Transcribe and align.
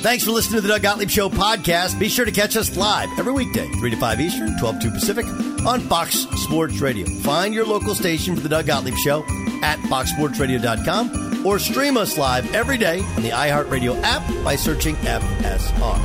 Thanks 0.00 0.24
for 0.24 0.30
listening 0.30 0.62
to 0.62 0.66
the 0.66 0.68
Doug 0.68 0.80
Gottlieb 0.80 1.10
Show 1.10 1.28
podcast. 1.28 1.98
Be 1.98 2.08
sure 2.08 2.24
to 2.24 2.32
catch 2.32 2.56
us 2.56 2.74
live 2.74 3.10
every 3.18 3.34
weekday, 3.34 3.68
3 3.68 3.90
to 3.90 3.96
5 3.98 4.20
Eastern, 4.22 4.58
12 4.58 4.76
to 4.76 4.86
2 4.86 4.90
Pacific, 4.92 5.26
on 5.66 5.80
Fox 5.80 6.26
Sports 6.36 6.80
Radio. 6.80 7.06
Find 7.20 7.52
your 7.52 7.66
local 7.66 7.94
station 7.94 8.34
for 8.34 8.40
the 8.40 8.48
Doug 8.48 8.66
Gottlieb 8.66 8.96
Show 8.96 9.24
at 9.62 9.78
foxsportsradio.com 9.90 11.46
or 11.46 11.58
stream 11.58 11.98
us 11.98 12.16
live 12.16 12.50
every 12.54 12.78
day 12.78 13.00
on 13.00 13.22
the 13.22 13.28
iHeartRadio 13.28 14.00
app 14.02 14.26
by 14.42 14.56
searching 14.56 14.94
FSR. 14.96 16.00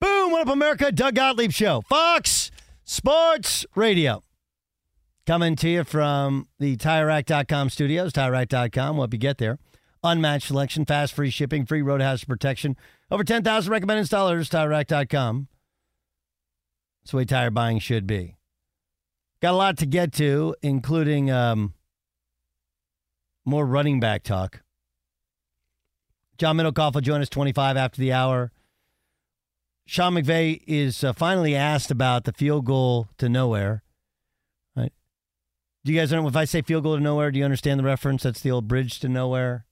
Boom! 0.00 0.32
What 0.32 0.40
up, 0.40 0.48
America? 0.48 0.90
Doug 0.90 1.14
Gottlieb 1.14 1.52
Show, 1.52 1.82
Fox 1.82 2.50
Sports 2.84 3.66
Radio. 3.74 4.22
Coming 5.26 5.56
to 5.56 5.68
you 5.68 5.84
from 5.84 6.48
the 6.58 6.78
TireRack.com 6.78 7.68
studios, 7.68 8.14
TireRack.com. 8.14 8.96
We'll 8.96 9.04
help 9.04 9.12
you 9.12 9.18
get 9.18 9.36
there. 9.36 9.58
Unmatched 10.02 10.46
selection, 10.46 10.86
fast 10.86 11.12
free 11.12 11.30
shipping, 11.30 11.66
free 11.66 11.82
road 11.82 12.00
hazard 12.00 12.26
protection. 12.26 12.76
Over 13.10 13.22
10,000 13.22 13.70
recommended 13.70 14.06
installers, 14.06 14.48
TireRack.com. 14.48 15.48
That's 17.02 17.10
the 17.10 17.16
way 17.18 17.24
tire 17.24 17.50
buying 17.50 17.78
should 17.78 18.06
be. 18.06 18.36
Got 19.42 19.52
a 19.52 19.56
lot 19.56 19.78
to 19.78 19.86
get 19.86 20.12
to, 20.14 20.54
including 20.62 21.30
um, 21.30 21.74
more 23.44 23.66
running 23.66 24.00
back 24.00 24.22
talk. 24.22 24.62
John 26.38 26.56
Middlekauff 26.56 26.94
will 26.94 27.00
join 27.02 27.20
us 27.20 27.28
25 27.28 27.76
after 27.76 28.00
the 28.00 28.12
hour. 28.12 28.52
Sean 29.86 30.14
McVay 30.14 30.62
is 30.66 31.02
uh, 31.02 31.12
finally 31.12 31.54
asked 31.54 31.90
about 31.90 32.24
the 32.24 32.32
field 32.32 32.64
goal 32.64 33.08
to 33.18 33.28
nowhere. 33.28 33.82
Right? 34.76 34.92
Do 35.84 35.92
you 35.92 35.98
guys 35.98 36.12
know 36.12 36.26
if 36.28 36.36
I 36.36 36.44
say 36.44 36.62
field 36.62 36.84
goal 36.84 36.96
to 36.96 37.02
nowhere? 37.02 37.30
Do 37.30 37.38
you 37.38 37.44
understand 37.44 37.80
the 37.80 37.84
reference? 37.84 38.22
That's 38.22 38.40
the 38.40 38.50
old 38.50 38.68
bridge 38.68 39.00
to 39.00 39.08
nowhere. 39.08 39.66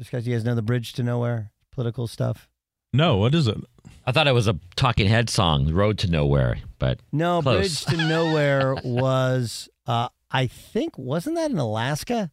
Just 0.00 0.10
because 0.10 0.26
you 0.26 0.34
guys 0.34 0.46
know 0.46 0.54
the 0.54 0.62
bridge 0.62 0.94
to 0.94 1.02
nowhere, 1.02 1.52
political 1.72 2.06
stuff. 2.06 2.48
No, 2.94 3.18
what 3.18 3.34
is 3.34 3.46
it? 3.46 3.58
I 4.06 4.12
thought 4.12 4.26
it 4.26 4.32
was 4.32 4.48
a 4.48 4.58
Talking 4.74 5.06
Head 5.06 5.28
song, 5.28 5.70
"Road 5.70 5.98
to 5.98 6.10
Nowhere," 6.10 6.56
but 6.78 7.00
No, 7.12 7.42
Close. 7.42 7.84
bridge 7.84 7.98
to 7.98 8.08
nowhere 8.08 8.76
was 8.82 9.68
uh, 9.86 10.08
I 10.30 10.46
think 10.46 10.96
wasn't 10.96 11.36
that 11.36 11.50
in 11.50 11.58
Alaska 11.58 12.30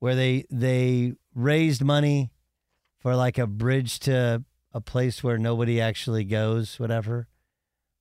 where 0.00 0.16
they 0.16 0.44
they 0.50 1.14
raised 1.36 1.84
money 1.84 2.32
for 2.98 3.14
like 3.14 3.38
a 3.38 3.46
bridge 3.46 4.00
to 4.00 4.42
a 4.72 4.80
place 4.80 5.22
where 5.22 5.38
nobody 5.38 5.80
actually 5.80 6.24
goes, 6.24 6.80
whatever. 6.80 7.28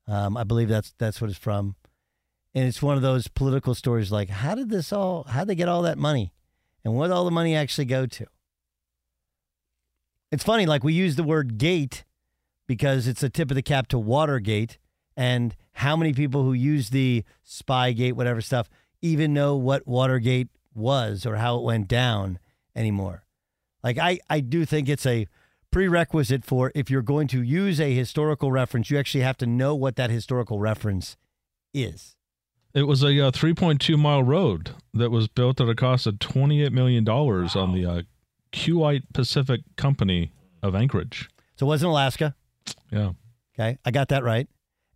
Um, 0.08 0.36
I 0.36 0.44
believe 0.44 0.70
that's 0.70 0.96
that's 0.97 1.22
what 1.22 1.30
it's 1.30 1.38
from, 1.38 1.75
and 2.56 2.68
it's 2.68 2.81
one 2.81 2.96
of 2.96 3.03
those 3.03 3.28
political 3.28 3.75
stories. 3.75 4.12
Like, 4.12 4.30
how 4.30 4.56
did 4.56 4.72
this 4.72 4.91
all? 4.91 5.25
How 5.25 5.41
did 5.41 5.50
they 5.50 5.56
get 5.56 5.70
all 5.70 5.84
that 5.84 6.00
money, 6.00 6.34
and 6.84 6.96
what 6.96 7.09
did 7.09 7.14
all 7.14 7.25
the 7.25 7.30
money 7.30 7.56
actually 7.56 7.86
go 7.86 8.08
to? 8.08 8.25
It's 10.31 10.44
funny, 10.44 10.66
like 10.66 10.84
we 10.84 10.94
use 10.94 11.16
the 11.16 11.24
word 11.24 11.58
gate 11.58 12.06
because 12.68 13.06
it's 13.06 13.22
a 13.22 13.30
tip 13.30 13.52
of 13.52 13.56
the 13.56 13.62
cap 13.62 13.88
to 13.90 14.00
Watergate, 14.00 14.78
and 15.18 15.56
how 15.74 15.97
many 15.97 16.14
people 16.14 16.44
who 16.44 16.53
use 16.53 16.90
the 16.90 17.25
Spygate, 17.46 18.14
whatever 18.14 18.40
stuff, 18.40 18.70
even 19.02 19.34
know 19.34 19.58
what 19.58 19.86
Watergate 19.86 20.47
was 20.74 21.25
or 21.25 21.36
how 21.36 21.58
it 21.58 21.64
went 21.64 21.90
down 21.90 22.40
anymore. 22.75 23.25
Like 23.84 23.97
I, 23.97 24.20
I 24.30 24.40
do 24.40 24.66
think 24.66 24.88
it's 24.88 25.06
a 25.06 25.28
prerequisite 25.70 26.46
for 26.46 26.72
if 26.75 26.90
you're 26.90 27.02
going 27.02 27.28
to 27.30 27.41
use 27.41 27.81
a 27.81 27.94
historical 27.94 28.52
reference, 28.52 28.90
you 28.90 28.97
actually 28.97 29.24
have 29.24 29.38
to 29.38 29.46
know 29.46 29.75
what 29.75 29.96
that 29.97 30.09
historical 30.09 30.59
reference 30.59 31.18
is. 31.74 32.16
It 32.74 32.84
was 32.84 33.03
a 33.03 33.08
uh, 33.08 33.31
3.2 33.31 34.00
mile 34.00 34.24
road 34.24 34.72
that 34.94 35.09
was 35.09 35.28
built 35.28 35.59
at 35.59 35.68
a 35.68 35.75
cost 35.75 36.08
of 36.08 36.20
28 36.20 36.72
million 36.72 37.03
dollars 37.03 37.56
on 37.56 37.74
the 37.74 37.86
uh, 37.86 38.02
Kiewit 38.52 39.04
Pacific 39.14 39.62
Company 39.78 40.32
of 40.62 40.76
Anchorage. 40.76 41.30
So 41.56 41.66
it 41.66 41.70
wasn't 41.70 41.90
Alaska. 41.90 42.36
Yeah, 42.92 43.12
Okay, 43.54 43.78
I 43.86 43.92
got 43.92 44.10
that 44.10 44.24
right. 44.24 44.48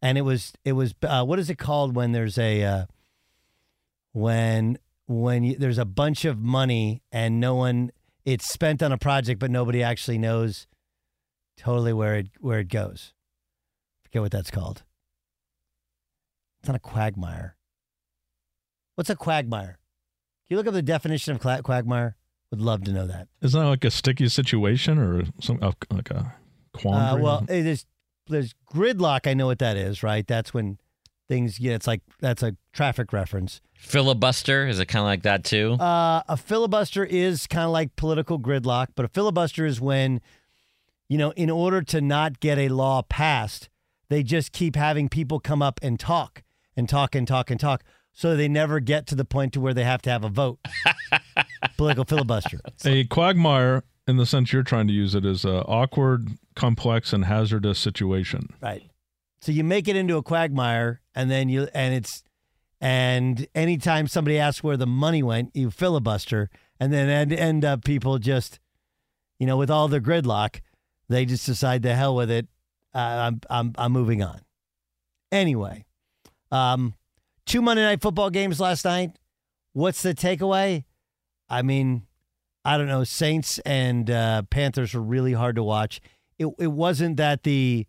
And 0.02 0.18
it 0.18 0.22
was 0.22 0.54
it 0.64 0.74
was 0.74 0.94
uh, 1.04 1.24
what 1.24 1.40
is 1.40 1.50
it 1.50 1.58
called 1.58 1.96
when 1.96 2.12
there's 2.12 2.38
a 2.38 2.64
uh, 2.64 2.86
when 4.14 4.78
when 5.08 5.44
you, 5.44 5.56
there's 5.58 5.78
a 5.78 5.86
bunch 5.86 6.26
of 6.26 6.40
money 6.40 7.02
and 7.12 7.40
no 7.40 7.56
one 7.56 7.92
it's 8.24 8.48
spent 8.48 8.82
on 8.82 8.92
a 8.92 8.98
project 8.98 9.40
but 9.40 9.52
nobody 9.52 9.84
actually 9.84 10.18
knows 10.18 10.68
totally 11.58 11.94
where 11.94 12.16
it 12.16 12.28
where 12.40 12.60
it 12.60 12.70
goes. 12.70 13.14
Forget 14.04 14.22
what 14.22 14.32
that's 14.32 14.52
called. 14.52 14.84
It's 16.60 16.68
not 16.68 16.76
a 16.76 16.80
quagmire. 16.80 17.56
What's 18.96 19.10
a 19.10 19.16
quagmire? 19.16 19.78
Can 20.48 20.56
you 20.56 20.58
look 20.58 20.68
up 20.68 20.74
the 20.74 20.82
definition 20.82 21.36
of 21.36 21.64
quagmire? 21.64 22.16
Would 22.56 22.62
love 22.66 22.84
to 22.86 22.92
know 22.94 23.06
that. 23.08 23.28
isn't 23.42 23.60
that 23.60 23.68
like 23.68 23.84
a 23.84 23.92
sticky 23.92 24.30
situation 24.30 24.98
or 24.98 25.24
some 25.42 25.60
uh, 25.62 25.74
like 25.92 26.10
a 26.10 26.18
Uh, 26.18 26.78
quandary? 26.80 27.22
well, 27.22 27.46
it 27.50 27.66
is. 27.66 27.86
There's 28.28 28.54
gridlock. 28.74 29.28
I 29.28 29.34
know 29.34 29.46
what 29.48 29.60
that 29.60 29.76
is, 29.78 30.02
right? 30.04 30.26
That's 30.26 30.54
when 30.54 30.78
things. 31.28 31.60
Yeah, 31.60 31.74
it's 31.76 31.86
like 31.88 32.02
that's 32.22 32.42
a 32.44 32.56
traffic 32.74 33.12
reference. 33.14 33.60
filibuster 33.74 34.68
is 34.68 34.80
it 34.80 34.86
kind 34.88 35.02
of 35.02 35.08
like 35.08 35.24
that 35.24 35.44
too? 35.44 35.74
Uh, 35.74 36.24
a 36.30 36.38
filibuster 36.38 37.04
is 37.04 37.46
kind 37.48 37.66
of 37.66 37.72
like 37.72 37.96
political 37.98 38.40
gridlock, 38.40 38.88
but 38.96 39.04
a 39.06 39.10
filibuster 39.10 39.66
is 39.66 39.80
when, 39.82 40.22
you 41.10 41.18
know, 41.18 41.32
in 41.32 41.50
order 41.50 41.82
to 41.82 42.00
not 42.02 42.40
get 42.40 42.58
a 42.58 42.70
law 42.70 43.02
passed, 43.04 43.70
they 44.10 44.24
just 44.24 44.52
keep 44.54 44.76
having 44.76 45.10
people 45.10 45.40
come 45.40 45.62
up 45.62 45.80
and 45.84 46.00
talk 46.00 46.42
and 46.78 46.88
talk 46.90 47.16
and 47.16 47.28
talk 47.28 47.52
and 47.52 47.60
talk, 47.60 47.84
so 48.16 48.36
they 48.36 48.48
never 48.48 48.80
get 48.80 49.06
to 49.08 49.16
the 49.16 49.26
point 49.26 49.54
to 49.54 49.62
where 49.62 49.74
they 49.74 49.84
have 49.84 50.02
to 50.04 50.10
have 50.10 50.24
a 50.24 50.30
vote. 50.30 50.58
political 51.78 52.06
filibuster. 52.06 52.60
a 52.86 53.04
quagmire, 53.06 53.84
in 54.08 54.18
the 54.18 54.26
sense 54.26 54.52
you're 54.52 54.64
trying 54.64 54.88
to 54.88 54.94
use 54.94 55.14
it, 55.14 55.26
is 55.26 55.46
a 55.46 55.64
awkward, 55.66 56.30
complex, 56.56 57.14
and 57.14 57.26
hazardous 57.26 57.78
situation. 57.78 58.50
Right. 58.62 58.90
So 59.42 59.52
you 59.52 59.64
make 59.64 59.88
it 59.88 59.96
into 59.96 60.18
a 60.18 60.24
quagmire, 60.24 61.02
and 61.14 61.30
then 61.30 61.50
you 61.50 61.68
and 61.74 61.94
it's 61.94 62.24
and 62.82 63.46
anytime 63.54 64.08
somebody 64.08 64.40
asks 64.40 64.64
where 64.64 64.78
the 64.78 64.88
money 64.88 65.22
went, 65.22 65.52
you 65.54 65.70
filibuster, 65.70 66.50
and 66.80 66.92
then 66.92 67.10
end, 67.10 67.34
end 67.34 67.66
up 67.66 67.84
people 67.84 68.18
just 68.18 68.60
you 69.40 69.46
know, 69.46 69.58
with 69.58 69.70
all 69.70 69.88
the 69.88 70.00
gridlock, 70.00 70.62
they 71.10 71.26
just 71.26 71.46
decide 71.46 71.82
the 71.84 71.94
hell 71.94 72.16
with 72.16 72.32
it. 72.32 72.48
Uh, 72.94 72.98
I'm 72.98 73.42
I'm 73.50 73.74
I'm 73.78 73.92
moving 73.92 74.24
on. 74.24 74.40
Anyway, 75.32 75.86
um, 76.52 76.94
two 77.46 77.62
Monday 77.62 77.84
night 77.84 78.02
football 78.02 78.30
games 78.30 78.60
last 78.60 78.86
night. 78.86 79.12
What's 79.74 80.02
the 80.02 80.14
takeaway? 80.14 80.86
I 81.50 81.62
mean, 81.62 82.04
I 82.64 82.78
don't 82.78 82.88
know. 82.88 83.04
Saints 83.04 83.60
and 83.60 84.10
uh, 84.10 84.44
Panthers 84.50 84.94
were 84.94 85.02
really 85.02 85.34
hard 85.34 85.56
to 85.56 85.64
watch. 85.64 86.02
It 86.40 86.48
it 86.60 86.72
wasn't 86.72 87.18
that 87.18 87.44
the 87.44 87.86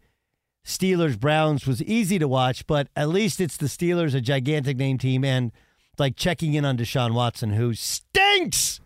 Steelers 0.64 1.18
Browns 1.18 1.66
was 1.66 1.82
easy 1.82 2.18
to 2.18 2.28
watch, 2.28 2.66
but 2.66 2.88
at 2.96 3.08
least 3.08 3.40
it's 3.40 3.56
the 3.56 3.66
Steelers, 3.66 4.14
a 4.14 4.20
gigantic 4.20 4.76
name 4.76 4.98
team, 4.98 5.24
and 5.24 5.52
like 5.98 6.16
checking 6.16 6.54
in 6.54 6.64
on 6.64 6.76
Deshaun 6.76 7.14
Watson, 7.14 7.50
who 7.50 7.72
stinks. 7.72 8.80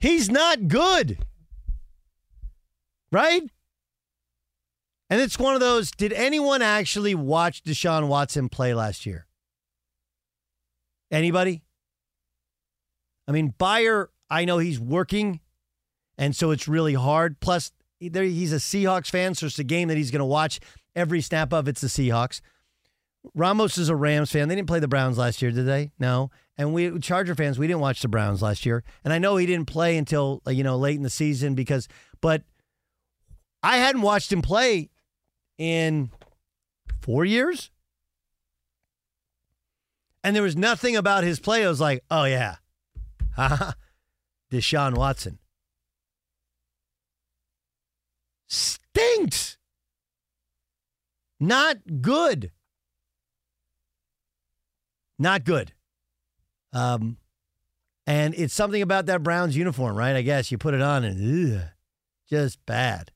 He's 0.00 0.28
not 0.28 0.68
good. 0.68 1.18
Right? 3.12 3.42
And 5.10 5.20
it's 5.20 5.38
one 5.38 5.54
of 5.54 5.60
those 5.60 5.90
did 5.90 6.12
anyone 6.12 6.62
actually 6.62 7.14
watch 7.14 7.62
Deshaun 7.62 8.08
Watson 8.08 8.48
play 8.48 8.74
last 8.74 9.06
year? 9.06 9.26
Anybody? 11.10 11.62
I 13.28 13.32
mean, 13.32 13.54
Beyer, 13.56 14.10
I 14.28 14.44
know 14.44 14.58
he's 14.58 14.80
working, 14.80 15.40
and 16.18 16.34
so 16.34 16.50
it's 16.50 16.68
really 16.68 16.94
hard. 16.94 17.40
Plus, 17.40 17.72
he's 17.98 18.52
a 18.52 18.56
Seahawks 18.56 19.08
fan, 19.08 19.34
so 19.34 19.46
it's 19.46 19.58
a 19.58 19.64
game 19.64 19.88
that 19.88 19.96
he's 19.96 20.10
going 20.10 20.20
to 20.20 20.26
watch 20.26 20.60
every 20.94 21.20
snap 21.20 21.52
of. 21.52 21.68
It's 21.68 21.80
the 21.80 21.86
Seahawks. 21.86 22.40
Ramos 23.34 23.78
is 23.78 23.88
a 23.88 23.96
Rams 23.96 24.30
fan. 24.30 24.48
They 24.48 24.54
didn't 24.54 24.68
play 24.68 24.80
the 24.80 24.88
Browns 24.88 25.16
last 25.16 25.40
year, 25.40 25.50
did 25.50 25.66
they? 25.66 25.92
No. 25.98 26.30
And 26.58 26.74
we 26.74 26.98
Charger 26.98 27.34
fans, 27.34 27.58
we 27.58 27.66
didn't 27.66 27.80
watch 27.80 28.02
the 28.02 28.08
Browns 28.08 28.42
last 28.42 28.66
year. 28.66 28.84
And 29.02 29.12
I 29.12 29.18
know 29.18 29.36
he 29.36 29.46
didn't 29.46 29.66
play 29.66 29.96
until 29.96 30.42
you 30.46 30.62
know 30.62 30.76
late 30.76 30.96
in 30.96 31.02
the 31.02 31.10
season 31.10 31.54
because, 31.54 31.88
but 32.20 32.42
I 33.62 33.78
hadn't 33.78 34.02
watched 34.02 34.30
him 34.30 34.42
play 34.42 34.90
in 35.58 36.10
four 37.00 37.24
years. 37.24 37.70
And 40.22 40.34
there 40.34 40.42
was 40.42 40.56
nothing 40.56 40.96
about 40.96 41.24
his 41.24 41.38
play. 41.38 41.64
I 41.64 41.68
was 41.68 41.80
like, 41.80 42.02
oh 42.10 42.24
yeah, 42.24 42.56
Deshaun 44.50 44.96
Watson 44.96 45.38
stinks. 48.54 49.58
Not 51.40 51.78
good. 52.00 52.52
Not 55.18 55.44
good. 55.44 55.72
Um, 56.72 57.18
and 58.06 58.34
it's 58.34 58.54
something 58.54 58.82
about 58.82 59.06
that 59.06 59.22
Browns 59.22 59.56
uniform, 59.56 59.96
right? 59.96 60.16
I 60.16 60.22
guess 60.22 60.50
you 60.50 60.58
put 60.58 60.74
it 60.74 60.80
on 60.80 61.04
and 61.04 61.56
ugh, 61.56 61.62
just 62.28 62.64
bad. 62.66 63.10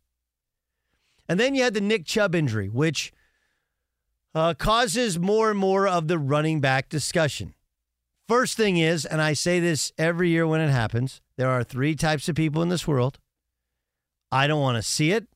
And 1.28 1.38
then 1.38 1.54
you 1.54 1.62
had 1.62 1.74
the 1.74 1.80
Nick 1.80 2.06
Chubb 2.06 2.34
injury, 2.34 2.68
which 2.68 3.12
uh, 4.34 4.54
causes 4.54 5.18
more 5.18 5.50
and 5.50 5.58
more 5.58 5.86
of 5.86 6.08
the 6.08 6.18
running 6.18 6.60
back 6.60 6.88
discussion. 6.88 7.54
First 8.28 8.56
thing 8.56 8.76
is, 8.76 9.04
and 9.04 9.20
I 9.22 9.32
say 9.32 9.58
this 9.58 9.92
every 9.98 10.30
year 10.30 10.46
when 10.46 10.60
it 10.60 10.70
happens, 10.70 11.20
there 11.36 11.48
are 11.48 11.64
three 11.64 11.94
types 11.94 12.28
of 12.28 12.36
people 12.36 12.62
in 12.62 12.68
this 12.68 12.86
world. 12.86 13.18
I 14.30 14.46
don't 14.46 14.60
want 14.60 14.76
to 14.76 14.82
see 14.82 15.12
it. 15.12 15.26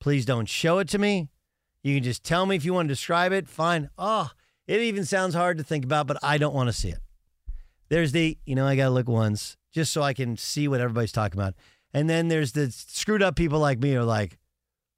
Please 0.00 0.26
don't 0.26 0.48
show 0.48 0.78
it 0.78 0.88
to 0.88 0.98
me. 0.98 1.28
You 1.82 1.96
can 1.96 2.04
just 2.04 2.24
tell 2.24 2.46
me 2.46 2.56
if 2.56 2.64
you 2.64 2.74
want 2.74 2.88
to 2.88 2.94
describe 2.94 3.32
it. 3.32 3.48
Fine. 3.48 3.88
Oh, 3.96 4.30
it 4.66 4.80
even 4.80 5.04
sounds 5.04 5.34
hard 5.34 5.58
to 5.58 5.64
think 5.64 5.84
about, 5.84 6.06
but 6.06 6.18
I 6.22 6.38
don't 6.38 6.54
want 6.54 6.68
to 6.68 6.72
see 6.72 6.90
it. 6.90 6.98
There's 7.88 8.12
the, 8.12 8.38
you 8.44 8.54
know, 8.54 8.66
I 8.66 8.76
got 8.76 8.84
to 8.84 8.90
look 8.90 9.08
once 9.08 9.56
just 9.72 9.92
so 9.92 10.02
I 10.02 10.12
can 10.12 10.36
see 10.36 10.68
what 10.68 10.80
everybody's 10.80 11.12
talking 11.12 11.40
about. 11.40 11.54
And 11.94 12.08
then 12.08 12.28
there's 12.28 12.52
the 12.52 12.70
screwed 12.70 13.22
up 13.22 13.36
people 13.36 13.58
like 13.58 13.80
me 13.80 13.92
who 13.92 14.00
are 14.00 14.04
like, 14.04 14.38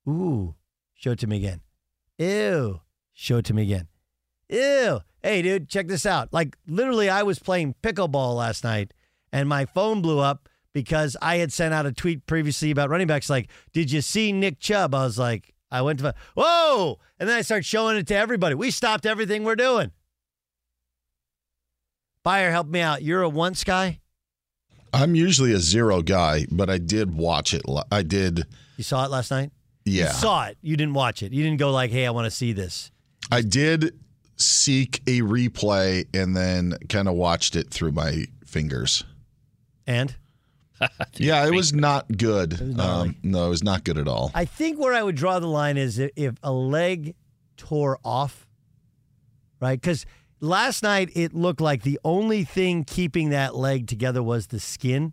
ooh, 0.08 0.54
show 0.94 1.12
it 1.12 1.18
to 1.20 1.26
me 1.26 1.36
again. 1.38 1.60
Ew, 2.18 2.80
show 3.12 3.38
it 3.38 3.44
to 3.46 3.54
me 3.54 3.62
again. 3.62 3.88
Ew, 4.48 5.00
hey, 5.22 5.42
dude, 5.42 5.68
check 5.68 5.88
this 5.88 6.06
out. 6.06 6.32
Like, 6.32 6.56
literally, 6.66 7.08
I 7.08 7.22
was 7.22 7.38
playing 7.38 7.74
pickleball 7.82 8.36
last 8.36 8.64
night 8.64 8.92
and 9.32 9.48
my 9.48 9.64
phone 9.64 10.02
blew 10.02 10.20
up 10.20 10.48
because 10.72 11.16
I 11.22 11.36
had 11.36 11.52
sent 11.52 11.74
out 11.74 11.86
a 11.86 11.92
tweet 11.92 12.26
previously 12.26 12.70
about 12.70 12.90
running 12.90 13.06
backs 13.06 13.30
like, 13.30 13.48
did 13.72 13.90
you 13.90 14.00
see 14.00 14.32
Nick 14.32 14.60
Chubb? 14.60 14.94
I 14.94 15.04
was 15.04 15.18
like, 15.18 15.54
I 15.70 15.82
went 15.82 16.00
to, 16.00 16.14
whoa! 16.36 16.98
And 17.18 17.28
then 17.28 17.36
I 17.36 17.42
started 17.42 17.64
showing 17.64 17.96
it 17.96 18.06
to 18.08 18.16
everybody. 18.16 18.54
We 18.54 18.70
stopped 18.70 19.06
everything 19.06 19.42
we're 19.42 19.56
doing. 19.56 19.90
Beyer, 22.22 22.50
help 22.50 22.68
me 22.68 22.80
out. 22.80 23.02
You're 23.02 23.22
a 23.22 23.28
once 23.28 23.64
guy? 23.64 24.00
I'm 24.92 25.16
usually 25.16 25.52
a 25.52 25.58
zero 25.58 26.00
guy, 26.02 26.46
but 26.50 26.70
I 26.70 26.78
did 26.78 27.16
watch 27.16 27.52
it. 27.52 27.62
I 27.90 28.02
did. 28.02 28.44
You 28.76 28.84
saw 28.84 29.04
it 29.04 29.10
last 29.10 29.30
night? 29.30 29.50
Yeah. 29.84 30.06
You 30.06 30.12
saw 30.12 30.46
it. 30.46 30.58
You 30.62 30.76
didn't 30.76 30.94
watch 30.94 31.22
it. 31.22 31.32
You 31.32 31.42
didn't 31.42 31.58
go 31.58 31.70
like, 31.70 31.90
hey, 31.90 32.06
I 32.06 32.10
want 32.10 32.26
to 32.26 32.30
see 32.30 32.52
this. 32.52 32.90
I 33.30 33.42
did 33.42 33.98
seek 34.36 35.00
a 35.06 35.20
replay 35.20 36.06
and 36.14 36.36
then 36.36 36.76
kind 36.88 37.08
of 37.08 37.14
watched 37.14 37.56
it 37.56 37.70
through 37.70 37.92
my 37.92 38.26
fingers. 38.44 39.04
And? 39.86 40.14
yeah, 41.14 41.46
it 41.46 41.52
was 41.52 41.72
not 41.72 42.06
good. 42.16 42.58
Was 42.60 42.78
um, 42.78 43.16
no, 43.22 43.46
it 43.46 43.48
was 43.48 43.62
not 43.62 43.84
good 43.84 43.98
at 43.98 44.08
all. 44.08 44.30
I 44.34 44.44
think 44.44 44.78
where 44.78 44.94
I 44.94 45.02
would 45.02 45.14
draw 45.14 45.38
the 45.38 45.46
line 45.46 45.76
is 45.76 45.98
if 45.98 46.34
a 46.42 46.52
leg 46.52 47.14
tore 47.56 47.98
off, 48.04 48.46
right? 49.60 49.80
Because 49.80 50.04
last 50.40 50.82
night 50.82 51.10
it 51.14 51.32
looked 51.34 51.60
like 51.60 51.82
the 51.82 52.00
only 52.04 52.44
thing 52.44 52.84
keeping 52.84 53.30
that 53.30 53.54
leg 53.54 53.86
together 53.86 54.22
was 54.22 54.48
the 54.48 54.58
skin, 54.58 55.12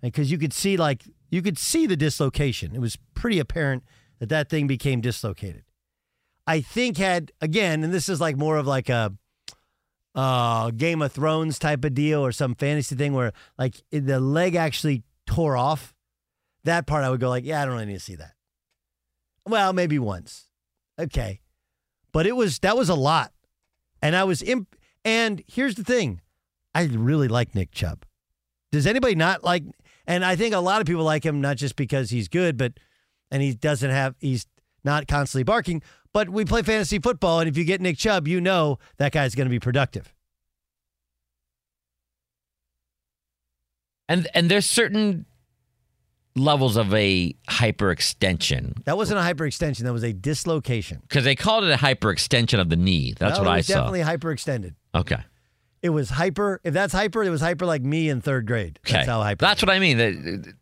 because 0.00 0.30
you 0.30 0.38
could 0.38 0.52
see 0.52 0.76
like 0.76 1.02
you 1.30 1.42
could 1.42 1.58
see 1.58 1.86
the 1.86 1.96
dislocation. 1.96 2.74
It 2.74 2.80
was 2.80 2.96
pretty 3.14 3.38
apparent 3.38 3.84
that 4.18 4.28
that 4.28 4.48
thing 4.48 4.66
became 4.66 5.00
dislocated. 5.00 5.64
I 6.46 6.60
think 6.60 6.98
had 6.98 7.32
again, 7.40 7.84
and 7.84 7.92
this 7.92 8.08
is 8.08 8.20
like 8.20 8.36
more 8.36 8.56
of 8.56 8.66
like 8.66 8.88
a 8.88 9.14
uh, 10.14 10.70
Game 10.70 11.02
of 11.02 11.12
Thrones 11.12 11.58
type 11.58 11.84
of 11.84 11.94
deal 11.94 12.24
or 12.24 12.32
some 12.32 12.54
fantasy 12.54 12.94
thing 12.94 13.12
where 13.12 13.32
like 13.58 13.82
the 13.90 14.20
leg 14.20 14.54
actually 14.54 15.02
tore 15.26 15.56
off, 15.56 15.94
that 16.64 16.86
part 16.86 17.04
I 17.04 17.10
would 17.10 17.20
go 17.20 17.28
like, 17.28 17.44
yeah, 17.44 17.62
I 17.62 17.64
don't 17.64 17.74
really 17.74 17.86
need 17.86 17.94
to 17.94 18.00
see 18.00 18.16
that. 18.16 18.34
Well, 19.46 19.72
maybe 19.72 19.98
once. 19.98 20.48
Okay. 20.98 21.40
But 22.12 22.26
it 22.26 22.36
was 22.36 22.60
that 22.60 22.76
was 22.76 22.88
a 22.88 22.94
lot. 22.94 23.32
And 24.00 24.14
I 24.14 24.24
was 24.24 24.42
imp 24.42 24.76
and 25.04 25.42
here's 25.46 25.74
the 25.74 25.84
thing. 25.84 26.20
I 26.74 26.84
really 26.84 27.28
like 27.28 27.54
Nick 27.54 27.72
Chubb. 27.72 28.04
Does 28.72 28.86
anybody 28.86 29.14
not 29.14 29.44
like 29.44 29.64
and 30.06 30.24
I 30.24 30.36
think 30.36 30.54
a 30.54 30.60
lot 30.60 30.80
of 30.80 30.86
people 30.86 31.04
like 31.04 31.24
him 31.24 31.40
not 31.40 31.56
just 31.56 31.76
because 31.76 32.10
he's 32.10 32.28
good, 32.28 32.56
but 32.56 32.74
and 33.30 33.42
he 33.42 33.54
doesn't 33.54 33.90
have 33.90 34.14
he's 34.20 34.46
not 34.84 35.08
constantly 35.08 35.44
barking, 35.44 35.82
but 36.12 36.28
we 36.28 36.44
play 36.44 36.62
fantasy 36.62 36.98
football, 36.98 37.40
and 37.40 37.48
if 37.48 37.56
you 37.56 37.64
get 37.64 37.80
Nick 37.80 37.98
Chubb, 37.98 38.28
you 38.28 38.40
know 38.40 38.78
that 38.98 39.12
guy's 39.12 39.34
going 39.34 39.46
to 39.46 39.50
be 39.50 39.60
productive. 39.60 40.12
And 44.08 44.28
and 44.34 44.50
there's 44.50 44.66
certain 44.66 45.26
levels 46.36 46.76
of 46.76 46.92
a 46.92 47.34
hyperextension. 47.48 48.84
That 48.84 48.96
wasn't 48.96 49.20
a 49.20 49.22
hyperextension. 49.22 49.80
That 49.84 49.92
was 49.92 50.02
a 50.02 50.12
dislocation. 50.12 51.00
Because 51.02 51.24
they 51.24 51.36
called 51.36 51.64
it 51.64 51.70
a 51.70 51.76
hyperextension 51.76 52.60
of 52.60 52.68
the 52.68 52.76
knee. 52.76 53.14
That's 53.18 53.38
no, 53.38 53.44
what 53.44 53.52
I 53.52 53.60
saw. 53.60 53.74
Definitely 53.74 54.00
hyperextended. 54.00 54.74
Okay. 54.94 55.18
It 55.84 55.90
was 55.90 56.08
hyper. 56.08 56.62
If 56.64 56.72
that's 56.72 56.94
hyper, 56.94 57.22
it 57.22 57.28
was 57.28 57.42
hyper 57.42 57.66
like 57.66 57.82
me 57.82 58.08
in 58.08 58.22
third 58.22 58.46
grade. 58.46 58.78
Okay. 58.86 58.94
That's 58.94 59.06
how 59.06 59.20
hyper. 59.20 59.44
That's 59.44 59.60
what 59.60 59.68
I 59.68 59.78
mean. 59.78 60.54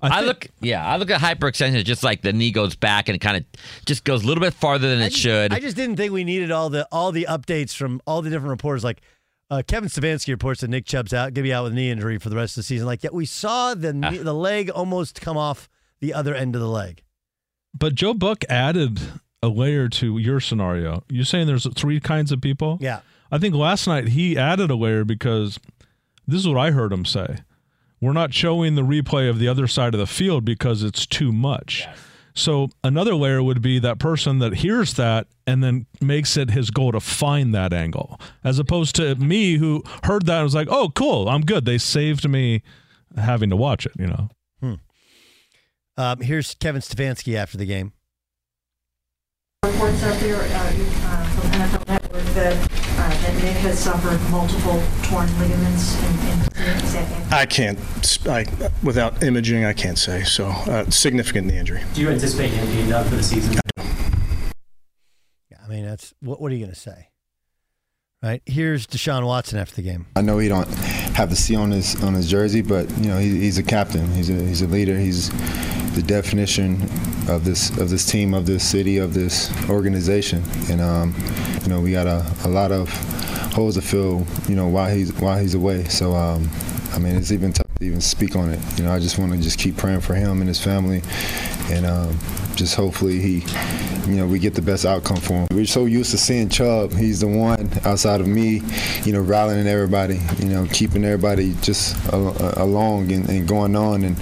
I, 0.00 0.18
I 0.18 0.20
look, 0.20 0.46
yeah, 0.60 0.86
I 0.86 0.98
look 0.98 1.10
at 1.10 1.20
hyperextension 1.20 1.84
just 1.84 2.04
like 2.04 2.22
the 2.22 2.32
knee 2.32 2.52
goes 2.52 2.76
back 2.76 3.08
and 3.08 3.20
kind 3.20 3.38
of 3.38 3.44
just 3.86 4.04
goes 4.04 4.22
a 4.22 4.26
little 4.28 4.40
bit 4.40 4.54
farther 4.54 4.88
than 4.88 5.00
I 5.00 5.06
it 5.06 5.10
just, 5.10 5.20
should. 5.20 5.52
I 5.52 5.58
just 5.58 5.76
didn't 5.76 5.96
think 5.96 6.12
we 6.12 6.22
needed 6.22 6.52
all 6.52 6.70
the 6.70 6.86
all 6.92 7.10
the 7.10 7.26
updates 7.28 7.74
from 7.74 8.00
all 8.06 8.22
the 8.22 8.30
different 8.30 8.50
reporters. 8.50 8.84
Like 8.84 9.00
uh, 9.50 9.62
Kevin 9.66 9.88
Stefanski 9.88 10.28
reports 10.28 10.60
that 10.60 10.70
Nick 10.70 10.86
Chubb's 10.86 11.12
out, 11.12 11.34
going 11.34 11.34
to 11.34 11.42
be 11.42 11.52
out 11.52 11.64
with 11.64 11.72
a 11.72 11.74
knee 11.74 11.90
injury 11.90 12.18
for 12.18 12.28
the 12.28 12.36
rest 12.36 12.52
of 12.52 12.60
the 12.60 12.62
season. 12.62 12.86
Like, 12.86 13.02
yeah, 13.02 13.10
we 13.12 13.26
saw 13.26 13.74
the 13.74 13.92
knee, 13.92 14.18
the 14.18 14.32
leg 14.32 14.70
almost 14.70 15.20
come 15.20 15.36
off 15.36 15.68
the 16.00 16.14
other 16.14 16.36
end 16.36 16.54
of 16.54 16.60
the 16.60 16.68
leg. 16.68 17.02
But 17.74 17.96
Joe 17.96 18.14
Buck 18.14 18.44
added 18.48 19.00
a 19.42 19.48
layer 19.48 19.88
to 19.88 20.18
your 20.18 20.38
scenario. 20.38 21.02
You're 21.08 21.24
saying 21.24 21.48
there's 21.48 21.66
three 21.74 21.98
kinds 22.00 22.30
of 22.30 22.40
people. 22.40 22.78
Yeah, 22.80 23.00
I 23.32 23.38
think 23.38 23.56
last 23.56 23.88
night 23.88 24.08
he 24.08 24.38
added 24.38 24.70
a 24.70 24.76
layer 24.76 25.04
because 25.04 25.58
this 26.26 26.40
is 26.40 26.46
what 26.46 26.58
I 26.58 26.70
heard 26.70 26.92
him 26.92 27.04
say 27.04 27.38
we're 28.02 28.12
not 28.12 28.34
showing 28.34 28.74
the 28.74 28.82
replay 28.82 29.30
of 29.30 29.38
the 29.38 29.46
other 29.46 29.68
side 29.68 29.94
of 29.94 30.00
the 30.00 30.08
field 30.08 30.44
because 30.44 30.82
it's 30.82 31.06
too 31.06 31.32
much. 31.32 31.86
Yes. 31.86 31.98
So 32.34 32.70
another 32.82 33.14
layer 33.14 33.42
would 33.42 33.62
be 33.62 33.78
that 33.78 34.00
person 34.00 34.40
that 34.40 34.54
hears 34.54 34.94
that 34.94 35.28
and 35.46 35.62
then 35.62 35.86
makes 36.00 36.36
it 36.36 36.50
his 36.50 36.70
goal 36.70 36.90
to 36.92 37.00
find 37.00 37.54
that 37.54 37.72
angle, 37.72 38.18
as 38.42 38.58
opposed 38.58 38.96
to 38.96 39.14
me 39.14 39.56
who 39.56 39.84
heard 40.02 40.26
that 40.26 40.38
and 40.38 40.44
was 40.44 40.54
like, 40.54 40.68
"Oh, 40.70 40.90
cool, 40.94 41.28
I'm 41.28 41.42
good." 41.42 41.64
They 41.64 41.78
saved 41.78 42.28
me 42.28 42.62
having 43.16 43.50
to 43.50 43.56
watch 43.56 43.86
it. 43.86 43.92
You 43.98 44.06
know. 44.08 44.28
Hmm. 44.60 44.74
Um, 45.96 46.20
here's 46.20 46.54
Kevin 46.54 46.80
Stefanski 46.80 47.34
after 47.36 47.58
the 47.58 47.66
game. 47.66 47.92
Reports 49.64 50.02
up 50.02 50.16
here 50.16 50.36
uh, 50.36 50.40
uh, 50.40 51.24
from 51.26 51.50
NFL 51.50 51.88
Network 51.88 52.24
that 52.34 52.91
that 53.22 53.34
Nick 53.36 53.56
has 53.58 53.78
suffered 53.78 54.20
multiple 54.30 54.82
torn 55.04 55.28
ligaments 55.38 55.96
in, 56.02 56.10
in 56.28 57.32
I 57.32 57.46
can't, 57.46 57.78
I, 58.26 58.44
without 58.82 59.22
imaging, 59.22 59.64
I 59.64 59.72
can't 59.72 59.98
say. 59.98 60.24
So, 60.24 60.46
uh, 60.46 60.90
significant 60.90 61.48
the 61.48 61.56
injury. 61.56 61.82
Do 61.94 62.00
you 62.00 62.10
anticipate 62.10 62.48
him 62.48 62.66
being 62.66 62.88
done 62.88 63.08
for 63.08 63.14
the 63.14 63.22
season? 63.22 63.60
Yeah, 65.50 65.58
I 65.64 65.68
mean, 65.68 65.84
that's 65.84 66.12
what, 66.20 66.40
what 66.40 66.50
are 66.50 66.54
you 66.54 66.64
going 66.64 66.74
to 66.74 66.80
say? 66.80 67.08
Right 68.22 68.40
here's 68.46 68.86
Deshaun 68.86 69.26
Watson 69.26 69.58
after 69.58 69.74
the 69.74 69.82
game. 69.82 70.06
I 70.14 70.22
know 70.22 70.38
he 70.38 70.46
don't 70.46 70.68
have 71.16 71.28
the 71.28 71.34
C 71.34 71.56
on 71.56 71.72
his 71.72 72.00
on 72.04 72.14
his 72.14 72.30
jersey, 72.30 72.62
but 72.62 72.88
you 72.98 73.08
know 73.08 73.18
he, 73.18 73.40
he's 73.40 73.58
a 73.58 73.64
captain. 73.64 74.06
He's 74.12 74.30
a 74.30 74.34
he's 74.34 74.62
a 74.62 74.68
leader. 74.68 74.96
He's 74.96 75.28
the 75.94 76.02
definition 76.02 76.80
of 77.28 77.44
this 77.44 77.70
of 77.78 77.90
this 77.90 78.04
team, 78.06 78.34
of 78.34 78.46
this 78.46 78.68
city, 78.68 78.98
of 78.98 79.14
this 79.14 79.50
organization. 79.68 80.42
And 80.70 80.80
um, 80.80 81.14
you 81.62 81.68
know 81.68 81.80
we 81.80 81.92
got 81.92 82.06
a, 82.06 82.24
a 82.44 82.48
lot 82.48 82.72
of 82.72 82.88
holes 83.52 83.74
to 83.74 83.82
fill. 83.82 84.26
You 84.48 84.56
know 84.56 84.68
while 84.68 84.94
he's 84.94 85.12
while 85.14 85.38
he's 85.38 85.54
away. 85.54 85.84
So 85.84 86.14
um, 86.14 86.48
I 86.92 86.98
mean 86.98 87.16
it's 87.16 87.32
even 87.32 87.52
tough 87.52 87.66
to 87.78 87.84
even 87.84 88.00
speak 88.00 88.36
on 88.36 88.50
it. 88.50 88.60
You 88.78 88.84
know 88.84 88.92
I 88.92 88.98
just 88.98 89.18
want 89.18 89.32
to 89.32 89.38
just 89.38 89.58
keep 89.58 89.76
praying 89.76 90.00
for 90.00 90.14
him 90.14 90.40
and 90.40 90.48
his 90.48 90.62
family, 90.62 91.02
and 91.70 91.86
um, 91.86 92.18
just 92.56 92.74
hopefully 92.74 93.20
he 93.20 93.44
you 94.06 94.16
know, 94.16 94.26
we 94.26 94.38
get 94.38 94.54
the 94.54 94.62
best 94.62 94.84
outcome 94.84 95.18
for 95.18 95.34
him. 95.34 95.48
We're 95.52 95.64
so 95.66 95.84
used 95.84 96.10
to 96.10 96.18
seeing 96.18 96.48
Chubb. 96.48 96.92
He's 96.92 97.20
the 97.20 97.28
one 97.28 97.70
outside 97.84 98.20
of 98.20 98.26
me, 98.26 98.62
you 99.04 99.12
know, 99.12 99.20
rallying 99.20 99.66
everybody, 99.66 100.20
you 100.38 100.46
know, 100.46 100.66
keeping 100.72 101.04
everybody 101.04 101.54
just 101.62 101.96
along 102.12 103.12
and, 103.12 103.28
and 103.28 103.46
going 103.46 103.76
on. 103.76 104.04
And, 104.04 104.16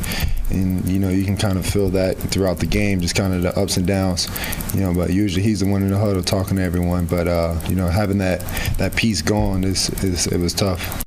and, 0.51 0.87
you 0.89 0.99
know, 0.99 1.09
you 1.09 1.25
can 1.25 1.37
kind 1.37 1.59
of 1.59 1.67
feel 1.67 1.89
that 1.91 2.17
throughout 2.17 2.59
the 2.59 2.67
game, 2.67 3.01
just 3.01 3.15
kind 3.15 3.33
of 3.33 3.43
the 3.43 3.57
ups 3.59 3.77
and 3.77 3.87
downs, 3.87 4.29
you 4.75 4.81
know, 4.81 4.95
but 4.95 5.11
usually 5.11 5.43
he's 5.43 5.61
the 5.61 5.67
one 5.67 5.83
in 5.83 5.91
the 5.91 5.99
huddle 5.99 6.23
talking 6.23 6.57
to 6.57 6.63
everyone. 6.63 7.07
But, 7.07 7.29
uh, 7.29 7.59
you 7.69 7.75
know, 7.75 7.89
having 7.89 8.19
that, 8.19 8.41
that 8.79 8.97
piece 8.97 9.23
gone 9.23 9.65
is, 9.65 9.89
is 10.05 10.27
it 10.27 10.39
was 10.39 10.55
tough. 10.55 11.05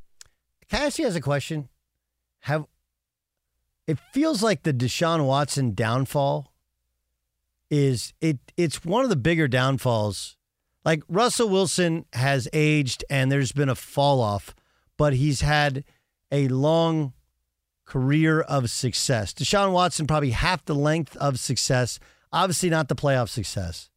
Cassie 0.70 1.04
has 1.04 1.16
a 1.16 1.22
question. 1.22 1.70
Have 2.42 2.66
it 3.88 4.00
feels 4.12 4.42
like 4.42 4.64
the 4.64 4.74
Deshaun 4.74 5.26
Watson 5.26 5.74
downfall 5.74 6.54
is 7.70 8.14
it 8.22 8.40
it's 8.56 8.86
one 8.86 9.04
of 9.04 9.10
the 9.10 9.16
bigger 9.16 9.48
downfalls. 9.48 10.38
Like 10.86 11.04
Russell 11.08 11.50
Wilson 11.50 12.06
has 12.14 12.48
aged 12.54 13.04
and 13.10 13.32
there's 13.32 13.52
been 13.52 13.70
a 13.70 13.76
fall 13.76 14.22
off, 14.22 14.56
but 14.98 15.14
he's 15.14 15.42
had 15.42 15.84
a 16.32 16.48
long 16.48 17.14
career 17.86 18.42
of 18.42 18.70
success. 18.70 19.34
Deshaun 19.34 19.72
Watson 19.72 20.08
probably 20.08 20.32
half 20.32 20.66
the 20.66 20.75
length 20.75 21.16
of 21.18 21.40
success. 21.40 22.00
Obviously 22.32 22.70
not 22.70 22.88
the 22.88 22.96
playoff 22.96 23.30
success. 23.30 23.90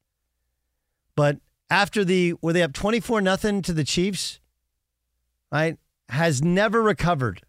But 1.14 1.38
after 1.71 2.05
the 2.05 2.35
were 2.43 2.52
they 2.52 2.62
up 2.62 2.73
24 2.73 3.21
nothing 3.21 3.62
to 3.62 3.73
the 3.73 3.85
Chiefs? 3.85 4.40
Right? 5.50 5.78
Has 6.09 6.43
never 6.43 6.83
recovered. 6.83 7.43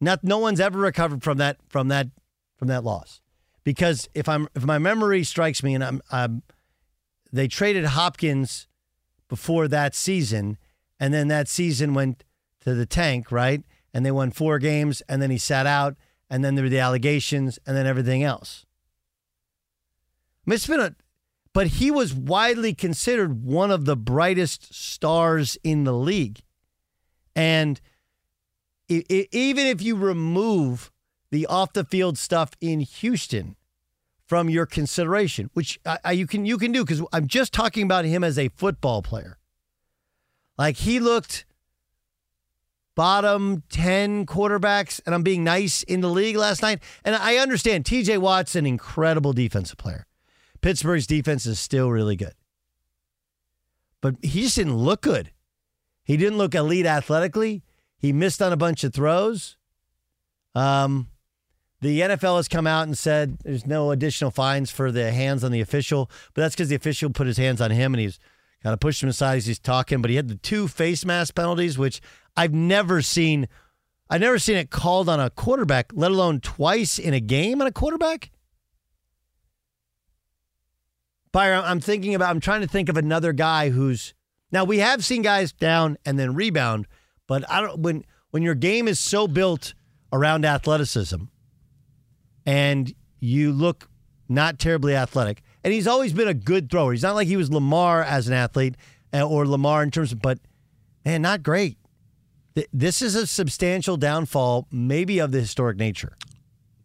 Not 0.00 0.22
no 0.22 0.38
one's 0.38 0.60
ever 0.60 0.78
recovered 0.78 1.22
from 1.22 1.38
that 1.38 1.58
from 1.68 1.88
that 1.88 2.08
from 2.56 2.68
that 2.68 2.84
loss 2.84 3.20
because 3.64 4.08
if 4.14 4.28
I'm 4.28 4.46
if 4.54 4.64
my 4.64 4.78
memory 4.78 5.24
strikes 5.24 5.62
me, 5.62 5.74
and 5.74 5.82
I'm, 5.82 6.02
I'm 6.12 6.42
they 7.32 7.48
traded 7.48 7.86
Hopkins 7.86 8.68
before 9.28 9.66
that 9.68 9.94
season, 9.94 10.58
and 11.00 11.12
then 11.12 11.28
that 11.28 11.48
season 11.48 11.94
went 11.94 12.22
to 12.60 12.74
the 12.74 12.86
tank, 12.86 13.32
right? 13.32 13.62
And 13.94 14.04
they 14.04 14.10
won 14.10 14.32
four 14.32 14.58
games, 14.58 15.00
and 15.08 15.22
then 15.22 15.30
he 15.30 15.38
sat 15.38 15.66
out, 15.66 15.96
and 16.28 16.44
then 16.44 16.56
there 16.56 16.64
were 16.64 16.68
the 16.68 16.80
allegations, 16.80 17.58
and 17.66 17.76
then 17.76 17.86
everything 17.86 18.22
else. 18.22 18.66
I 20.44 20.50
mean, 20.50 20.56
it's 20.56 20.66
been 20.66 20.80
a, 20.80 20.94
but 21.52 21.68
he 21.68 21.90
was 21.90 22.12
widely 22.12 22.74
considered 22.74 23.44
one 23.44 23.70
of 23.70 23.84
the 23.84 23.96
brightest 23.96 24.74
stars 24.74 25.56
in 25.62 25.84
the 25.84 25.92
league, 25.92 26.42
and 27.36 27.80
it, 28.88 29.06
it, 29.08 29.28
even 29.32 29.66
if 29.66 29.80
you 29.80 29.96
remove 29.96 30.90
the 31.30 31.46
off 31.46 31.72
the 31.72 31.84
field 31.84 32.18
stuff 32.18 32.50
in 32.60 32.80
Houston 32.80 33.56
from 34.26 34.50
your 34.50 34.66
consideration, 34.66 35.50
which 35.54 35.78
I, 35.86 36.12
you 36.12 36.26
can 36.26 36.44
you 36.44 36.58
can 36.58 36.72
do 36.72 36.84
because 36.84 37.02
I'm 37.12 37.26
just 37.26 37.52
talking 37.52 37.84
about 37.84 38.04
him 38.04 38.24
as 38.24 38.38
a 38.38 38.48
football 38.48 39.02
player. 39.02 39.38
Like 40.58 40.76
he 40.76 41.00
looked 41.00 41.44
bottom 42.94 43.62
10 43.70 44.26
quarterbacks, 44.26 45.00
and 45.04 45.14
I'm 45.14 45.22
being 45.22 45.44
nice 45.44 45.82
in 45.82 46.00
the 46.00 46.08
league 46.08 46.36
last 46.36 46.62
night. 46.62 46.82
And 47.04 47.14
I 47.14 47.36
understand 47.36 47.84
TJ 47.84 48.18
Watt's 48.18 48.54
an 48.54 48.66
incredible 48.66 49.32
defensive 49.32 49.78
player. 49.78 50.06
Pittsburgh's 50.60 51.06
defense 51.06 51.46
is 51.46 51.58
still 51.58 51.90
really 51.90 52.16
good. 52.16 52.34
But 54.00 54.16
he 54.22 54.42
just 54.42 54.56
didn't 54.56 54.76
look 54.76 55.02
good. 55.02 55.30
He 56.04 56.16
didn't 56.16 56.38
look 56.38 56.54
elite 56.54 56.86
athletically. 56.86 57.62
He 57.98 58.12
missed 58.12 58.42
on 58.42 58.52
a 58.52 58.56
bunch 58.56 58.84
of 58.84 58.92
throws. 58.92 59.56
Um, 60.54 61.08
the 61.80 62.00
NFL 62.00 62.36
has 62.36 62.48
come 62.48 62.66
out 62.66 62.86
and 62.86 62.96
said 62.96 63.38
there's 63.44 63.66
no 63.66 63.90
additional 63.90 64.30
fines 64.30 64.70
for 64.70 64.92
the 64.92 65.10
hands 65.10 65.42
on 65.44 65.52
the 65.52 65.60
official, 65.60 66.10
but 66.32 66.42
that's 66.42 66.54
because 66.54 66.68
the 66.68 66.76
official 66.76 67.10
put 67.10 67.26
his 67.26 67.36
hands 67.36 67.60
on 67.60 67.70
him 67.70 67.92
and 67.92 68.00
he's 68.00 68.18
kind 68.64 68.72
of 68.72 68.80
pushed 68.80 69.02
him 69.02 69.08
aside 69.10 69.36
as 69.36 69.46
he's 69.46 69.58
talking. 69.58 70.00
But 70.00 70.10
he 70.10 70.16
had 70.16 70.28
the 70.28 70.36
two 70.36 70.66
face 70.66 71.04
mask 71.04 71.34
penalties, 71.34 71.78
which 71.78 72.00
I've 72.36 72.54
never 72.54 73.02
seen. 73.02 73.46
I've 74.10 74.22
never 74.22 74.38
seen 74.38 74.56
it 74.56 74.70
called 74.70 75.08
on 75.08 75.20
a 75.20 75.30
quarterback, 75.30 75.92
let 75.94 76.10
alone 76.10 76.40
twice 76.40 76.98
in 76.98 77.14
a 77.14 77.20
game 77.20 77.60
on 77.60 77.66
a 77.66 77.72
quarterback. 77.72 78.30
Byron, 81.30 81.62
I'm 81.64 81.80
thinking 81.80 82.14
about. 82.14 82.30
I'm 82.30 82.40
trying 82.40 82.62
to 82.62 82.66
think 82.66 82.88
of 82.88 82.96
another 82.96 83.32
guy 83.32 83.70
who's 83.70 84.14
now 84.50 84.64
we 84.64 84.78
have 84.78 85.04
seen 85.04 85.22
guys 85.22 85.52
down 85.52 85.98
and 86.06 86.18
then 86.18 86.34
rebound, 86.34 86.86
but 87.26 87.48
I 87.50 87.60
don't 87.60 87.80
when 87.80 88.04
when 88.30 88.42
your 88.42 88.54
game 88.54 88.88
is 88.88 88.98
so 88.98 89.28
built 89.28 89.74
around 90.12 90.44
athleticism 90.44 91.24
and 92.46 92.94
you 93.20 93.52
look 93.52 93.88
not 94.28 94.58
terribly 94.58 94.94
athletic. 94.94 95.42
And 95.64 95.72
he's 95.72 95.86
always 95.86 96.12
been 96.12 96.28
a 96.28 96.34
good 96.34 96.70
thrower. 96.70 96.92
He's 96.92 97.02
not 97.02 97.14
like 97.14 97.26
he 97.26 97.36
was 97.36 97.50
Lamar 97.50 98.02
as 98.02 98.28
an 98.28 98.34
athlete 98.34 98.76
uh, 99.12 99.26
or 99.26 99.46
Lamar 99.46 99.82
in 99.82 99.90
terms 99.90 100.12
of, 100.12 100.20
but 100.20 100.38
man, 101.04 101.22
not 101.22 101.42
great. 101.42 101.78
This 102.72 103.02
is 103.02 103.16
a 103.16 103.26
substantial 103.26 103.96
downfall, 103.96 104.68
maybe 104.70 105.18
of 105.18 105.32
the 105.32 105.40
historic 105.40 105.76
nature. 105.76 106.16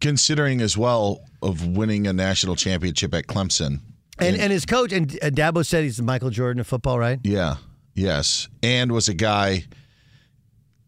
Considering 0.00 0.60
as 0.60 0.76
well 0.76 1.20
of 1.42 1.64
winning 1.66 2.06
a 2.06 2.12
national 2.12 2.56
championship 2.56 3.14
at 3.14 3.26
Clemson. 3.26 3.80
And, 4.18 4.34
and, 4.34 4.40
and 4.40 4.52
his 4.52 4.66
coach, 4.66 4.92
and 4.92 5.08
Dabo 5.08 5.64
said 5.64 5.84
he's 5.84 5.98
the 5.98 6.02
Michael 6.02 6.30
Jordan 6.30 6.60
of 6.60 6.66
football, 6.66 6.98
right? 6.98 7.20
Yeah, 7.22 7.56
yes. 7.94 8.48
And 8.62 8.90
was 8.90 9.08
a 9.08 9.14
guy 9.14 9.64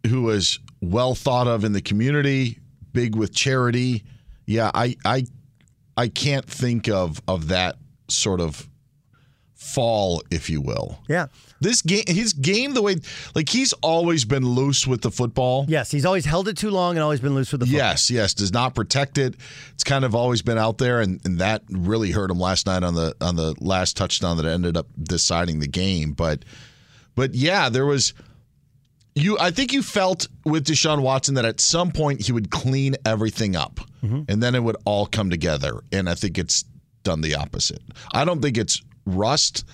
who 0.06 0.22
was 0.22 0.58
well 0.80 1.14
thought 1.14 1.46
of 1.46 1.64
in 1.64 1.72
the 1.72 1.80
community, 1.80 2.58
big 2.92 3.14
with 3.14 3.34
charity 3.34 4.02
yeah, 4.46 4.70
I 4.74 4.96
I 5.04 5.24
I 5.96 6.08
can't 6.08 6.44
think 6.44 6.88
of 6.88 7.22
of 7.28 7.48
that 7.48 7.76
sort 8.14 8.40
of 8.40 8.68
fall, 9.54 10.22
if 10.30 10.50
you 10.50 10.60
will. 10.60 10.98
Yeah. 11.08 11.26
This 11.60 11.80
game, 11.82 12.04
his 12.06 12.32
game, 12.32 12.74
the 12.74 12.82
way, 12.82 12.96
like 13.34 13.48
he's 13.48 13.72
always 13.74 14.24
been 14.24 14.44
loose 14.44 14.86
with 14.86 15.02
the 15.02 15.10
football. 15.10 15.64
Yes, 15.68 15.90
he's 15.90 16.04
always 16.04 16.24
held 16.24 16.48
it 16.48 16.56
too 16.56 16.70
long 16.70 16.96
and 16.96 17.02
always 17.02 17.20
been 17.20 17.34
loose 17.34 17.52
with 17.52 17.60
the 17.60 17.66
football. 17.66 17.78
Yes, 17.78 18.10
yes, 18.10 18.34
does 18.34 18.52
not 18.52 18.74
protect 18.74 19.18
it. 19.18 19.36
It's 19.72 19.84
kind 19.84 20.04
of 20.04 20.14
always 20.14 20.42
been 20.42 20.58
out 20.58 20.78
there, 20.78 21.00
and, 21.00 21.20
and 21.24 21.38
that 21.38 21.62
really 21.70 22.10
hurt 22.10 22.30
him 22.30 22.40
last 22.40 22.66
night 22.66 22.82
on 22.82 22.94
the 22.94 23.14
on 23.20 23.36
the 23.36 23.54
last 23.60 23.96
touchdown 23.96 24.36
that 24.38 24.46
ended 24.46 24.76
up 24.76 24.88
deciding 25.00 25.60
the 25.60 25.68
game. 25.68 26.12
But, 26.12 26.44
but 27.14 27.34
yeah, 27.34 27.68
there 27.68 27.86
was 27.86 28.12
you 29.14 29.38
I 29.38 29.50
think 29.50 29.72
you 29.72 29.82
felt 29.82 30.26
with 30.44 30.66
Deshaun 30.66 31.02
Watson 31.02 31.34
that 31.36 31.44
at 31.44 31.60
some 31.60 31.92
point 31.92 32.22
he 32.22 32.32
would 32.32 32.50
clean 32.50 32.96
everything 33.04 33.54
up 33.54 33.80
mm-hmm. 34.02 34.22
and 34.28 34.42
then 34.42 34.54
it 34.54 34.62
would 34.62 34.76
all 34.84 35.06
come 35.06 35.30
together. 35.30 35.82
And 35.92 36.08
I 36.08 36.14
think 36.14 36.38
it's 36.38 36.64
done 37.02 37.20
the 37.20 37.34
opposite. 37.34 37.82
I 38.12 38.24
don't 38.24 38.40
think 38.40 38.56
it's 38.56 38.82
rust. 39.06 39.64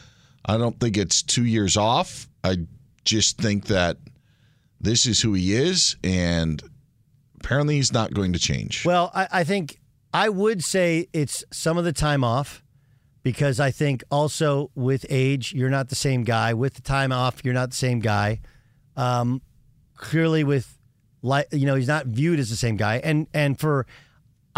I 0.45 0.57
don't 0.57 0.79
think 0.81 0.97
it's 0.97 1.23
two 1.23 1.45
years 1.45 1.77
off. 1.77 2.29
I 2.45 2.59
just 3.05 3.39
think 3.39 3.67
that 3.67 3.99
this 4.81 5.07
is 5.07 5.21
who 5.21 5.35
he 5.35 5.55
is 5.55 5.97
and 6.05 6.63
apparently 7.41 7.77
he's 7.77 7.93
not 7.93 8.15
going 8.15 8.33
to 8.33 8.39
change. 8.39 8.85
Well, 8.85 9.11
I, 9.15 9.29
I 9.33 9.45
think 9.45 9.81
I 10.13 10.29
would 10.29 10.65
say 10.65 11.09
it's 11.13 11.45
some 11.53 11.79
of 11.79 11.85
the 11.85 11.93
time 11.93 12.25
off 12.25 12.63
because 13.23 13.61
I 13.61 13.71
think 13.71 14.03
also 14.11 14.71
with 14.75 15.05
age, 15.11 15.53
you're 15.53 15.71
not 15.71 15.89
the 15.89 15.95
same 15.95 16.25
guy. 16.25 16.55
With 16.55 16.75
the 16.75 16.83
time 16.83 17.13
off, 17.13 17.45
you're 17.45 17.55
not 17.55 17.71
the 17.71 17.77
same 17.77 18.01
guy. 18.01 18.41
Um, 18.97 19.43
clearly, 19.97 20.45
with 20.45 20.79
like 21.23 21.49
you 21.53 21.67
know, 21.67 21.75
he's 21.75 21.89
not 21.89 22.07
viewed 22.07 22.39
as 22.39 22.51
the 22.51 22.57
same 22.57 22.77
guy. 22.77 22.97
And 23.05 23.27
and 23.35 23.59
for 23.59 23.87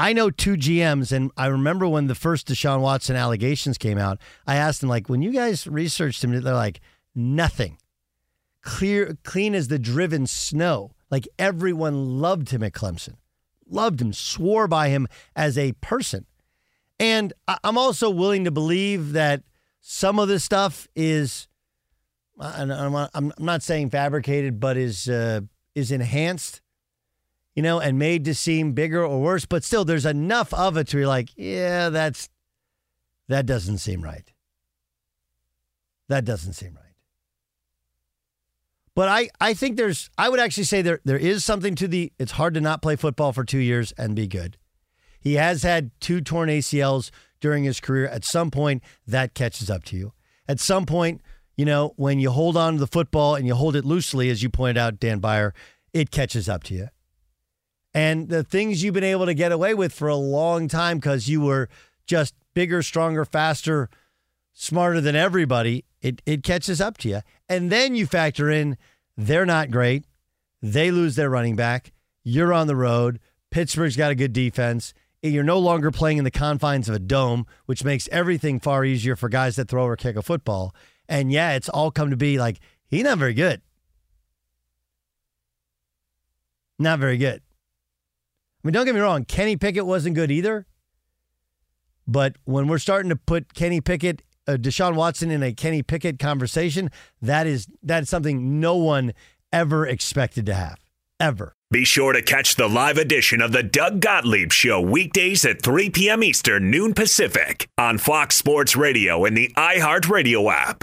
I 0.00 0.14
know 0.14 0.30
two 0.30 0.54
GMs, 0.54 1.12
and 1.12 1.30
I 1.36 1.48
remember 1.48 1.86
when 1.86 2.06
the 2.06 2.14
first 2.14 2.48
Deshaun 2.48 2.80
Watson 2.80 3.16
allegations 3.16 3.76
came 3.76 3.98
out. 3.98 4.18
I 4.46 4.56
asked 4.56 4.80
them 4.80 4.88
like, 4.88 5.10
when 5.10 5.20
you 5.20 5.30
guys 5.30 5.66
researched 5.66 6.24
him, 6.24 6.32
they're 6.40 6.54
like, 6.54 6.80
nothing. 7.14 7.76
Clear, 8.62 9.18
clean 9.24 9.54
as 9.54 9.68
the 9.68 9.78
driven 9.78 10.26
snow. 10.26 10.92
Like 11.10 11.28
everyone 11.38 12.18
loved 12.18 12.48
him 12.48 12.62
at 12.62 12.72
Clemson, 12.72 13.16
loved 13.68 14.00
him, 14.00 14.14
swore 14.14 14.66
by 14.66 14.88
him 14.88 15.06
as 15.36 15.58
a 15.58 15.72
person. 15.72 16.24
And 16.98 17.34
I'm 17.62 17.76
also 17.76 18.08
willing 18.08 18.44
to 18.44 18.50
believe 18.50 19.12
that 19.12 19.42
some 19.82 20.18
of 20.18 20.28
this 20.28 20.44
stuff 20.44 20.88
is 20.96 21.46
I'm 22.38 23.32
not, 23.38 23.62
saying 23.62 23.90
fabricated, 23.90 24.60
but 24.60 24.78
is 24.78 25.10
uh, 25.10 25.42
is 25.74 25.92
enhanced, 25.92 26.62
you 27.54 27.62
know, 27.62 27.80
and 27.80 27.98
made 27.98 28.24
to 28.24 28.34
seem 28.34 28.72
bigger 28.72 29.04
or 29.04 29.20
worse. 29.20 29.44
But 29.44 29.64
still, 29.64 29.84
there's 29.84 30.06
enough 30.06 30.52
of 30.54 30.76
it 30.76 30.88
to 30.88 30.96
be 30.96 31.06
like, 31.06 31.30
yeah, 31.36 31.88
that's 31.88 32.28
that 33.28 33.46
doesn't 33.46 33.78
seem 33.78 34.02
right. 34.02 34.32
That 36.08 36.24
doesn't 36.24 36.54
seem 36.54 36.74
right. 36.74 36.84
But 38.94 39.08
I, 39.08 39.30
I 39.40 39.54
think 39.54 39.76
there's 39.76 40.10
I 40.18 40.28
would 40.28 40.40
actually 40.40 40.64
say 40.64 40.82
there 40.82 41.00
there 41.04 41.16
is 41.16 41.44
something 41.44 41.74
to 41.76 41.88
the 41.88 42.12
it's 42.18 42.32
hard 42.32 42.54
to 42.54 42.60
not 42.60 42.82
play 42.82 42.96
football 42.96 43.32
for 43.32 43.44
two 43.44 43.58
years 43.58 43.92
and 43.92 44.16
be 44.16 44.26
good. 44.26 44.56
He 45.20 45.34
has 45.34 45.62
had 45.62 45.90
two 46.00 46.20
torn 46.20 46.48
ACLs 46.48 47.10
during 47.40 47.64
his 47.64 47.80
career. 47.80 48.06
At 48.06 48.24
some 48.24 48.50
point, 48.50 48.82
that 49.06 49.34
catches 49.34 49.70
up 49.70 49.84
to 49.84 49.96
you. 49.96 50.12
At 50.48 50.60
some 50.60 50.86
point, 50.86 51.20
you 51.56 51.64
know, 51.64 51.92
when 51.96 52.18
you 52.18 52.30
hold 52.30 52.56
on 52.56 52.74
to 52.74 52.80
the 52.80 52.86
football 52.86 53.34
and 53.34 53.46
you 53.46 53.54
hold 53.54 53.76
it 53.76 53.84
loosely, 53.84 54.30
as 54.30 54.42
you 54.42 54.48
pointed 54.48 54.78
out, 54.78 54.98
Dan 54.98 55.18
Beyer, 55.18 55.54
it 55.92 56.10
catches 56.10 56.48
up 56.48 56.64
to 56.64 56.74
you. 56.74 56.88
And 57.92 58.28
the 58.28 58.44
things 58.44 58.82
you've 58.82 58.94
been 58.94 59.04
able 59.04 59.26
to 59.26 59.34
get 59.34 59.52
away 59.52 59.74
with 59.74 59.92
for 59.92 60.08
a 60.08 60.16
long 60.16 60.68
time 60.68 60.98
because 60.98 61.28
you 61.28 61.40
were 61.40 61.68
just 62.06 62.34
bigger, 62.54 62.82
stronger, 62.82 63.24
faster, 63.24 63.88
smarter 64.52 65.00
than 65.00 65.16
everybody, 65.16 65.84
it, 66.00 66.22
it 66.26 66.42
catches 66.44 66.80
up 66.80 66.98
to 66.98 67.08
you. 67.08 67.20
And 67.48 67.70
then 67.70 67.94
you 67.94 68.06
factor 68.06 68.50
in 68.50 68.76
they're 69.16 69.46
not 69.46 69.70
great. 69.70 70.04
They 70.62 70.90
lose 70.90 71.16
their 71.16 71.30
running 71.30 71.56
back. 71.56 71.92
You're 72.22 72.52
on 72.52 72.66
the 72.66 72.76
road. 72.76 73.18
Pittsburgh's 73.50 73.96
got 73.96 74.12
a 74.12 74.14
good 74.14 74.32
defense. 74.32 74.94
You're 75.22 75.42
no 75.44 75.58
longer 75.58 75.90
playing 75.90 76.18
in 76.18 76.24
the 76.24 76.30
confines 76.30 76.88
of 76.88 76.94
a 76.94 76.98
dome, 76.98 77.46
which 77.66 77.84
makes 77.84 78.08
everything 78.10 78.60
far 78.60 78.84
easier 78.84 79.16
for 79.16 79.28
guys 79.28 79.56
that 79.56 79.68
throw 79.68 79.84
or 79.84 79.96
kick 79.96 80.16
a 80.16 80.22
football. 80.22 80.74
And 81.08 81.30
yeah, 81.32 81.52
it's 81.52 81.68
all 81.68 81.90
come 81.90 82.10
to 82.10 82.16
be 82.16 82.38
like, 82.38 82.60
he's 82.88 83.04
not 83.04 83.18
very 83.18 83.34
good. 83.34 83.60
Not 86.78 86.98
very 86.98 87.18
good. 87.18 87.42
I 88.62 88.68
mean, 88.68 88.74
don't 88.74 88.84
get 88.84 88.94
me 88.94 89.00
wrong, 89.00 89.24
Kenny 89.24 89.56
Pickett 89.56 89.86
wasn't 89.86 90.14
good 90.14 90.30
either. 90.30 90.66
But 92.06 92.36
when 92.44 92.66
we're 92.68 92.78
starting 92.78 93.08
to 93.10 93.16
put 93.16 93.54
Kenny 93.54 93.80
Pickett, 93.80 94.22
uh, 94.46 94.52
Deshaun 94.52 94.96
Watson 94.96 95.30
in 95.30 95.42
a 95.42 95.52
Kenny 95.52 95.82
Pickett 95.82 96.18
conversation, 96.18 96.90
that 97.22 97.46
is 97.46 97.68
that 97.82 98.02
is 98.02 98.10
something 98.10 98.60
no 98.60 98.76
one 98.76 99.12
ever 99.52 99.86
expected 99.86 100.46
to 100.46 100.54
have, 100.54 100.78
ever. 101.18 101.54
Be 101.70 101.84
sure 101.84 102.12
to 102.12 102.20
catch 102.20 102.56
the 102.56 102.68
live 102.68 102.98
edition 102.98 103.40
of 103.40 103.52
the 103.52 103.62
Doug 103.62 104.00
Gottlieb 104.00 104.50
Show 104.50 104.80
weekdays 104.80 105.44
at 105.44 105.62
3 105.62 105.90
p.m. 105.90 106.24
Eastern, 106.24 106.68
noon 106.68 106.94
Pacific 106.94 107.68
on 107.78 107.96
Fox 107.96 108.34
Sports 108.34 108.74
Radio 108.74 109.24
and 109.24 109.36
the 109.36 109.52
iHeartRadio 109.56 110.52
app. 110.52 110.82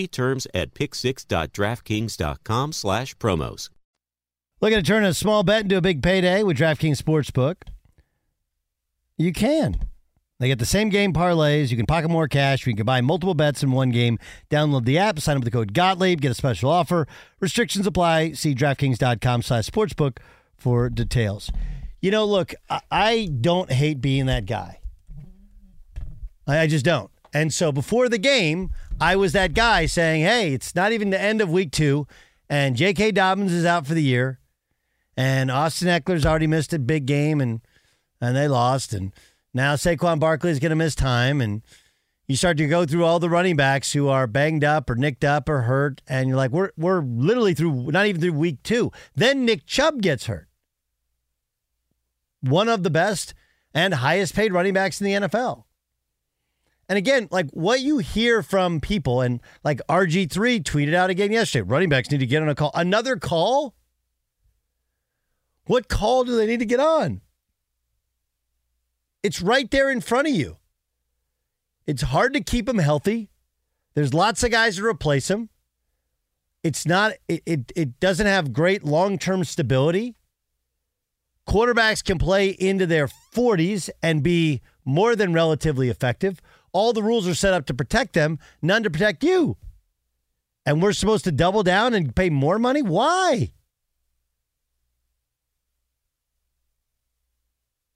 terms 0.07 0.47
at 0.53 0.73
pick6.draftkings.com 0.73 2.73
slash 2.73 3.15
promos. 3.15 3.69
Looking 4.61 4.77
to 4.77 4.83
turn 4.83 5.03
a 5.03 5.13
small 5.13 5.43
bet 5.43 5.63
into 5.63 5.77
a 5.77 5.81
big 5.81 6.03
payday 6.03 6.43
with 6.43 6.57
DraftKings 6.57 7.01
Sportsbook? 7.01 7.55
You 9.17 9.33
can. 9.33 9.79
They 10.39 10.47
get 10.47 10.59
the 10.59 10.65
same 10.65 10.89
game 10.89 11.13
parlays. 11.13 11.69
You 11.69 11.77
can 11.77 11.85
pocket 11.85 12.09
more 12.09 12.27
cash. 12.27 12.65
You 12.65 12.75
can 12.75 12.85
buy 12.85 13.01
multiple 13.01 13.35
bets 13.35 13.61
in 13.61 13.71
one 13.71 13.91
game. 13.91 14.17
Download 14.49 14.85
the 14.85 14.97
app, 14.97 15.19
sign 15.19 15.37
up 15.37 15.43
with 15.43 15.51
the 15.51 15.57
code 15.57 15.73
Gottlieb, 15.73 16.19
get 16.19 16.31
a 16.31 16.35
special 16.35 16.71
offer. 16.71 17.07
Restrictions 17.39 17.85
apply. 17.85 18.31
See 18.31 18.55
DraftKings.com 18.55 19.43
slash 19.43 19.69
sportsbook 19.69 20.17
for 20.57 20.89
details. 20.89 21.51
You 22.01 22.09
know, 22.09 22.25
look, 22.25 22.55
I 22.89 23.29
don't 23.39 23.71
hate 23.71 24.01
being 24.01 24.25
that 24.25 24.47
guy. 24.47 24.79
I 26.47 26.65
just 26.65 26.85
don't. 26.85 27.11
And 27.33 27.53
so 27.53 27.71
before 27.71 28.09
the 28.09 28.17
game, 28.17 28.71
I 29.01 29.15
was 29.15 29.33
that 29.33 29.55
guy 29.55 29.87
saying, 29.87 30.21
hey, 30.21 30.53
it's 30.53 30.75
not 30.75 30.91
even 30.91 31.09
the 31.09 31.19
end 31.19 31.41
of 31.41 31.49
week 31.49 31.71
two, 31.71 32.05
and 32.47 32.75
J.K. 32.75 33.11
Dobbins 33.13 33.51
is 33.51 33.65
out 33.65 33.87
for 33.87 33.95
the 33.95 34.03
year, 34.03 34.39
and 35.17 35.49
Austin 35.49 35.87
Ekeler's 35.87 36.25
already 36.25 36.45
missed 36.45 36.71
a 36.71 36.79
big 36.79 37.07
game, 37.07 37.41
and 37.41 37.61
and 38.21 38.35
they 38.35 38.47
lost, 38.47 38.93
and 38.93 39.11
now 39.55 39.73
Saquon 39.73 40.19
Barkley 40.19 40.51
is 40.51 40.59
going 40.59 40.69
to 40.69 40.75
miss 40.75 40.93
time, 40.93 41.41
and 41.41 41.63
You 42.27 42.37
start 42.37 42.55
to 42.57 42.67
go 42.67 42.85
through 42.85 43.03
all 43.03 43.19
the 43.19 43.29
running 43.29 43.57
backs 43.57 43.91
who 43.91 44.07
are 44.07 44.25
banged 44.27 44.63
up 44.63 44.89
or 44.89 44.95
nicked 44.95 45.25
up 45.25 45.49
or 45.49 45.63
hurt, 45.63 46.01
and 46.07 46.29
you're 46.29 46.37
like, 46.37 46.51
we're 46.51 46.69
we're 46.77 47.01
literally 47.01 47.53
through 47.53 47.91
not 47.91 48.05
even 48.05 48.21
through 48.21 48.33
week 48.33 48.63
two. 48.63 48.91
Then 49.15 49.43
Nick 49.43 49.65
Chubb 49.65 50.01
gets 50.01 50.27
hurt. 50.27 50.47
One 52.41 52.69
of 52.69 52.83
the 52.83 52.89
best 52.89 53.33
and 53.73 53.95
highest 53.95 54.35
paid 54.35 54.53
running 54.53 54.73
backs 54.73 55.01
in 55.01 55.05
the 55.05 55.27
NFL. 55.27 55.63
And 56.91 56.97
again, 56.97 57.29
like 57.31 57.49
what 57.51 57.79
you 57.79 57.99
hear 57.99 58.43
from 58.43 58.81
people, 58.81 59.21
and 59.21 59.39
like 59.63 59.79
RG3 59.87 60.61
tweeted 60.61 60.93
out 60.93 61.09
again 61.09 61.31
yesterday 61.31 61.61
running 61.61 61.87
backs 61.87 62.11
need 62.11 62.19
to 62.19 62.25
get 62.25 62.41
on 62.41 62.49
a 62.49 62.53
call. 62.53 62.69
Another 62.73 63.15
call? 63.15 63.73
What 65.67 65.87
call 65.87 66.25
do 66.25 66.35
they 66.35 66.45
need 66.45 66.59
to 66.59 66.65
get 66.65 66.81
on? 66.81 67.21
It's 69.23 69.41
right 69.41 69.71
there 69.71 69.89
in 69.89 70.01
front 70.01 70.27
of 70.27 70.33
you. 70.33 70.57
It's 71.87 72.01
hard 72.01 72.33
to 72.33 72.41
keep 72.41 72.67
him 72.67 72.79
healthy. 72.79 73.29
There's 73.93 74.13
lots 74.13 74.43
of 74.43 74.51
guys 74.51 74.75
to 74.75 74.85
replace 74.85 75.29
him. 75.29 75.47
It's 76.61 76.85
not 76.85 77.13
it 77.29 77.41
it, 77.45 77.71
it 77.73 78.01
doesn't 78.01 78.27
have 78.27 78.51
great 78.51 78.83
long-term 78.83 79.45
stability. 79.45 80.17
Quarterbacks 81.47 82.03
can 82.03 82.17
play 82.17 82.49
into 82.49 82.85
their 82.85 83.07
40s 83.07 83.89
and 84.03 84.21
be 84.21 84.61
more 84.83 85.15
than 85.15 85.31
relatively 85.31 85.89
effective. 85.89 86.41
All 86.73 86.93
the 86.93 87.03
rules 87.03 87.27
are 87.27 87.35
set 87.35 87.53
up 87.53 87.65
to 87.67 87.73
protect 87.73 88.13
them, 88.13 88.39
none 88.61 88.83
to 88.83 88.89
protect 88.89 89.23
you. 89.23 89.57
And 90.65 90.81
we're 90.81 90.93
supposed 90.93 91.23
to 91.25 91.31
double 91.31 91.63
down 91.63 91.93
and 91.93 92.15
pay 92.15 92.29
more 92.29 92.59
money? 92.59 92.81
Why? 92.81 93.51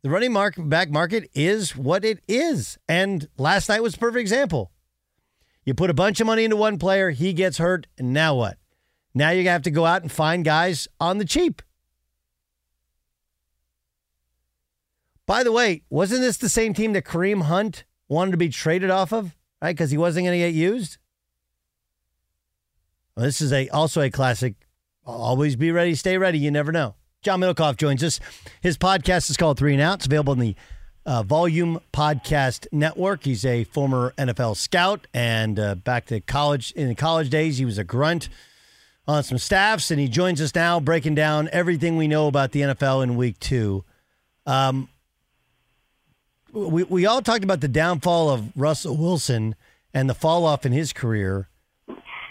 The 0.02 0.10
running 0.10 0.34
market, 0.34 0.70
back 0.70 0.92
market 0.92 1.30
is 1.34 1.76
what 1.76 2.06
it 2.06 2.20
is. 2.28 2.78
And 2.88 3.28
last 3.38 3.70
night 3.70 3.82
was 3.82 3.96
a 3.96 3.98
perfect 3.98 4.22
example. 4.22 4.72
You 5.64 5.74
put 5.74 5.90
a 5.90 5.96
bunch 5.96 6.20
of 6.20 6.28
money 6.28 6.44
into 6.44 6.56
one 6.56 6.78
player, 6.78 7.10
he 7.10 7.34
gets 7.34 7.58
hurt, 7.58 7.88
and 7.98 8.14
now 8.14 8.36
what? 8.36 8.58
Now 9.16 9.32
you 9.32 9.48
have 9.50 9.64
to 9.64 9.72
go 9.72 9.86
out 9.86 10.04
and 10.04 10.12
find 10.12 10.46
guys 10.46 10.88
on 11.00 11.18
the 11.18 11.26
cheap. 11.26 11.62
By 15.26 15.44
the 15.44 15.52
way, 15.52 15.82
wasn't 15.90 16.22
this 16.22 16.38
the 16.38 16.50
same 16.50 16.76
team 16.76 16.94
that 16.94 17.06
Kareem 17.06 17.44
Hunt 17.44 17.84
wanted 18.08 18.32
to 18.32 18.38
be 18.38 18.50
traded 18.50 18.90
off 18.90 19.12
of, 19.14 19.36
right? 19.62 19.74
Because 19.74 19.92
he 19.92 19.98
wasn't 19.98 20.26
going 20.26 20.40
to 20.40 20.46
get 20.46 20.54
used? 20.54 20.98
Well, 23.16 23.26
this 23.26 23.42
is 23.42 23.54
a 23.54 23.70
also 23.70 24.02
a 24.02 24.10
classic. 24.10 24.56
Always 25.06 25.56
be 25.56 25.72
ready, 25.72 25.96
stay 25.96 26.18
ready. 26.18 26.40
You 26.40 26.52
never 26.52 26.72
know. 26.72 26.96
John 27.22 27.40
Middlekauff 27.40 27.78
joins 27.78 28.04
us. 28.04 28.20
His 28.62 28.78
podcast 28.78 29.30
is 29.30 29.38
called 29.38 29.58
Three 29.58 29.74
and 29.74 29.82
Out. 29.82 29.96
It's 29.96 30.06
available 30.06 30.34
in 30.34 30.40
the 30.40 30.56
uh, 31.06 31.24
Volume 31.24 31.80
Podcast 31.94 32.68
Network. 32.72 33.24
He's 33.24 33.46
a 33.46 33.64
former 33.66 34.14
NFL 34.18 34.58
scout 34.58 35.08
and 35.14 35.60
uh, 35.60 35.76
back 35.76 36.06
to 36.08 36.20
college. 36.20 36.72
In 36.72 36.88
the 36.88 36.96
college 36.96 37.30
days, 37.30 37.58
he 37.58 37.66
was 37.66 37.78
a 37.78 37.84
grunt 37.84 38.30
on 39.08 39.24
some 39.24 39.38
staffs, 39.38 39.92
and 39.92 40.00
he 40.00 40.08
joins 40.08 40.42
us 40.42 40.54
now 40.56 40.80
breaking 40.80 41.16
down 41.16 41.50
everything 41.52 41.96
we 41.96 42.08
know 42.08 42.28
about 42.28 42.52
the 42.52 42.62
NFL 42.62 43.04
in 43.04 43.16
week 43.16 43.40
two. 43.40 43.84
Um, 44.46 44.90
we, 46.56 46.84
we 46.84 47.06
all 47.06 47.22
talked 47.22 47.44
about 47.44 47.62
the 47.62 47.68
downfall 47.68 48.30
of 48.30 48.56
Russell 48.56 48.96
Wilson 48.96 49.56
and 49.94 50.10
the 50.10 50.14
fall 50.14 50.46
off 50.46 50.66
in 50.66 50.72
his 50.72 50.94
career. 50.94 51.50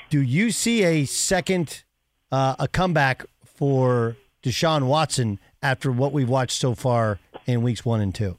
Do 0.08 0.20
you 0.20 0.50
see 0.50 0.82
a 0.82 1.04
second, 1.04 1.84
uh, 2.32 2.56
a 2.58 2.66
comeback 2.66 3.24
for 3.44 4.16
Deshaun 4.42 4.86
Watson 4.86 5.38
after 5.62 5.92
what 5.92 6.12
we've 6.12 6.28
watched 6.28 6.58
so 6.58 6.74
far 6.74 7.18
in 7.46 7.62
weeks 7.62 7.84
one 7.84 8.00
and 8.00 8.14
two? 8.14 8.38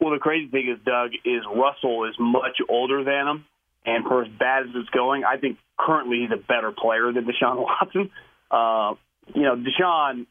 Well, 0.00 0.12
the 0.12 0.18
crazy 0.18 0.48
thing 0.50 0.68
is, 0.68 0.78
Doug, 0.84 1.10
is 1.24 1.42
Russell 1.54 2.04
is 2.08 2.14
much 2.18 2.58
older 2.68 3.04
than 3.04 3.26
him, 3.28 3.44
and 3.84 4.04
for 4.04 4.22
as 4.22 4.30
bad 4.38 4.62
as 4.62 4.70
it's 4.74 4.88
going, 4.90 5.24
I 5.24 5.36
think 5.36 5.58
currently 5.78 6.20
he's 6.20 6.30
a 6.32 6.42
better 6.42 6.72
player 6.72 7.12
than 7.12 7.26
Deshaun 7.26 7.56
Watson. 7.62 8.10
Uh, 8.50 8.94
you 9.34 9.42
know, 9.42 9.56
Deshaun, 9.56 10.26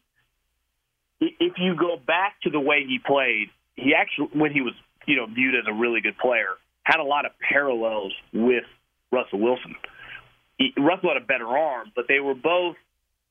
if 1.21 1.53
you 1.57 1.75
go 1.75 1.97
back 1.97 2.41
to 2.43 2.49
the 2.49 2.59
way 2.59 2.83
he 2.87 2.97
played, 2.97 3.49
he 3.79 3.93
actually, 3.95 4.29
when 4.33 4.51
he 4.51 4.61
was 4.61 4.73
you 5.07 5.15
know 5.15 5.25
viewed 5.25 5.55
as 5.55 5.65
a 5.67 5.73
really 5.73 6.01
good 6.01 6.17
player, 6.17 6.57
had 6.83 6.99
a 6.99 7.03
lot 7.03 7.25
of 7.25 7.31
parallels 7.39 8.13
with 8.33 8.65
Russell 9.11 9.39
Wilson. 9.39 9.75
He, 10.57 10.73
Russell 10.77 11.09
had 11.13 11.21
a 11.21 11.25
better 11.25 11.47
arm, 11.47 11.91
but 11.95 12.05
they 12.07 12.19
were 12.19 12.35
both 12.35 12.75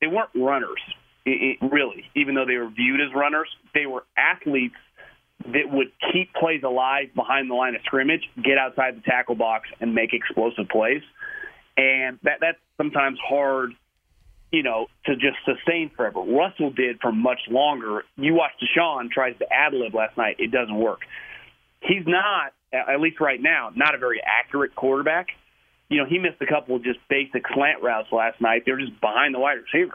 they 0.00 0.06
weren't 0.06 0.30
runners 0.34 0.80
it, 1.28 1.58
it, 1.60 1.70
really, 1.70 2.04
even 2.14 2.34
though 2.34 2.46
they 2.46 2.56
were 2.56 2.70
viewed 2.70 3.00
as 3.00 3.14
runners, 3.14 3.48
they 3.74 3.86
were 3.86 4.04
athletes 4.16 4.76
that 5.44 5.70
would 5.70 5.92
keep 6.12 6.32
plays 6.34 6.62
alive 6.64 7.08
behind 7.14 7.50
the 7.50 7.54
line 7.54 7.74
of 7.74 7.82
scrimmage, 7.84 8.22
get 8.42 8.58
outside 8.58 8.96
the 8.96 9.02
tackle 9.02 9.34
box, 9.34 9.68
and 9.80 9.94
make 9.94 10.12
explosive 10.12 10.68
plays. 10.68 11.02
And 11.76 12.18
that 12.24 12.38
that's 12.40 12.58
sometimes 12.76 13.18
hard, 13.22 13.72
you 14.50 14.62
know, 14.62 14.86
to 15.06 15.14
just 15.14 15.36
sustain 15.44 15.90
forever. 15.96 16.20
Russell 16.20 16.70
did 16.70 17.00
for 17.00 17.12
much 17.12 17.40
longer. 17.50 18.04
You 18.16 18.34
watch 18.34 18.52
Deshaun 18.62 19.10
tries 19.10 19.36
to 19.38 19.46
ad 19.52 19.74
lib 19.74 19.94
last 19.94 20.16
night; 20.16 20.36
it 20.38 20.50
doesn't 20.50 20.78
work. 20.78 21.00
He's 21.80 22.06
not, 22.06 22.52
at 22.72 23.00
least 23.00 23.20
right 23.20 23.40
now, 23.40 23.70
not 23.74 23.94
a 23.94 23.98
very 23.98 24.20
accurate 24.24 24.74
quarterback. 24.74 25.28
You 25.88 25.98
know, 25.98 26.06
he 26.08 26.18
missed 26.18 26.40
a 26.40 26.46
couple 26.46 26.76
of 26.76 26.82
just 26.82 26.98
basic 27.08 27.44
slant 27.54 27.82
routes 27.82 28.08
last 28.10 28.40
night. 28.40 28.62
They 28.66 28.72
were 28.72 28.80
just 28.80 29.00
behind 29.00 29.34
the 29.34 29.38
wide 29.38 29.58
receiver. 29.72 29.94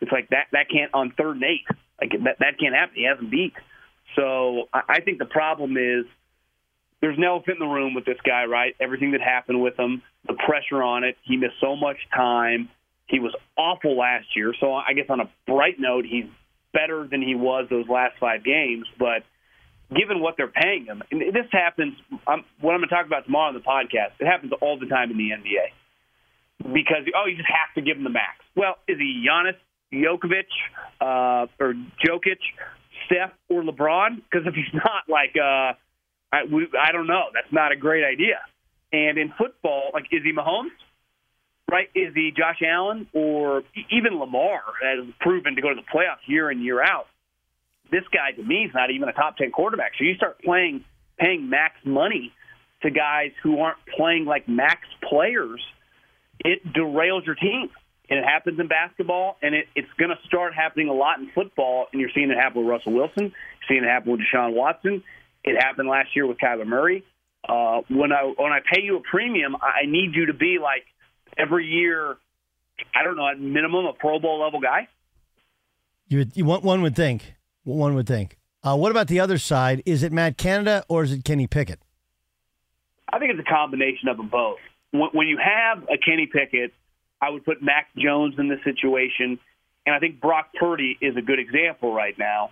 It's 0.00 0.12
like 0.12 0.28
that 0.30 0.46
that 0.52 0.68
can't 0.70 0.92
on 0.94 1.12
third 1.16 1.36
and 1.36 1.44
eight. 1.44 1.66
Like 2.00 2.12
that 2.24 2.38
that 2.40 2.58
can't 2.58 2.74
happen. 2.74 2.94
He 2.94 3.04
hasn't 3.04 3.30
beat. 3.30 3.54
So 4.16 4.68
I, 4.72 4.82
I 4.88 5.00
think 5.00 5.18
the 5.18 5.26
problem 5.26 5.76
is 5.76 6.06
there's 7.00 7.18
no 7.18 7.36
elephant 7.36 7.58
in 7.60 7.68
the 7.68 7.72
room 7.72 7.94
with 7.94 8.04
this 8.04 8.18
guy, 8.24 8.44
right? 8.44 8.74
Everything 8.80 9.12
that 9.12 9.20
happened 9.20 9.62
with 9.62 9.78
him, 9.78 10.02
the 10.26 10.34
pressure 10.34 10.82
on 10.82 11.04
it. 11.04 11.16
He 11.22 11.36
missed 11.36 11.60
so 11.60 11.76
much 11.76 11.96
time. 12.14 12.68
He 13.10 13.18
was 13.18 13.34
awful 13.56 13.96
last 13.96 14.26
year. 14.36 14.54
So 14.60 14.72
I 14.72 14.92
guess 14.94 15.06
on 15.08 15.20
a 15.20 15.30
bright 15.46 15.76
note, 15.78 16.04
he's 16.08 16.26
better 16.72 17.06
than 17.10 17.22
he 17.22 17.34
was 17.34 17.66
those 17.68 17.88
last 17.88 18.14
five 18.20 18.44
games. 18.44 18.86
But 18.98 19.24
given 19.90 20.20
what 20.20 20.36
they're 20.36 20.48
paying 20.48 20.86
him, 20.86 21.02
and 21.10 21.20
this 21.20 21.46
happens. 21.50 21.94
I'm, 22.26 22.44
what 22.60 22.74
I'm 22.74 22.80
going 22.80 22.88
to 22.88 22.94
talk 22.94 23.06
about 23.06 23.24
tomorrow 23.24 23.48
on 23.48 23.54
the 23.54 23.60
podcast, 23.60 24.14
it 24.20 24.26
happens 24.26 24.52
all 24.60 24.78
the 24.78 24.86
time 24.86 25.10
in 25.10 25.18
the 25.18 25.30
NBA. 25.30 26.72
Because 26.72 27.08
oh, 27.16 27.26
you 27.26 27.36
just 27.36 27.48
have 27.48 27.74
to 27.74 27.82
give 27.82 27.96
him 27.96 28.04
the 28.04 28.10
max. 28.10 28.44
Well, 28.54 28.76
is 28.86 28.98
he 28.98 29.26
Giannis? 29.26 29.56
Jokovic 29.92 30.46
uh, 31.00 31.46
or 31.58 31.74
Jokic, 32.04 32.38
Steph 33.06 33.32
or 33.48 33.62
LeBron? 33.62 34.16
Because 34.16 34.46
if 34.46 34.54
he's 34.54 34.72
not, 34.72 35.08
like, 35.08 35.34
uh, 35.36 35.74
I, 36.32 36.44
we, 36.50 36.68
I 36.78 36.92
don't 36.92 37.06
know. 37.06 37.24
That's 37.34 37.52
not 37.52 37.72
a 37.72 37.76
great 37.76 38.04
idea. 38.04 38.38
And 38.92 39.18
in 39.18 39.32
football, 39.36 39.90
like, 39.92 40.06
is 40.12 40.22
he 40.22 40.32
Mahomes? 40.32 40.70
Right? 41.70 41.88
Is 41.94 42.14
he 42.14 42.32
Josh 42.36 42.60
Allen 42.66 43.06
or 43.12 43.62
even 43.90 44.18
Lamar 44.18 44.60
has 44.82 45.06
proven 45.20 45.54
to 45.54 45.62
go 45.62 45.68
to 45.68 45.76
the 45.76 45.82
playoffs 45.82 46.26
year 46.26 46.50
in 46.50 46.62
year 46.62 46.82
out? 46.82 47.06
This 47.92 48.02
guy 48.12 48.32
to 48.32 48.42
me 48.42 48.64
is 48.64 48.74
not 48.74 48.90
even 48.90 49.08
a 49.08 49.12
top 49.12 49.36
ten 49.36 49.52
quarterback. 49.52 49.92
So 49.96 50.04
you 50.04 50.14
start 50.14 50.40
playing 50.42 50.84
paying 51.18 51.48
max 51.48 51.74
money 51.84 52.32
to 52.82 52.90
guys 52.90 53.30
who 53.42 53.60
aren't 53.60 53.78
playing 53.96 54.24
like 54.24 54.48
max 54.48 54.80
players, 55.08 55.60
it 56.40 56.64
derails 56.72 57.26
your 57.26 57.34
team 57.34 57.70
and 58.08 58.18
it 58.18 58.24
happens 58.24 58.58
in 58.58 58.66
basketball, 58.66 59.36
and 59.40 59.54
it, 59.54 59.66
it's 59.76 59.92
going 59.96 60.10
to 60.10 60.18
start 60.26 60.52
happening 60.52 60.88
a 60.88 60.92
lot 60.92 61.20
in 61.20 61.30
football. 61.32 61.86
And 61.92 62.00
you're 62.00 62.10
seeing 62.12 62.30
it 62.30 62.36
happen 62.36 62.62
with 62.62 62.70
Russell 62.70 62.92
Wilson, 62.92 63.24
you're 63.24 63.68
seeing 63.68 63.84
it 63.84 63.86
happen 63.86 64.10
with 64.10 64.20
Deshaun 64.20 64.54
Watson. 64.54 65.04
It 65.44 65.56
happened 65.56 65.88
last 65.88 66.08
year 66.16 66.26
with 66.26 66.38
Kyler 66.38 66.66
Murray. 66.66 67.04
Uh, 67.48 67.80
when 67.88 68.12
I 68.12 68.32
when 68.36 68.52
I 68.52 68.58
pay 68.60 68.82
you 68.82 68.96
a 68.96 69.00
premium, 69.00 69.56
I 69.56 69.86
need 69.86 70.14
you 70.14 70.26
to 70.26 70.34
be 70.34 70.58
like 70.60 70.84
every 71.36 71.66
year. 71.66 72.16
I 72.94 73.04
don't 73.04 73.16
know, 73.16 73.28
at 73.28 73.38
minimum 73.38 73.86
a 73.86 73.92
Pro 73.92 74.18
Bowl 74.18 74.40
level 74.40 74.60
guy. 74.60 74.88
You, 76.08 76.26
you 76.34 76.44
one 76.44 76.82
would 76.82 76.96
think. 76.96 77.34
One 77.64 77.94
would 77.94 78.06
think. 78.06 78.36
Uh, 78.62 78.76
what 78.76 78.90
about 78.90 79.06
the 79.06 79.20
other 79.20 79.38
side? 79.38 79.82
Is 79.86 80.02
it 80.02 80.12
Matt 80.12 80.36
Canada 80.36 80.84
or 80.88 81.02
is 81.04 81.12
it 81.12 81.24
Kenny 81.24 81.46
Pickett? 81.46 81.80
I 83.12 83.18
think 83.18 83.32
it's 83.32 83.40
a 83.40 83.50
combination 83.50 84.08
of 84.08 84.16
them 84.16 84.28
both. 84.28 84.58
When, 84.92 85.10
when 85.12 85.28
you 85.28 85.38
have 85.38 85.84
a 85.84 85.98
Kenny 85.98 86.26
Pickett 86.26 86.72
I 87.20 87.30
would 87.30 87.44
put 87.44 87.62
Mac 87.62 87.88
Jones 87.96 88.34
in 88.38 88.48
this 88.48 88.60
situation, 88.64 89.38
and 89.86 89.94
I 89.94 89.98
think 89.98 90.20
Brock 90.20 90.50
Purdy 90.58 90.96
is 91.00 91.16
a 91.16 91.22
good 91.22 91.38
example 91.38 91.92
right 91.92 92.18
now. 92.18 92.50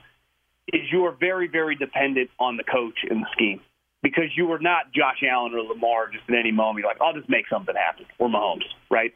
Is 0.71 0.83
you 0.93 1.07
are 1.07 1.13
very, 1.13 1.49
very 1.49 1.77
dependent 1.77 2.29
on 2.39 2.59
the 2.59 2.65
coach 2.65 2.99
and 3.09 3.23
the 3.23 3.27
scheme 3.33 3.61
because 4.03 4.31
you 4.37 4.51
are 4.53 4.59
not 4.59 4.93
Josh 4.93 5.23
Allen 5.29 5.53
or 5.55 5.63
Lamar 5.63 6.11
just 6.11 6.25
at 6.29 6.35
any 6.35 6.53
moment. 6.53 6.85
You're 6.85 6.91
like, 6.91 7.01
I'll 7.01 7.15
just 7.15 7.29
make 7.29 7.49
something 7.51 7.75
happen, 7.75 8.07
or 8.19 8.29
Mahomes, 8.29 8.67
right? 8.91 9.13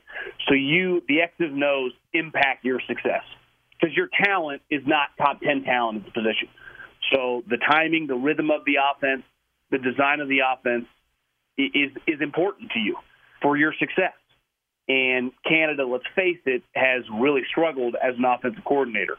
So 0.48 0.54
you, 0.54 1.02
the 1.08 1.20
X's 1.22 1.52
and 1.52 1.62
O's 1.62 1.92
impact 2.12 2.64
your 2.64 2.80
success 2.86 3.22
because 3.80 3.96
your 3.96 4.08
talent 4.24 4.62
is 4.70 4.82
not 4.86 5.08
top 5.18 5.40
10 5.40 5.64
talent 5.64 5.98
in 5.98 6.04
the 6.04 6.10
position. 6.10 6.48
So 7.12 7.42
the 7.48 7.58
timing, 7.58 8.06
the 8.06 8.14
rhythm 8.14 8.50
of 8.50 8.64
the 8.64 8.74
offense, 8.78 9.22
the 9.70 9.78
design 9.78 10.20
of 10.20 10.28
the 10.28 10.40
offense 10.40 10.86
is, 11.58 11.90
is 12.06 12.20
important 12.20 12.70
to 12.72 12.78
you 12.78 12.96
for 13.40 13.56
your 13.56 13.74
success. 13.78 14.14
And 14.88 15.32
Canada, 15.48 15.86
let's 15.86 16.04
face 16.14 16.40
it, 16.44 16.62
has 16.74 17.02
really 17.12 17.42
struggled 17.50 17.94
as 17.94 18.14
an 18.18 18.24
offensive 18.24 18.64
coordinator. 18.64 19.16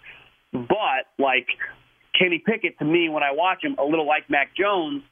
But 0.52 1.08
like 1.18 1.48
Kenny 2.18 2.44
Pickett, 2.46 2.78
to 2.80 2.86
me, 2.86 3.10
when 3.10 3.24
I 3.24 3.32
watch 3.32 3.64
him, 3.64 3.76
a 3.80 3.84
little 3.84 4.08
like 4.08 4.30
Mac 4.30 4.56
Jones, 4.56 5.04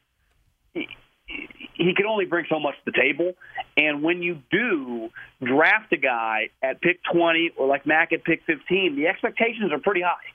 he 0.74 1.94
can 1.94 2.06
only 2.06 2.26
bring 2.26 2.46
so 2.48 2.58
much 2.60 2.74
to 2.84 2.90
the 2.90 2.98
table. 2.98 3.32
And 3.76 4.02
when 4.02 4.22
you 4.22 4.38
do 4.50 5.10
draft 5.42 5.92
a 5.92 5.96
guy 5.96 6.50
at 6.62 6.80
pick 6.80 7.00
20 7.12 7.52
or 7.56 7.66
like 7.66 7.86
Mac 7.86 8.12
at 8.12 8.24
pick 8.24 8.42
15, 8.46 8.96
the 8.96 9.06
expectations 9.08 9.72
are 9.72 9.78
pretty 9.78 10.02
high. 10.02 10.28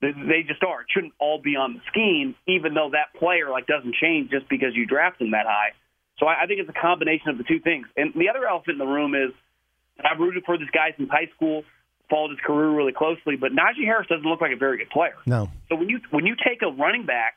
They- 0.00 0.12
They 0.12 0.42
just 0.42 0.62
are. 0.62 0.82
It 0.82 0.86
shouldn't 0.90 1.14
all 1.18 1.40
be 1.40 1.56
on 1.56 1.74
the 1.74 1.80
scheme, 1.88 2.34
even 2.46 2.74
though 2.74 2.90
that 2.90 3.14
player 3.18 3.50
like 3.50 3.66
doesn't 3.66 3.94
change 3.96 4.30
just 4.30 4.48
because 4.48 4.74
you 4.74 4.86
draft 4.86 5.20
him 5.20 5.30
that 5.32 5.46
high. 5.46 5.72
So 6.18 6.26
I, 6.26 6.44
I 6.44 6.46
think 6.46 6.60
it's 6.60 6.70
a 6.70 6.80
combination 6.80 7.28
of 7.28 7.38
the 7.38 7.44
two 7.44 7.60
things. 7.60 7.86
And 7.96 8.12
the 8.14 8.28
other 8.28 8.46
elephant 8.46 8.74
in 8.74 8.78
the 8.78 8.86
room 8.92 9.14
is 9.14 9.32
I've 10.02 10.18
rooted 10.20 10.44
for 10.44 10.56
this 10.58 10.68
guy 10.72 10.94
since 10.96 11.10
high 11.10 11.28
school, 11.34 11.64
followed 12.08 12.30
his 12.30 12.40
career 12.40 12.70
really 12.70 12.92
closely, 12.92 13.36
but 13.36 13.52
Najee 13.52 13.84
Harris 13.84 14.06
doesn't 14.08 14.24
look 14.24 14.40
like 14.40 14.52
a 14.52 14.56
very 14.56 14.78
good 14.78 14.90
player. 14.90 15.14
No. 15.26 15.50
So 15.68 15.76
when 15.76 15.88
you 15.88 16.00
when 16.10 16.24
you 16.26 16.36
take 16.36 16.62
a 16.62 16.68
running 16.70 17.04
back, 17.04 17.36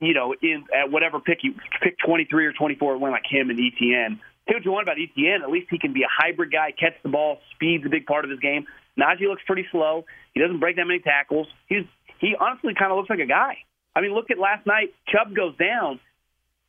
you 0.00 0.14
know, 0.14 0.34
in 0.42 0.64
at 0.74 0.90
whatever 0.90 1.20
pick 1.20 1.38
you 1.42 1.54
pick 1.82 1.96
twenty 2.04 2.26
three 2.28 2.46
or 2.46 2.52
twenty 2.52 2.74
four, 2.74 2.96
one 2.98 3.10
like 3.10 3.24
him 3.28 3.50
and 3.50 3.58
ETN. 3.58 4.18
Say 4.46 4.54
what 4.54 4.64
you 4.64 4.72
want 4.72 4.84
about 4.84 4.98
ETN, 4.98 5.42
at 5.42 5.50
least 5.50 5.68
he 5.70 5.78
can 5.78 5.94
be 5.94 6.02
a 6.02 6.10
hybrid 6.10 6.52
guy, 6.52 6.72
catch 6.78 6.92
the 7.02 7.08
ball, 7.08 7.38
speed's 7.54 7.86
a 7.86 7.88
big 7.88 8.04
part 8.04 8.24
of 8.26 8.30
his 8.30 8.40
game. 8.40 8.66
Najee 8.98 9.26
looks 9.26 9.42
pretty 9.46 9.66
slow. 9.72 10.04
He 10.34 10.40
doesn't 10.40 10.60
break 10.60 10.76
that 10.76 10.84
many 10.84 11.00
tackles. 11.00 11.46
He's 11.66 11.84
he 12.20 12.34
honestly 12.38 12.74
kind 12.78 12.92
of 12.92 12.98
looks 12.98 13.10
like 13.10 13.20
a 13.20 13.26
guy. 13.26 13.58
I 13.96 14.00
mean, 14.00 14.12
look 14.12 14.30
at 14.30 14.38
last 14.38 14.66
night. 14.66 14.94
Chubb 15.08 15.34
goes 15.34 15.56
down, 15.56 16.00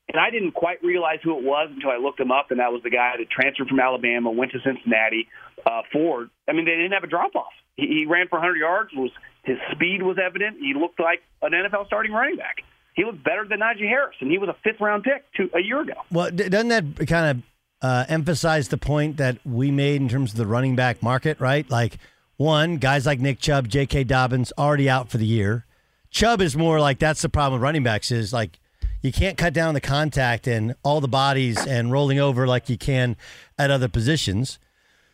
and 0.07 0.19
I 0.19 0.29
didn't 0.29 0.53
quite 0.53 0.83
realize 0.83 1.19
who 1.23 1.38
it 1.38 1.43
was 1.43 1.69
until 1.73 1.89
I 1.89 1.97
looked 1.97 2.19
him 2.19 2.31
up, 2.31 2.51
and 2.51 2.59
that 2.59 2.71
was 2.71 2.81
the 2.83 2.89
guy 2.89 3.13
that 3.17 3.29
transferred 3.29 3.67
from 3.67 3.79
Alabama, 3.79 4.31
went 4.31 4.51
to 4.51 4.59
Cincinnati. 4.63 5.27
Uh, 5.65 5.81
Ford. 5.91 6.29
I 6.47 6.53
mean, 6.53 6.65
they 6.65 6.75
didn't 6.77 6.91
have 6.91 7.03
a 7.03 7.07
drop 7.07 7.35
off. 7.35 7.53
He, 7.75 7.88
he 7.88 8.05
ran 8.05 8.27
for 8.27 8.38
100 8.38 8.57
yards. 8.57 8.91
Was 8.93 9.09
his 9.43 9.57
speed 9.71 10.03
was 10.03 10.17
evident. 10.21 10.57
He 10.59 10.73
looked 10.77 10.99
like 10.99 11.21
an 11.41 11.51
NFL 11.53 11.88
starting 11.88 12.11
running 12.11 12.38
back. 12.38 12.57
He 12.95 13.03
looked 13.03 13.23
better 13.23 13.45
than 13.47 13.60
Najee 13.60 13.88
Harris, 13.88 14.15
and 14.21 14.31
he 14.31 14.38
was 14.38 14.49
a 14.49 14.55
fifth 14.63 14.79
round 14.79 15.03
pick 15.03 15.25
two, 15.34 15.49
a 15.53 15.62
year 15.62 15.81
ago. 15.81 15.93
Well, 16.12 16.31
doesn't 16.31 16.69
that 16.69 17.08
kind 17.08 17.38
of 17.38 17.43
uh, 17.81 18.05
emphasize 18.08 18.69
the 18.69 18.77
point 18.77 19.17
that 19.17 19.38
we 19.45 19.69
made 19.69 20.01
in 20.01 20.10
terms 20.10 20.31
of 20.31 20.38
the 20.38 20.47
running 20.47 20.75
back 20.75 21.03
market, 21.03 21.39
right? 21.39 21.69
Like, 21.69 21.97
one, 22.38 22.77
guys 22.77 23.05
like 23.05 23.19
Nick 23.19 23.39
Chubb, 23.39 23.67
J.K. 23.67 24.05
Dobbins 24.05 24.51
already 24.58 24.89
out 24.89 25.10
for 25.10 25.17
the 25.17 25.25
year. 25.25 25.65
Chubb 26.10 26.41
is 26.41 26.55
more 26.55 26.79
like 26.79 26.99
that's 26.99 27.21
the 27.21 27.29
problem 27.29 27.60
with 27.60 27.63
running 27.63 27.84
backs 27.84 28.10
is 28.10 28.31
like 28.31 28.60
you 29.01 29.12
can't 29.12 29.38
cut 29.38 29.53
down 29.53 29.73
the 29.73 29.81
contact 29.81 30.47
and 30.47 30.73
all 30.81 31.01
the 31.01 31.10
bodies 31.10 31.58
and 31.67 31.91
rolling 31.91 32.19
over 32.19 32.47
like 32.47 32.69
you 32.69 32.77
can 32.77 33.17
at 33.60 33.69
other 33.69 33.89
positions. 33.89 34.58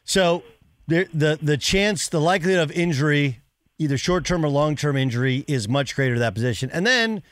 So 0.03 0.43
the 0.87 1.07
the 1.13 1.39
the 1.41 1.57
chance, 1.57 2.07
the 2.07 2.21
likelihood 2.21 2.61
of 2.61 2.71
injury, 2.71 3.41
either 3.79 3.97
short 3.97 4.25
term 4.25 4.45
or 4.45 4.49
long 4.49 4.75
term 4.75 4.95
injury, 4.95 5.43
is 5.47 5.67
much 5.67 5.95
greater 5.95 6.13
to 6.13 6.19
that 6.19 6.35
position. 6.35 6.69
And 6.71 6.85
then 6.85 7.23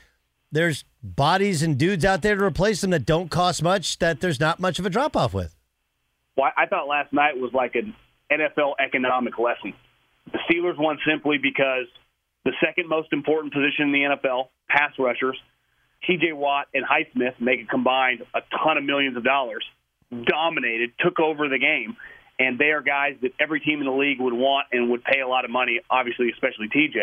there's 0.51 0.83
bodies 1.03 1.61
and 1.61 1.77
dudes 1.77 2.05
out 2.05 2.21
there 2.21 2.35
to 2.35 2.43
replace 2.43 2.81
them 2.81 2.91
that 2.91 3.05
don't 3.05 3.29
cost 3.29 3.63
much. 3.63 3.99
That 3.99 4.21
there's 4.21 4.39
not 4.39 4.59
much 4.59 4.79
of 4.79 4.85
a 4.85 4.89
drop 4.89 5.15
off 5.15 5.33
with. 5.33 5.55
Well, 6.37 6.51
I 6.55 6.65
thought 6.67 6.87
last 6.87 7.11
night 7.13 7.37
was 7.37 7.51
like 7.53 7.75
an 7.75 7.95
NFL 8.31 8.73
economic 8.79 9.37
lesson. 9.37 9.73
The 10.31 10.39
Steelers 10.49 10.77
won 10.77 10.97
simply 11.07 11.37
because 11.37 11.87
the 12.45 12.53
second 12.63 12.87
most 12.87 13.11
important 13.11 13.53
position 13.53 13.87
in 13.87 13.91
the 13.91 14.15
NFL, 14.15 14.49
pass 14.69 14.91
rushers, 14.97 15.37
T.J. 16.07 16.33
Watt 16.33 16.67
and 16.73 16.85
Highsmith, 16.85 17.39
make 17.41 17.61
a 17.61 17.65
combined 17.65 18.21
a 18.33 18.39
ton 18.63 18.77
of 18.77 18.83
millions 18.83 19.17
of 19.17 19.23
dollars, 19.23 19.65
dominated, 20.25 20.91
took 20.99 21.19
over 21.19 21.49
the 21.49 21.59
game, 21.59 21.97
and 22.39 22.57
they 22.57 22.71
are 22.71 22.81
guys 22.81 23.15
that 23.21 23.31
every 23.39 23.59
team 23.59 23.79
in 23.79 23.85
the 23.85 23.91
league 23.91 24.19
would 24.19 24.33
want 24.33 24.67
and 24.71 24.89
would 24.91 25.03
pay 25.03 25.19
a 25.19 25.27
lot 25.27 25.43
of 25.43 25.51
money. 25.51 25.81
Obviously, 25.89 26.31
especially 26.31 26.69
T.J. 26.69 26.99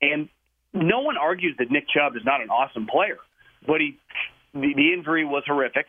And 0.00 0.28
no 0.74 1.00
one 1.00 1.16
argues 1.16 1.54
that 1.58 1.70
Nick 1.70 1.86
Chubb 1.88 2.16
is 2.16 2.22
not 2.24 2.42
an 2.42 2.50
awesome 2.50 2.86
player, 2.86 3.18
but 3.66 3.80
he 3.80 3.98
the, 4.52 4.74
the 4.74 4.92
injury 4.92 5.24
was 5.24 5.42
horrific. 5.46 5.86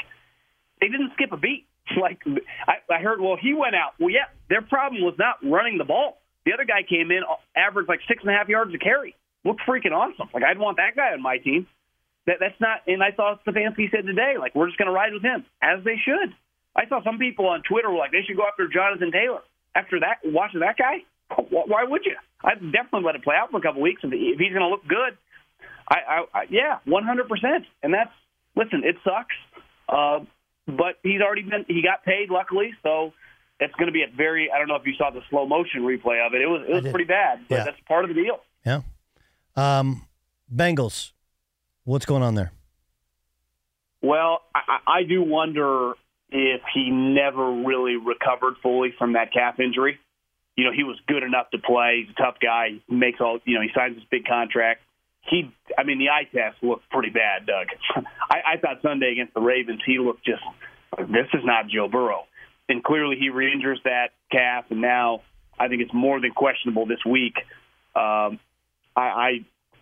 They 0.82 0.88
didn't 0.88 1.12
skip 1.14 1.32
a 1.32 1.38
beat. 1.38 1.66
Like 2.02 2.20
I, 2.68 2.82
I 2.92 3.00
heard, 3.00 3.22
well, 3.22 3.38
he 3.40 3.54
went 3.54 3.76
out. 3.76 3.94
Well, 4.00 4.10
yeah, 4.10 4.26
their 4.50 4.64
problem 4.64 5.04
was 5.04 5.14
not 5.20 5.38
running 5.46 5.78
the 5.78 5.86
ball. 5.86 6.18
The 6.44 6.54
other 6.54 6.66
guy 6.66 6.82
came 6.82 7.12
in, 7.12 7.22
averaged 7.56 7.88
like 7.88 8.00
six 8.08 8.24
and 8.26 8.34
a 8.34 8.34
half 8.34 8.50
yards 8.50 8.74
a 8.74 8.80
carry. 8.80 9.16
Looked 9.46 9.62
freaking 9.70 9.94
awesome. 9.94 10.28
Like 10.34 10.44
I'd 10.44 10.58
want 10.58 10.78
that 10.78 10.96
guy 10.96 11.14
on 11.14 11.22
my 11.22 11.38
team. 11.38 11.68
That 12.26 12.38
that's 12.40 12.60
not. 12.60 12.82
And 12.88 13.04
I 13.04 13.14
saw 13.16 13.38
Stefanski 13.46 13.92
said 13.92 14.06
today, 14.10 14.34
like 14.40 14.56
we're 14.56 14.66
just 14.66 14.80
going 14.80 14.88
to 14.88 14.94
ride 14.98 15.14
with 15.14 15.22
him, 15.22 15.46
as 15.62 15.84
they 15.86 16.02
should. 16.04 16.34
I 16.76 16.90
saw 16.90 17.04
some 17.04 17.20
people 17.20 17.48
on 17.48 17.62
Twitter 17.70 17.90
were 17.90 17.98
like 17.98 18.12
they 18.12 18.26
should 18.26 18.36
go 18.36 18.48
after 18.50 18.68
Jonathan 18.68 19.12
Taylor. 19.12 19.42
After 19.76 20.00
that, 20.00 20.26
watching 20.26 20.62
that 20.62 20.78
guy, 20.78 21.06
why 21.50 21.84
would 21.84 22.06
you? 22.06 22.16
I'd 22.44 22.62
definitely 22.72 23.04
let 23.06 23.16
it 23.16 23.24
play 23.24 23.36
out 23.36 23.52
for 23.52 23.58
a 23.58 23.62
couple 23.62 23.82
weeks 23.82 24.02
if, 24.04 24.12
he's 24.12 24.54
going 24.54 24.62
to 24.62 24.68
look 24.70 24.88
good. 24.88 25.18
I, 25.90 25.96
I, 25.96 26.40
I 26.40 26.44
yeah, 26.50 26.80
one 26.86 27.04
hundred 27.04 27.28
percent. 27.30 27.66
And 27.84 27.94
that's 27.94 28.12
listen, 28.56 28.84
it 28.84 28.96
sucks, 29.04 29.36
uh, 29.90 30.20
but 30.68 30.98
he's 31.04 31.22
already 31.22 31.44
been 31.44 31.66
he 31.68 31.82
got 31.82 32.04
paid 32.04 32.30
luckily, 32.30 32.74
so 32.84 33.14
it's 33.60 33.74
going 33.76 33.88
to 33.88 33.94
be 33.94 34.04
a 34.04 34.08
very. 34.16 34.50
I 34.54 34.58
don't 34.60 34.68
know 34.68 34.76
if 34.76 34.86
you 34.86 34.94
saw 34.98 35.10
the 35.12 35.22
slow 35.30 35.48
motion 35.48 35.82
replay 35.82 36.26
of 36.26 36.34
it. 36.34 36.42
It 36.42 36.48
was 36.48 36.66
it 36.68 36.74
was 36.74 36.92
pretty 36.92 37.06
bad, 37.06 37.42
but 37.50 37.56
Yeah. 37.56 37.64
that's 37.66 37.80
part 37.88 38.04
of 38.06 38.10
the 38.10 38.16
deal. 38.16 38.40
Yeah. 38.66 38.82
Um, 39.56 40.06
Bengals. 40.54 41.12
What's 41.84 42.06
going 42.06 42.24
on 42.24 42.36
there? 42.36 42.52
Well, 44.02 44.42
I, 44.54 44.60
I 44.68 44.92
I 45.00 45.04
do 45.04 45.24
wonder 45.24 45.94
if 46.32 46.62
he 46.74 46.90
never 46.90 47.64
really 47.64 47.96
recovered 47.96 48.56
fully 48.62 48.94
from 48.98 49.14
that 49.14 49.32
calf 49.32 49.60
injury. 49.60 50.00
You 50.56 50.64
know, 50.66 50.72
he 50.76 50.84
was 50.84 50.98
good 51.08 51.24
enough 51.24 51.50
to 51.52 51.58
play. 51.58 52.06
He's 52.06 52.16
a 52.18 52.22
tough 52.22 52.36
guy. 52.42 52.80
He 52.88 52.96
makes 52.96 53.20
all. 53.20 53.40
You 53.46 53.56
know, 53.56 53.62
he 53.62 53.70
signs 53.76 53.96
this 53.96 54.06
big 54.10 54.26
contract. 54.26 54.82
He, 55.30 55.52
I 55.78 55.84
mean, 55.84 55.98
the 55.98 56.10
eye 56.10 56.24
test 56.32 56.62
looked 56.62 56.90
pretty 56.90 57.10
bad, 57.10 57.48
Doug. 57.48 57.68
I, 58.30 58.54
I 58.54 58.58
thought 58.58 58.82
Sunday 58.82 59.12
against 59.12 59.34
the 59.34 59.42
Ravens, 59.42 59.82
he 59.86 59.98
looked 60.00 60.26
just. 60.26 60.44
This 60.98 61.28
is 61.34 61.42
not 61.44 61.68
Joe 61.68 61.90
Burrow, 61.90 62.24
and 62.70 62.82
clearly 62.82 63.18
he 63.20 63.30
re-injures 63.30 63.80
that 63.84 64.12
calf, 64.32 64.66
and 64.70 64.80
now 64.80 65.24
I 65.60 65.68
think 65.68 65.82
it's 65.82 65.94
more 65.94 66.22
than 66.22 66.32
questionable 66.32 66.86
this 66.86 67.04
week. 67.06 67.36
Um, 67.96 68.40
I, 68.96 69.02
I, 69.02 69.32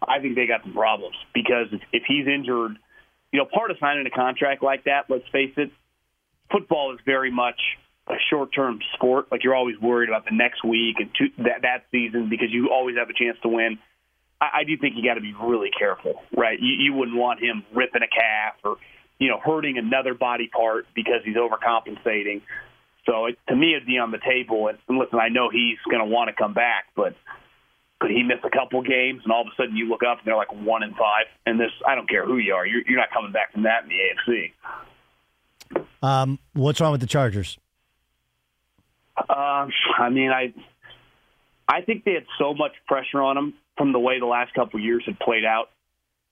I 0.01 0.19
think 0.21 0.35
they 0.35 0.47
got 0.47 0.63
some 0.63 0.73
problems 0.73 1.15
because 1.35 1.67
if, 1.71 1.81
if 1.91 2.03
he's 2.07 2.25
injured 2.25 2.77
you 3.33 3.39
know, 3.39 3.45
part 3.51 3.71
of 3.71 3.77
signing 3.79 4.05
a 4.05 4.11
contract 4.11 4.63
like 4.63 4.85
that, 4.85 5.05
let's 5.09 5.27
face 5.31 5.53
it, 5.57 5.71
football 6.51 6.93
is 6.93 6.99
very 7.03 7.31
much 7.31 7.59
a 8.07 8.15
short-term 8.29 8.79
sport. 8.93 9.27
Like 9.31 9.43
you're 9.43 9.55
always 9.55 9.79
worried 9.79 10.09
about 10.09 10.25
the 10.25 10.35
next 10.35 10.63
week 10.63 10.97
and 10.99 11.09
two, 11.17 11.43
that 11.43 11.61
that 11.61 11.85
season 11.91 12.29
because 12.29 12.47
you 12.51 12.69
always 12.71 12.97
have 12.97 13.09
a 13.09 13.13
chance 13.13 13.37
to 13.43 13.49
win. 13.49 13.79
I, 14.41 14.59
I 14.59 14.63
do 14.63 14.77
think 14.77 14.95
you 14.97 15.03
got 15.03 15.15
to 15.15 15.21
be 15.21 15.33
really 15.41 15.69
careful, 15.77 16.21
right? 16.35 16.59
You, 16.59 16.73
you 16.77 16.93
wouldn't 16.93 17.17
want 17.17 17.41
him 17.41 17.63
ripping 17.73 18.01
a 18.03 18.07
calf 18.07 18.55
or 18.63 18.77
you 19.19 19.29
know 19.29 19.39
hurting 19.39 19.77
another 19.77 20.13
body 20.13 20.49
part 20.53 20.85
because 20.93 21.21
he's 21.23 21.37
overcompensating. 21.37 22.41
So 23.05 23.25
it, 23.27 23.37
to 23.49 23.55
me, 23.55 23.75
it'd 23.75 23.87
be 23.87 23.97
on 23.97 24.11
the 24.11 24.19
table. 24.19 24.67
And, 24.67 24.77
and 24.87 24.97
listen, 24.97 25.19
I 25.19 25.29
know 25.29 25.49
he's 25.49 25.77
going 25.89 25.99
to 25.99 26.09
want 26.09 26.29
to 26.29 26.35
come 26.35 26.53
back, 26.53 26.85
but 26.95 27.15
could 27.99 28.11
he 28.11 28.23
miss 28.23 28.39
a 28.43 28.49
couple 28.49 28.81
games 28.81 29.21
and 29.23 29.31
all 29.31 29.41
of 29.41 29.47
a 29.47 29.55
sudden 29.55 29.77
you 29.77 29.87
look 29.87 30.01
up 30.03 30.19
and 30.19 30.27
they're 30.27 30.35
like 30.35 30.53
one 30.53 30.83
and 30.83 30.93
five? 30.95 31.25
And 31.45 31.59
this, 31.59 31.71
I 31.87 31.95
don't 31.95 32.09
care 32.09 32.25
who 32.25 32.37
you 32.37 32.53
are, 32.53 32.65
you're, 32.65 32.81
you're 32.85 32.99
not 32.99 33.11
coming 33.13 33.31
back 33.31 33.53
from 33.53 33.63
that 33.63 33.83
in 33.83 33.89
the 33.89 33.99
AFC. 34.03 34.51
Um, 36.01 36.39
what's 36.51 36.81
wrong 36.81 36.91
with 36.91 37.01
the 37.01 37.07
Chargers? 37.07 37.57
Um, 39.17 39.71
I 39.99 40.09
mean, 40.09 40.31
I 40.31 40.53
I 41.67 41.81
think 41.81 42.03
they 42.03 42.13
had 42.13 42.25
so 42.39 42.53
much 42.53 42.71
pressure 42.87 43.21
on 43.21 43.35
them 43.35 43.53
from 43.77 43.93
the 43.93 43.99
way 43.99 44.19
the 44.19 44.25
last 44.25 44.53
couple 44.53 44.79
of 44.79 44.83
years 44.83 45.03
had 45.05 45.19
played 45.19 45.45
out 45.45 45.69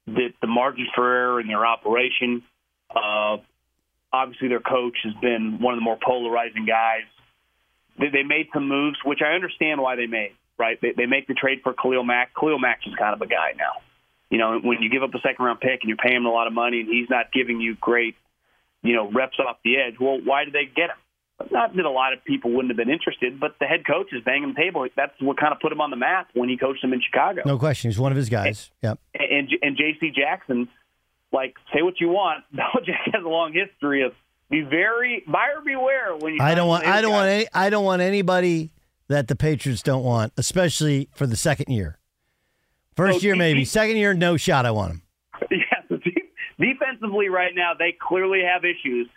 that 0.08 0.34
the 0.42 0.48
margins 0.48 0.90
for 0.96 1.08
error 1.08 1.40
in 1.40 1.48
their 1.48 1.66
operation. 1.66 2.44
Uh, 2.90 3.38
obviously, 4.12 4.48
their 4.50 4.60
coach 4.60 4.98
has 5.04 5.14
been 5.22 5.60
one 5.62 5.74
of 5.74 5.80
the 5.80 5.84
more 5.84 5.98
polarizing 6.04 6.66
guys. 6.66 7.06
They, 8.00 8.10
they 8.10 8.24
made 8.24 8.48
some 8.54 8.68
moves, 8.68 8.98
which 9.06 9.20
I 9.26 9.34
understand 9.34 9.82
why 9.82 9.96
they 9.96 10.08
made. 10.08 10.34
Right? 10.58 10.80
They, 10.80 10.94
they 10.96 11.06
make 11.06 11.28
the 11.28 11.34
trade 11.34 11.62
for 11.64 11.74
Khalil 11.74 12.04
Mack. 12.04 12.36
Khalil 12.40 12.60
Mack's 12.60 12.84
just 12.84 12.98
kind 12.98 13.16
of 13.16 13.22
a 13.22 13.28
guy 13.28 13.54
now. 13.58 13.82
You 14.30 14.38
know, 14.38 14.60
when 14.64 14.82
you 14.82 14.90
give 14.90 15.02
up 15.02 15.14
a 15.14 15.20
second 15.20 15.44
round 15.44 15.60
pick 15.60 15.82
and 15.82 15.90
you're 15.90 15.98
paying 15.98 16.18
him 16.18 16.26
a 16.26 16.32
lot 16.32 16.48
of 16.48 16.54
money 16.54 16.82
and 16.82 16.90
he's 16.90 17.10
not 17.10 17.34
giving 17.34 17.60
you 17.60 17.76
great, 17.82 18.16
you 18.84 18.96
know, 18.96 19.10
reps 19.12 19.40
off 19.40 19.58
the 19.64 19.78
edge. 19.78 19.96
Well, 20.00 20.20
why 20.24 20.46
did 20.46 20.54
they 20.54 20.66
get 20.66 20.90
him? 20.90 20.98
Not 21.50 21.76
that 21.76 21.86
a 21.86 21.90
lot 21.90 22.14
of 22.14 22.24
people 22.26 22.52
wouldn't 22.52 22.70
have 22.70 22.78
been 22.78 22.90
interested, 22.94 23.40
but 23.40 23.56
the 23.60 23.66
head 23.66 23.86
coach 23.88 24.08
is 24.12 24.22
banging 24.24 24.50
the 24.54 24.62
table. 24.62 24.86
That's 24.96 25.14
what 25.20 25.38
kind 25.38 25.54
of 25.54 25.60
put 25.60 25.72
him 25.72 25.82
on 25.82 25.90
the 25.90 25.96
map 25.96 26.30
when 26.34 26.50
he 26.50 26.58
coached 26.58 26.84
him 26.84 26.94
in 26.94 27.02
Chicago. 27.02 27.42
No 27.46 27.58
question. 27.58 27.90
He's 27.90 28.00
one 28.00 28.12
of 28.12 28.18
his 28.18 28.30
guys. 28.30 28.70
Yep. 28.84 29.00
And 29.16 29.50
and 29.62 29.78
J.C. 29.78 30.12
Jackson, 30.12 30.68
like 31.32 31.56
say 31.74 31.82
what 31.82 32.00
you 32.00 32.10
want, 32.10 32.44
Belichick 32.54 33.14
has 33.14 33.24
a 33.24 33.28
long 33.30 33.54
history 33.54 34.04
of 34.04 34.14
be 34.50 34.62
very 34.62 35.24
buyer 35.26 35.62
beware 35.66 36.16
when 36.18 36.34
you. 36.34 36.42
I 36.42 36.54
don't 36.56 36.68
want. 36.68 36.86
I 36.86 37.02
don't 37.02 37.12
want 37.14 37.30
any. 37.30 37.48
I 37.54 37.70
don't 37.70 37.86
want 37.86 38.02
anybody 38.02 38.72
that 39.08 39.28
the 39.28 39.36
Patriots 39.36 39.82
don't 39.82 40.04
want, 40.04 40.34
especially 40.38 41.10
for 41.14 41.26
the 41.26 41.38
second 41.38 41.72
year. 41.74 41.98
First 42.96 43.22
So 43.22 43.26
year, 43.26 43.36
maybe. 43.36 43.64
Second 43.66 43.98
year, 43.98 44.14
no 44.14 44.38
shot. 44.38 44.66
I 44.66 44.72
want 44.72 44.92
him. 44.92 45.02
Yeah, 45.52 45.98
defensively 46.60 47.28
right 47.30 47.54
now 47.56 47.72
they 47.78 47.96
clearly 48.00 48.42
have 48.44 48.64
issues. 48.64 49.08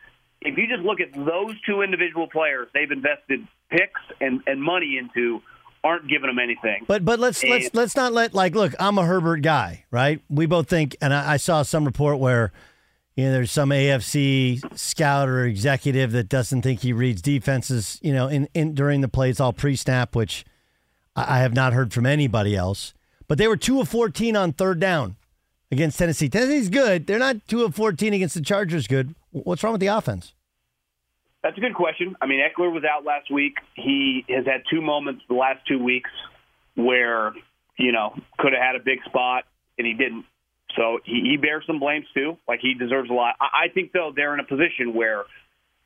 If 0.45 0.59
you 0.59 0.67
just 0.67 0.83
look 0.83 1.01
at 1.01 1.13
those 1.15 1.55
two 1.67 1.83
individual 1.83 2.29
players, 2.29 2.69
they've 2.75 2.91
invested 2.91 3.47
picks 3.71 4.01
and, 4.21 4.43
and 4.47 4.63
money 4.63 4.99
into, 4.99 5.41
aren't 5.83 6.09
giving 6.09 6.29
them 6.29 6.39
anything. 6.39 6.85
But 6.87 7.05
but 7.05 7.19
let's 7.19 7.43
let's 7.43 7.71
let's 7.75 7.97
not 7.97 8.13
let 8.13 8.35
like 8.35 8.55
look. 8.55 8.75
I'm 8.79 8.99
a 8.99 9.05
Herbert 9.05 9.43
guy, 9.43 9.85
right? 9.91 10.21
We 10.29 10.47
both 10.47 10.69
think, 10.69 10.97
and 11.01 11.13
I, 11.15 11.33
I 11.33 11.37
saw 11.39 11.63
some 11.63 11.85
report 11.85 12.19
where 12.19 12.53
you 13.17 13.25
know, 13.25 13.33
there's 13.33 13.53
some 13.53 13.71
AFC 13.71 14.61
scout 14.77 15.29
or 15.29 15.45
executive 15.45 16.13
that 16.13 16.29
doesn't 16.29 16.63
think 16.63 16.81
he 16.81 16.93
reads 16.93 17.23
defenses, 17.23 17.99
you 18.03 18.13
know, 18.13 18.27
in, 18.27 18.49
in 18.55 18.75
during 18.75 19.03
the 19.03 19.09
plays 19.09 19.39
all 19.39 19.53
pre-snap, 19.53 20.17
which 20.17 20.45
I, 21.15 21.37
I 21.37 21.39
have 21.39 21.55
not 21.55 21.73
heard 21.73 21.93
from 21.93 22.07
anybody 22.07 22.57
else. 22.57 22.93
But 23.29 23.39
they 23.39 23.47
were 23.47 23.57
two 23.57 23.81
of 23.81 23.89
14 23.89 24.37
on 24.37 24.53
third 24.53 24.81
down 24.81 25.17
against 25.75 25.99
Tennessee. 25.99 26.29
Tennessee's 26.29 26.71
good. 26.71 27.07
They're 27.07 27.19
not 27.19 27.47
two 27.47 27.65
of 27.65 27.75
14 27.75 28.15
against 28.15 28.35
the 28.35 28.41
Chargers. 28.41 28.87
Good. 28.87 29.15
What's 29.31 29.63
wrong 29.63 29.73
with 29.73 29.81
the 29.81 29.89
offense? 29.89 30.33
That's 31.43 31.59
a 31.59 31.61
good 31.61 31.75
question. 31.75 32.17
I 32.23 32.27
mean, 32.27 32.41
Ekeler 32.41 32.73
was 32.73 32.85
out 32.85 33.05
last 33.05 33.31
week. 33.31 33.59
He 33.75 34.25
has 34.31 34.47
had 34.47 34.63
two 34.71 34.81
moments 34.81 35.23
the 35.29 35.35
last 35.35 35.61
two 35.69 35.83
weeks 35.83 36.11
where 36.75 37.33
you 37.79 37.93
know 37.93 38.15
could 38.39 38.53
have 38.55 38.63
had 38.63 38.77
a 38.77 38.83
big 38.83 38.99
spot 39.05 39.45
and 39.77 39.87
he 39.87 39.93
didn't. 39.93 40.25
So 40.75 40.99
he, 41.05 41.21
he 41.31 41.37
bears 41.37 41.65
some 41.67 41.81
blames 41.81 42.07
too. 42.15 42.39
Like 42.49 42.61
he 42.63 42.73
deserves 42.75 43.11
a 43.11 43.13
lot. 43.13 43.35
I, 43.41 43.67
I 43.67 43.69
think 43.69 43.93
though 43.93 44.13
they're 44.17 44.33
in 44.33 44.41
a 44.41 44.45
position 44.45 44.95
where 44.95 45.25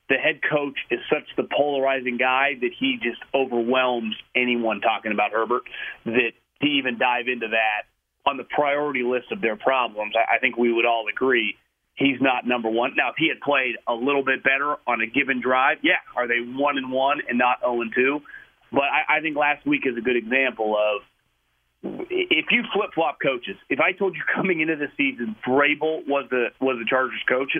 the 0.08 0.14
head 0.14 0.40
coach 0.48 0.78
is 0.90 1.00
such 1.10 1.24
the 1.36 1.48
polarizing 1.54 2.18
guy 2.18 2.52
that 2.60 2.70
he 2.78 2.98
just 3.02 3.20
overwhelms 3.34 4.14
anyone 4.36 4.80
talking 4.80 5.12
about 5.12 5.32
Herbert. 5.32 5.64
That 6.04 6.32
to 6.60 6.66
even 6.66 6.98
dive 6.98 7.26
into 7.26 7.48
that 7.48 7.87
on 8.28 8.36
the 8.36 8.44
priority 8.44 9.02
list 9.02 9.32
of 9.32 9.40
their 9.40 9.56
problems, 9.56 10.14
I, 10.16 10.36
I 10.36 10.38
think 10.38 10.56
we 10.56 10.72
would 10.72 10.84
all 10.84 11.06
agree 11.10 11.56
he's 11.98 12.20
not 12.20 12.46
number 12.46 12.70
one. 12.70 12.92
Now, 12.96 13.10
if 13.10 13.16
he 13.18 13.28
had 13.28 13.40
played 13.40 13.74
a 13.86 13.94
little 13.94 14.24
bit 14.24 14.42
better 14.42 14.76
on 14.86 15.00
a 15.00 15.06
given 15.06 15.40
drive, 15.40 15.78
yeah, 15.82 15.98
are 16.16 16.28
they 16.28 16.40
one 16.40 16.78
and 16.78 16.90
one 16.90 17.20
and 17.28 17.38
not 17.38 17.60
zero 17.60 17.82
and 17.82 17.92
two? 17.94 18.20
But 18.70 18.84
I, 18.84 19.18
I 19.18 19.20
think 19.20 19.36
last 19.36 19.66
week 19.66 19.82
is 19.84 19.96
a 19.96 20.00
good 20.00 20.16
example 20.16 20.76
of 20.76 21.02
if 22.10 22.46
you 22.50 22.62
flip 22.72 22.90
flop 22.94 23.18
coaches, 23.22 23.56
if 23.68 23.80
I 23.80 23.92
told 23.92 24.14
you 24.14 24.22
coming 24.34 24.60
into 24.60 24.76
the 24.76 24.88
season 24.96 25.36
Vrabel 25.46 26.06
was 26.06 26.26
the 26.30 26.48
was 26.60 26.76
the 26.78 26.86
Chargers 26.88 27.22
coach, 27.28 27.52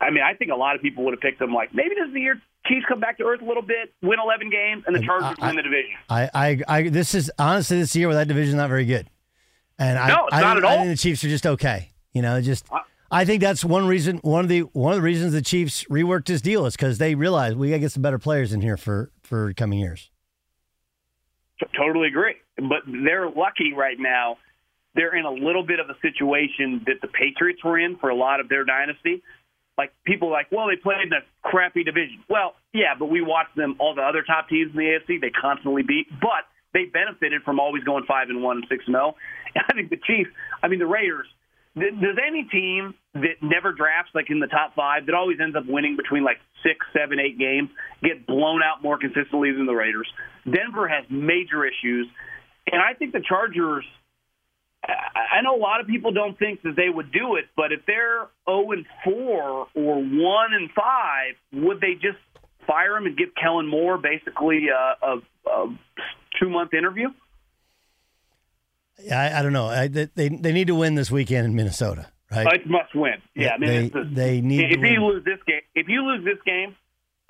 I 0.00 0.10
mean 0.10 0.22
I 0.22 0.34
think 0.34 0.50
a 0.50 0.56
lot 0.56 0.74
of 0.76 0.82
people 0.82 1.04
would 1.04 1.14
have 1.14 1.20
picked 1.20 1.38
them 1.38 1.52
like 1.52 1.74
maybe 1.74 1.94
this 1.94 2.08
is 2.08 2.14
the 2.14 2.20
year 2.20 2.40
Chiefs 2.66 2.84
come 2.88 3.00
back 3.00 3.18
to 3.18 3.24
earth 3.24 3.40
a 3.40 3.44
little 3.44 3.62
bit, 3.62 3.92
win 4.02 4.18
eleven 4.22 4.50
games, 4.50 4.84
and 4.86 4.94
the 4.94 5.02
Chargers 5.02 5.36
I, 5.40 5.48
win 5.48 5.56
the 5.56 5.62
division. 5.62 5.90
I, 6.08 6.30
I, 6.34 6.62
I, 6.68 6.88
this 6.88 7.14
is 7.14 7.30
honestly 7.38 7.78
this 7.78 7.94
year 7.96 8.06
where 8.06 8.16
that 8.16 8.28
division 8.28 8.50
is 8.50 8.54
not 8.54 8.68
very 8.68 8.84
good, 8.84 9.08
and 9.84 9.98
I, 9.98 10.08
No, 10.08 10.26
it's 10.26 10.34
I, 10.34 10.40
not 10.40 10.56
at 10.56 10.64
all. 10.64 10.70
I 10.72 10.76
think 10.78 10.88
the 10.88 10.96
Chiefs 10.96 11.24
are 11.24 11.28
just 11.28 11.46
okay. 11.46 11.90
You 12.12 12.22
know, 12.22 12.40
just 12.40 12.66
I 13.10 13.24
think 13.24 13.40
that's 13.42 13.64
one 13.64 13.86
reason. 13.86 14.18
One 14.18 14.44
of 14.44 14.48
the 14.48 14.60
one 14.60 14.92
of 14.92 14.96
the 14.96 15.02
reasons 15.02 15.32
the 15.32 15.42
Chiefs 15.42 15.84
reworked 15.84 16.26
this 16.26 16.40
deal 16.40 16.66
is 16.66 16.74
because 16.74 16.98
they 16.98 17.14
realized 17.14 17.56
we 17.56 17.68
got 17.68 17.76
to 17.76 17.80
get 17.80 17.92
some 17.92 18.02
better 18.02 18.18
players 18.18 18.52
in 18.52 18.60
here 18.60 18.76
for 18.76 19.10
for 19.22 19.52
coming 19.54 19.78
years. 19.78 20.10
T- 21.60 21.66
Totally 21.76 22.08
agree. 22.08 22.34
But 22.56 22.82
they're 22.86 23.28
lucky 23.28 23.72
right 23.76 23.98
now. 23.98 24.38
They're 24.94 25.16
in 25.16 25.24
a 25.24 25.30
little 25.30 25.64
bit 25.64 25.80
of 25.80 25.88
a 25.88 25.94
situation 26.02 26.82
that 26.86 27.00
the 27.00 27.08
Patriots 27.08 27.64
were 27.64 27.78
in 27.78 27.96
for 27.96 28.10
a 28.10 28.14
lot 28.14 28.40
of 28.40 28.48
their 28.48 28.64
dynasty. 28.64 29.22
Like 29.78 29.92
people 30.04 30.28
are 30.28 30.32
like, 30.32 30.52
well, 30.52 30.66
they 30.68 30.76
played 30.76 31.06
in 31.06 31.12
a 31.12 31.20
crappy 31.42 31.82
division. 31.82 32.22
Well, 32.28 32.54
yeah, 32.74 32.94
but 32.98 33.06
we 33.06 33.22
watched 33.22 33.56
them 33.56 33.76
all 33.78 33.94
the 33.94 34.02
other 34.02 34.22
top 34.22 34.48
teams 34.48 34.70
in 34.72 34.76
the 34.76 34.84
AFC. 34.84 35.20
They 35.20 35.30
constantly 35.30 35.82
beat, 35.82 36.08
but 36.20 36.44
they 36.72 36.84
benefited 36.84 37.42
from 37.42 37.60
always 37.60 37.84
going 37.84 38.04
five 38.06 38.28
and 38.28 38.42
one 38.42 38.58
and 38.58 38.66
six 38.68 38.84
and 38.86 38.94
zero. 38.94 39.14
Oh. 39.14 39.60
I 39.68 39.74
think 39.74 39.90
the 39.90 39.96
Chiefs. 39.96 40.30
I 40.62 40.68
mean, 40.68 40.78
the 40.78 40.86
Raiders. 40.86 41.26
Does 41.74 42.18
any 42.26 42.44
team 42.52 42.92
that 43.14 43.40
never 43.40 43.72
drafts 43.72 44.10
like 44.14 44.28
in 44.28 44.40
the 44.40 44.46
top 44.46 44.74
five 44.74 45.06
that 45.06 45.14
always 45.14 45.38
ends 45.40 45.56
up 45.56 45.64
winning 45.66 45.96
between 45.96 46.22
like 46.22 46.36
six, 46.62 46.84
seven, 46.92 47.18
eight 47.18 47.38
games 47.38 47.70
get 48.02 48.26
blown 48.26 48.60
out 48.62 48.82
more 48.82 48.98
consistently 48.98 49.52
than 49.52 49.64
the 49.64 49.72
Raiders? 49.72 50.06
Denver 50.44 50.86
has 50.86 51.06
major 51.08 51.64
issues, 51.64 52.08
and 52.70 52.82
I 52.82 52.94
think 52.94 53.12
the 53.12 53.22
Chargers. 53.26 53.84
I 54.84 55.38
I 55.38 55.40
know 55.42 55.56
a 55.56 55.62
lot 55.62 55.80
of 55.80 55.86
people 55.86 56.12
don't 56.12 56.38
think 56.38 56.62
that 56.62 56.76
they 56.76 56.88
would 56.88 57.10
do 57.10 57.36
it, 57.36 57.46
but 57.56 57.72
if 57.72 57.80
they're 57.86 58.28
0 58.48 58.72
and 58.72 58.86
4 59.04 59.12
or 59.14 59.66
1 59.74 60.06
and 60.52 60.70
5, 60.70 61.62
would 61.64 61.80
they 61.80 61.94
just 61.94 62.18
fire 62.66 62.96
him 62.96 63.06
and 63.06 63.16
give 63.16 63.28
Kellen 63.40 63.66
Moore 63.66 63.98
basically 63.98 64.66
a, 64.68 65.06
a, 65.06 65.22
a 65.50 65.78
two 66.42 66.50
month 66.50 66.74
interview? 66.74 67.08
I, 69.10 69.38
I 69.38 69.42
don't 69.42 69.52
know. 69.52 69.66
I, 69.66 69.88
they 69.88 70.06
they 70.28 70.52
need 70.52 70.66
to 70.68 70.74
win 70.74 70.94
this 70.94 71.10
weekend 71.10 71.46
in 71.46 71.54
Minnesota, 71.54 72.08
right? 72.30 72.46
It's 72.52 72.68
must 72.68 72.94
win. 72.94 73.14
Yeah, 73.34 73.54
I 73.54 73.58
mean, 73.58 73.68
they 73.70 73.84
it's 73.86 73.94
a- 73.96 74.04
they 74.14 74.40
need 74.40 74.70
if 74.70 74.80
to 74.80 74.88
you 74.88 75.00
win. 75.02 75.14
lose 75.14 75.24
this 75.24 75.38
game, 75.46 75.60
if 75.74 75.88
you 75.88 76.04
lose 76.04 76.24
this 76.24 76.38
game, 76.44 76.76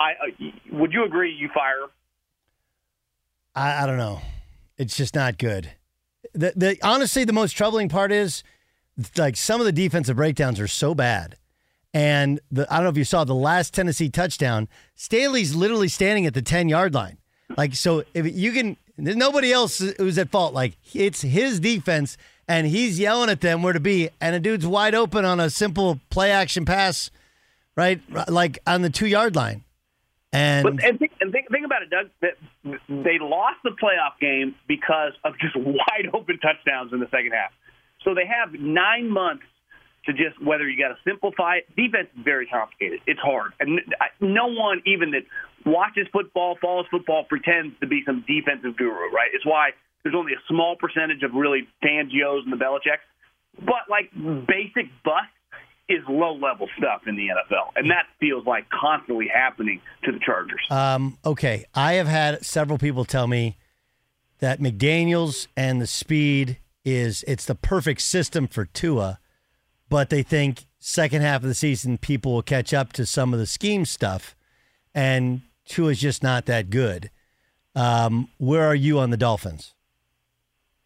I 0.01 0.13
uh, 0.13 0.77
would 0.79 0.93
you 0.93 1.05
agree 1.05 1.33
you 1.33 1.49
fire? 1.55 1.87
I, 3.55 3.85
I 3.85 3.87
don't 3.87 3.99
know. 3.99 4.21
It's 4.77 4.97
just 4.97 5.15
not 5.15 5.39
good. 5.39 5.71
The, 6.35 6.53
the 6.57 6.79
honestly, 6.83 7.25
the 7.25 7.33
most 7.33 7.53
troubling 7.53 7.89
part 7.89 8.11
is 8.13 8.43
like 9.17 9.37
some 9.37 9.61
of 9.61 9.65
the 9.67 9.73
defensive 9.73 10.17
breakdowns 10.17 10.61
are 10.61 10.69
so 10.69 10.95
bad. 10.95 11.37
And 11.95 12.41
the, 12.51 12.67
I 12.73 12.77
don't 12.77 12.85
know 12.85 12.91
if 12.91 12.97
you 12.97 13.05
saw 13.05 13.25
the 13.25 13.35
last 13.35 13.75
Tennessee 13.75 14.09
touchdown. 14.09 14.67
Staley's 14.95 15.55
literally 15.55 15.89
standing 15.89 16.25
at 16.27 16.33
the 16.35 16.41
ten 16.43 16.69
yard 16.69 16.95
line. 16.95 17.19
Like 17.57 17.75
so, 17.75 18.05
if 18.15 18.35
you 18.35 18.53
can, 18.53 18.77
nobody 18.97 19.53
else 19.53 19.79
who's 19.99 20.19
at 20.19 20.31
fault. 20.31 20.55
Like 20.55 20.77
it's 20.95 21.23
his 21.23 21.61
defense, 21.61 22.17
and 22.49 22.67
he's 22.67 22.99
yelling 22.99 23.31
at 23.31 23.41
them 23.41 23.63
where 23.63 23.73
to 23.73 23.81
be, 23.81 24.11
and 24.21 24.35
a 24.35 24.41
dude's 24.41 24.67
wide 24.67 24.95
open 24.95 25.25
on 25.25 25.41
a 25.41 25.51
simple 25.51 26.01
play 26.11 26.31
action 26.31 26.65
pass, 26.65 27.11
right? 27.77 28.01
Like 28.29 28.59
on 28.67 28.83
the 28.83 28.91
two 28.91 29.07
yard 29.07 29.37
line. 29.37 29.65
And 30.33 30.63
But 30.65 30.85
and 30.85 30.99
think, 30.99 31.13
and 31.21 31.31
think, 31.31 31.51
think 31.51 31.67
about 31.67 31.83
it, 31.83 31.91
Doug. 31.91 32.09
They 32.89 33.19
lost 33.21 33.59
the 33.65 33.71
playoff 33.71 34.19
game 34.21 34.55
because 34.67 35.13
of 35.25 35.35
just 35.39 35.55
wide 35.57 36.09
open 36.15 36.39
touchdowns 36.39 36.93
in 36.93 37.01
the 37.01 37.09
second 37.11 37.33
half. 37.33 37.53
So 38.03 38.15
they 38.15 38.27
have 38.27 38.53
nine 38.59 39.11
months 39.11 39.45
to 40.07 40.13
just 40.13 40.43
whether 40.43 40.69
you 40.69 40.79
got 40.79 40.89
to 40.89 40.99
simplify 41.05 41.57
it. 41.57 41.69
Defense 41.77 42.09
is 42.17 42.25
very 42.25 42.47
complicated. 42.47 43.01
It's 43.07 43.21
hard, 43.21 43.53
and 43.61 43.81
no 44.21 44.47
one 44.47 44.83
even 44.87 45.13
that 45.13 45.23
watches 45.65 46.07
football, 46.13 46.57
follows 46.61 46.87
football, 46.91 47.25
pretends 47.25 47.79
to 47.81 47.87
be 47.87 48.03
some 48.05 48.25
defensive 48.27 48.77
guru. 48.77 49.11
Right? 49.13 49.31
It's 49.33 49.47
why 49.47 49.71
there's 50.03 50.15
only 50.15 50.33
a 50.33 50.43
small 50.49 50.77
percentage 50.77 51.23
of 51.23 51.35
really 51.35 51.69
Fangios 51.85 52.43
and 52.45 52.53
the 52.53 52.57
Belichicks. 52.57 53.05
But 53.59 53.89
like 53.89 54.11
basic 54.47 54.91
bust 55.05 55.29
is 55.89 56.03
low 56.09 56.35
level 56.35 56.69
stuff 56.79 57.03
in 57.07 57.17
the 57.17 57.29
NFL, 57.29 57.73
and 57.77 57.91
that 57.91 58.07
feels 58.19 58.47
like 58.47 58.69
constantly 58.71 59.29
happening 59.29 59.81
to 60.05 60.13
the 60.13 60.19
Chargers. 60.25 60.61
Um, 60.71 61.19
okay, 61.25 61.65
I 61.75 61.95
have 61.95 62.07
had 62.07 62.45
several 62.45 62.79
people 62.79 63.05
tell 63.05 63.27
me 63.27 63.59
that 64.39 64.61
McDaniel's 64.61 65.49
and 65.57 65.81
the 65.81 65.87
speed 65.87 66.59
is 66.85 67.25
it's 67.29 67.45
the 67.45 67.55
perfect 67.55 68.01
system 68.01 68.49
for 68.49 68.65
Tua, 68.65 69.19
but 69.93 70.09
they 70.09 70.23
think 70.23 70.65
second 70.79 71.21
half 71.21 71.43
of 71.43 71.49
the 71.49 71.55
season 71.55 71.99
people 71.99 72.33
will 72.33 72.43
catch 72.43 72.73
up 72.73 72.95
to 72.95 73.05
some 73.05 73.35
of 73.35 73.39
the 73.39 73.47
scheme 73.47 73.85
stuff, 73.85 74.35
and 74.95 75.43
Tua 75.67 75.91
is 75.91 76.01
just 76.01 76.23
not 76.23 76.47
that 76.47 76.71
good. 76.71 77.11
Um, 77.77 78.31
where 78.39 78.65
are 78.65 78.75
you 78.75 78.99
on 78.99 79.11
the 79.11 79.19
Dolphins? 79.19 79.75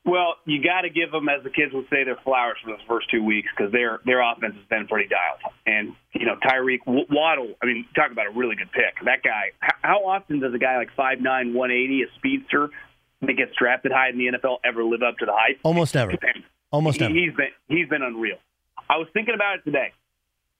Well, 0.05 0.35
you 0.45 0.63
got 0.63 0.83
to 0.83 0.91
give 0.91 1.13
them, 1.13 1.29
as 1.29 1.43
the 1.45 1.51
kids 1.51 1.73
would 1.73 1.87
say, 1.89 2.03
their 2.05 2.19
flowers 2.25 2.59
for 2.63 2.71
those 2.71 2.81
first 2.89 3.09
two 3.09 3.23
weeks 3.23 3.49
because 3.57 3.73
their 3.73 4.01
their 4.05 4.21
offense 4.21 4.55
has 4.57 4.65
been 4.69 4.89
pretty 4.89 5.09
dialed. 5.09 5.41
And 5.67 5.95
you 6.13 6.27
know, 6.27 6.35
Tyreek 6.45 6.81
Waddle. 6.87 7.55
I 7.63 7.67
mean, 7.67 7.87
talk 7.95 8.11
about 8.11 8.27
a 8.27 8.31
really 8.31 8.57
good 8.57 8.71
pick. 8.73 9.05
That 9.05 9.23
guy. 9.23 9.53
How 9.83 10.05
often 10.07 10.41
does 10.41 10.53
a 10.53 10.59
guy 10.59 10.79
like 10.79 10.91
five 10.97 11.21
nine, 11.21 11.55
one 11.55 11.71
eighty, 11.71 12.03
a 12.03 12.07
speedster 12.19 12.71
that 13.23 13.35
gets 13.35 13.53
drafted 13.57 13.93
high 13.93 14.11
in 14.11 14.19
the 14.19 14.27
NFL 14.37 14.59
ever 14.65 14.83
live 14.85 15.03
up 15.03 15.17
to 15.19 15.27
the 15.27 15.33
hype? 15.35 15.59
Almost 15.63 15.95
never. 15.95 16.13
Almost 16.73 17.01
never. 17.01 17.15
He's 17.15 17.33
been 17.35 17.51
he's 17.69 17.89
been 17.89 18.03
unreal. 18.03 18.39
I 18.89 18.97
was 18.99 19.09
thinking 19.13 19.35
about 19.35 19.59
it 19.59 19.65
today. 19.65 19.93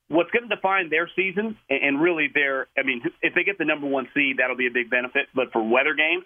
What's 0.09 0.31
going 0.31 0.49
to 0.49 0.55
define 0.55 0.89
their 0.89 1.11
season, 1.17 1.57
and 1.69 2.01
really 2.01 2.29
their, 2.33 2.69
I 2.79 2.83
mean, 2.85 3.03
if 3.23 3.35
they 3.35 3.43
get 3.43 3.59
the 3.59 3.65
number 3.65 3.89
one 3.89 4.07
seed, 4.15 4.39
that'll 4.39 4.57
be 4.57 4.69
a 4.69 4.75
big 4.75 4.89
benefit. 4.89 5.27
But 5.35 5.51
for 5.53 5.67
weather 5.67 5.95
games, 5.95 6.23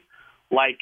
like 0.50 0.78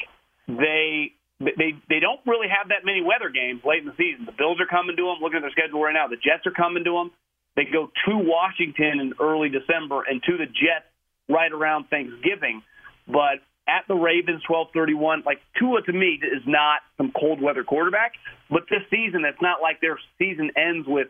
they 0.48 1.14
they 1.38 1.78
they 1.88 2.00
don't 2.00 2.18
really 2.26 2.48
have 2.50 2.74
that 2.74 2.82
many 2.82 3.00
weather 3.02 3.30
games 3.30 3.62
late 3.64 3.86
in 3.86 3.86
the 3.86 3.94
season. 3.94 4.26
The 4.26 4.34
Bills 4.34 4.58
are 4.58 4.66
coming 4.66 4.96
to 4.96 5.04
them. 5.06 5.22
Looking 5.22 5.38
at 5.38 5.46
their 5.46 5.54
schedule 5.54 5.82
right 5.82 5.94
now, 5.94 6.08
the 6.08 6.18
Jets 6.18 6.42
are 6.46 6.56
coming 6.56 6.82
to 6.82 6.92
them. 6.98 7.14
They 7.54 7.64
go 7.70 7.86
to 7.86 8.12
Washington 8.18 8.98
in 8.98 9.14
early 9.20 9.48
December 9.48 10.02
and 10.02 10.22
to 10.26 10.36
the 10.36 10.46
Jets 10.46 10.90
right 11.28 11.50
around 11.50 11.86
Thanksgiving. 11.90 12.62
But 13.06 13.42
at 13.68 13.86
the 13.86 13.94
Ravens, 13.94 14.42
twelve 14.46 14.68
thirty 14.72 14.94
one. 14.94 15.22
Like 15.24 15.40
Tua 15.58 15.82
to 15.82 15.92
me 15.92 16.20
is 16.22 16.42
not 16.46 16.80
some 16.96 17.12
cold 17.18 17.40
weather 17.40 17.64
quarterback. 17.64 18.12
But 18.50 18.62
this 18.70 18.82
season, 18.90 19.24
it's 19.24 19.42
not 19.42 19.60
like 19.60 19.80
their 19.80 19.98
season 20.18 20.50
ends 20.56 20.88
with 20.88 21.08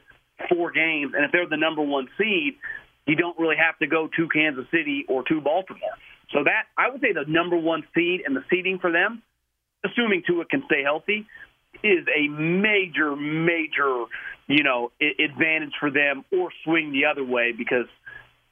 four 0.48 0.72
games. 0.72 1.12
And 1.14 1.24
if 1.24 1.32
they're 1.32 1.48
the 1.48 1.56
number 1.56 1.82
one 1.82 2.08
seed, 2.18 2.56
you 3.06 3.16
don't 3.16 3.38
really 3.38 3.56
have 3.56 3.78
to 3.78 3.86
go 3.86 4.08
to 4.16 4.28
Kansas 4.28 4.66
City 4.70 5.04
or 5.08 5.22
to 5.24 5.40
Baltimore. 5.40 5.96
So 6.32 6.44
that 6.44 6.64
I 6.76 6.90
would 6.90 7.00
say 7.00 7.12
the 7.12 7.24
number 7.30 7.56
one 7.56 7.84
seed 7.94 8.22
and 8.26 8.36
the 8.36 8.44
seeding 8.50 8.78
for 8.78 8.92
them, 8.92 9.22
assuming 9.84 10.22
Tua 10.26 10.44
can 10.44 10.62
stay 10.66 10.82
healthy, 10.82 11.26
is 11.82 12.04
a 12.14 12.28
major, 12.28 13.14
major, 13.16 14.04
you 14.46 14.64
know, 14.64 14.90
advantage 15.00 15.74
for 15.78 15.90
them, 15.90 16.24
or 16.32 16.50
swing 16.64 16.92
the 16.92 17.06
other 17.06 17.24
way 17.24 17.52
because 17.56 17.86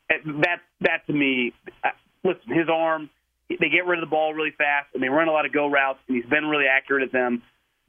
that 0.09 0.61
that 0.81 1.07
to 1.07 1.13
me, 1.13 1.53
listen, 2.25 2.53
his 2.55 2.69
arm, 2.73 3.11
they 3.49 3.69
get 3.69 3.87
rid 3.87 3.99
of 3.99 4.05
the 4.05 4.11
ball 4.11 4.35
really 4.35 4.53
fast 4.57 4.89
and 4.95 5.03
they 5.03 5.09
run 5.09 5.29
a 5.29 5.33
lot 5.33 5.47
of 5.47 5.53
go 5.53 5.69
routes, 5.69 5.99
and 6.09 6.17
he's 6.17 6.27
been 6.27 6.47
really 6.47 6.67
accurate 6.67 7.03
at 7.03 7.13
them. 7.13 7.43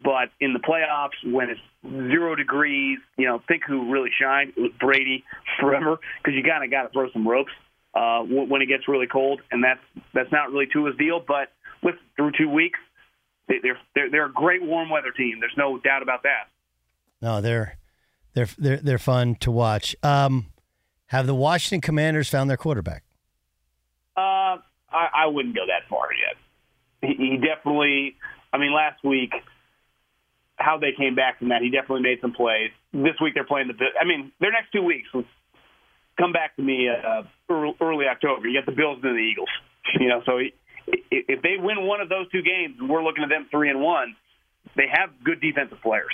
But 0.04 0.30
in 0.40 0.54
the 0.54 0.60
playoffs, 0.60 1.18
when 1.26 1.50
it's 1.50 1.60
zero 2.12 2.36
degrees, 2.36 3.00
you 3.18 3.26
know, 3.26 3.42
think 3.48 3.64
who 3.68 3.92
really 3.92 4.12
shined. 4.20 4.54
It 4.56 4.62
was 4.62 4.72
Brady 4.80 5.24
forever 5.60 5.98
because 6.22 6.36
you 6.36 6.44
kind 6.44 6.64
of 6.64 6.70
got 6.70 6.84
to 6.84 6.90
throw 6.90 7.10
some 7.12 7.28
ropes 7.28 7.52
uh, 7.96 8.22
when 8.22 8.62
it 8.62 8.68
gets 8.68 8.88
really 8.88 9.08
cold, 9.08 9.42
and 9.52 9.64
that's 9.64 9.80
that's 10.14 10.32
not 10.32 10.52
really 10.52 10.68
Tua's 10.68 10.96
deal. 10.98 11.20
But 11.20 11.52
with 11.82 11.96
through 12.16 12.34
two 12.38 12.50
weeks, 12.50 12.80
they, 13.48 13.56
they're 13.64 13.80
they're 13.96 14.12
they're 14.12 14.26
a 14.28 14.32
great 14.32 14.62
warm 14.62 14.90
weather 14.90 15.12
team. 15.12 15.40
There's 15.40 15.58
no 15.58 15.80
doubt 15.80 16.04
about 16.04 16.24
that. 16.24 16.50
No, 17.20 17.42
they're 17.42 17.78
they're 18.34 18.50
they're 18.58 18.78
they're 18.78 18.98
fun 19.00 19.36
to 19.36 19.50
watch. 19.50 19.96
Um, 20.04 20.48
have 21.08 21.26
the 21.26 21.36
Washington 21.36 21.82
Commanders 21.82 22.30
found 22.30 22.50
their 22.50 22.58
quarterback? 22.58 23.04
Uh, 24.16 24.58
I, 24.92 25.26
I 25.26 25.28
wouldn't 25.28 25.56
go 25.56 25.66
that 25.68 25.90
far 25.90 26.08
yet. 26.14 26.38
He, 27.02 27.16
he 27.18 27.38
definitely. 27.38 28.16
I 28.54 28.58
mean, 28.58 28.74
last 28.74 29.04
week, 29.04 29.32
how 30.56 30.78
they 30.78 30.92
came 30.98 31.16
back 31.16 31.40
from 31.40 31.50
that, 31.50 31.62
he 31.62 31.70
definitely 31.70 32.02
made 32.02 32.20
some 32.22 32.34
plays. 32.34 32.72
This 32.94 33.20
week 33.22 33.34
they're 33.34 33.46
playing 33.46 33.68
the. 33.68 33.76
I 34.00 34.06
mean, 34.06 34.32
their 34.40 34.52
next 34.52 34.72
two 34.72 34.84
weeks. 34.84 35.10
Come 36.18 36.34
back 36.34 36.56
to 36.56 36.64
me 36.64 36.90
uh, 36.90 37.24
early 37.50 38.08
October. 38.10 38.48
You 38.48 38.60
got 38.60 38.66
the 38.66 38.76
Bills 38.76 38.98
and 39.04 39.16
the 39.16 39.22
Eagles. 39.22 39.50
You 40.02 40.10
know, 40.10 40.22
so 40.26 40.38
he, 40.38 40.54
if 41.10 41.42
they 41.42 41.56
win 41.58 41.88
one 41.88 42.02
of 42.02 42.10
those 42.10 42.30
two 42.30 42.42
games, 42.42 42.76
and 42.78 42.90
we're 42.90 43.02
looking 43.02 43.24
at 43.24 43.30
them 43.30 43.48
three 43.50 43.70
and 43.70 43.80
one, 43.80 44.18
they 44.76 44.88
have 44.92 45.12
good 45.24 45.40
defensive 45.40 45.82
players. 45.82 46.12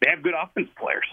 They 0.00 0.08
have 0.08 0.22
good 0.22 0.32
offensive 0.32 0.74
players. 0.76 1.04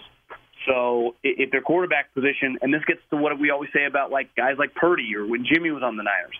So 0.66 1.14
if 1.22 1.50
their 1.50 1.62
quarterback 1.62 2.14
position, 2.14 2.58
and 2.62 2.72
this 2.72 2.82
gets 2.86 3.00
to 3.10 3.16
what 3.16 3.38
we 3.38 3.50
always 3.50 3.70
say 3.74 3.84
about 3.84 4.10
like 4.10 4.34
guys 4.36 4.56
like 4.58 4.74
Purdy 4.74 5.14
or 5.16 5.26
when 5.26 5.44
Jimmy 5.44 5.70
was 5.70 5.82
on 5.82 5.96
the 5.96 6.02
Niners, 6.02 6.36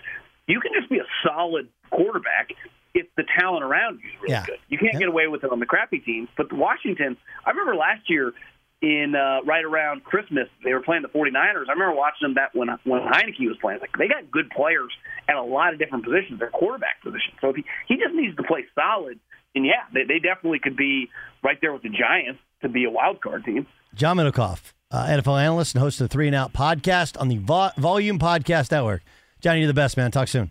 you 0.49 0.61
can 0.61 0.73
just 0.75 0.91
be 0.91 0.99
a 0.99 1.07
solid 1.25 1.69
quarterback 1.91 2.51
if 2.95 3.07
the 3.17 3.25
talent 3.39 3.63
around 3.63 4.01
you 4.03 4.09
is 4.11 4.17
really 4.21 4.33
Yeah. 4.33 4.45
good. 4.47 4.59
You 4.69 4.79
can't 4.79 4.95
Yeah. 4.95 4.99
get 5.01 5.09
away 5.09 5.29
with 5.29 5.45
it 5.45 5.53
on 5.53 5.61
the 5.61 5.67
crappy 5.67 5.99
teams. 6.01 6.29
But 6.37 6.49
the 6.49 6.57
Washington, 6.57 7.17
I 7.47 7.51
remember 7.51 7.77
last 7.77 8.09
year 8.11 8.33
in 8.81 9.15
uh, 9.15 9.41
right 9.45 9.65
around 9.65 10.05
Christmas, 10.05 10.49
they 10.65 10.73
were 10.73 10.81
playing 10.81 11.03
the 11.03 11.09
49ers. 11.09 11.69
I 11.69 11.73
remember 11.73 11.95
watching 11.95 12.27
them 12.29 12.35
that 12.35 12.55
when 12.55 12.69
when 12.85 13.01
Heinicke 13.03 13.47
was 13.47 13.57
playing. 13.61 13.81
Like 13.81 13.97
they 13.99 14.09
got 14.09 14.31
good 14.31 14.51
players 14.51 14.93
at 15.29 15.37
a 15.37 15.43
lot 15.43 15.73
of 15.73 15.79
different 15.79 16.05
positions, 16.05 16.39
their 16.39 16.51
quarterback 16.51 17.03
position. 17.03 17.35
So 17.41 17.51
if 17.51 17.57
he, 17.57 17.65
he 17.87 17.97
just 17.97 18.15
needs 18.15 18.37
to 18.37 18.43
play 18.43 18.65
solid, 18.75 19.19
and 19.55 19.67
yeah, 19.67 19.83
they, 19.93 20.05
they 20.05 20.19
definitely 20.19 20.61
could 20.61 20.77
be 20.77 21.09
right 21.43 21.59
there 21.61 21.73
with 21.73 21.83
the 21.83 21.89
Giants 21.91 22.41
to 22.63 22.69
be 22.69 22.85
a 22.85 22.91
wild 22.91 23.21
card 23.21 23.45
team. 23.45 23.67
John 23.95 24.17
Middlekauff, 24.17 24.73
uh, 24.93 25.07
NFL 25.07 25.41
analyst 25.41 25.75
and 25.75 25.83
host 25.83 26.01
of 26.01 26.09
the 26.09 26.13
Three 26.13 26.27
and 26.29 26.37
Out 26.37 26.53
podcast 26.53 27.21
on 27.21 27.29
the 27.29 27.39
Vo- 27.39 27.71
Volume 27.77 28.19
Podcast 28.19 28.71
Network. 28.71 29.03
Johnny, 29.41 29.61
you're 29.61 29.69
the 29.69 29.75
best, 29.75 29.97
man. 29.97 30.11
Talk 30.11 30.29
soon. 30.29 30.51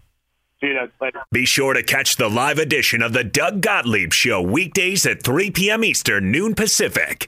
See 0.60 0.68
you 0.68 0.76
guys 0.76 0.90
later. 1.00 1.22
Be 1.32 1.46
sure 1.46 1.74
to 1.74 1.84
catch 1.84 2.16
the 2.16 2.30
live 2.30 2.58
edition 2.58 3.02
of 3.02 3.14
the 3.14 3.24
Doug 3.24 3.62
Gottlieb 3.62 4.12
Show 4.12 4.42
weekdays 4.42 5.06
at 5.06 5.22
3 5.22 5.52
p.m. 5.52 5.84
Eastern, 5.84 6.32
noon 6.32 6.56
Pacific. 6.56 7.28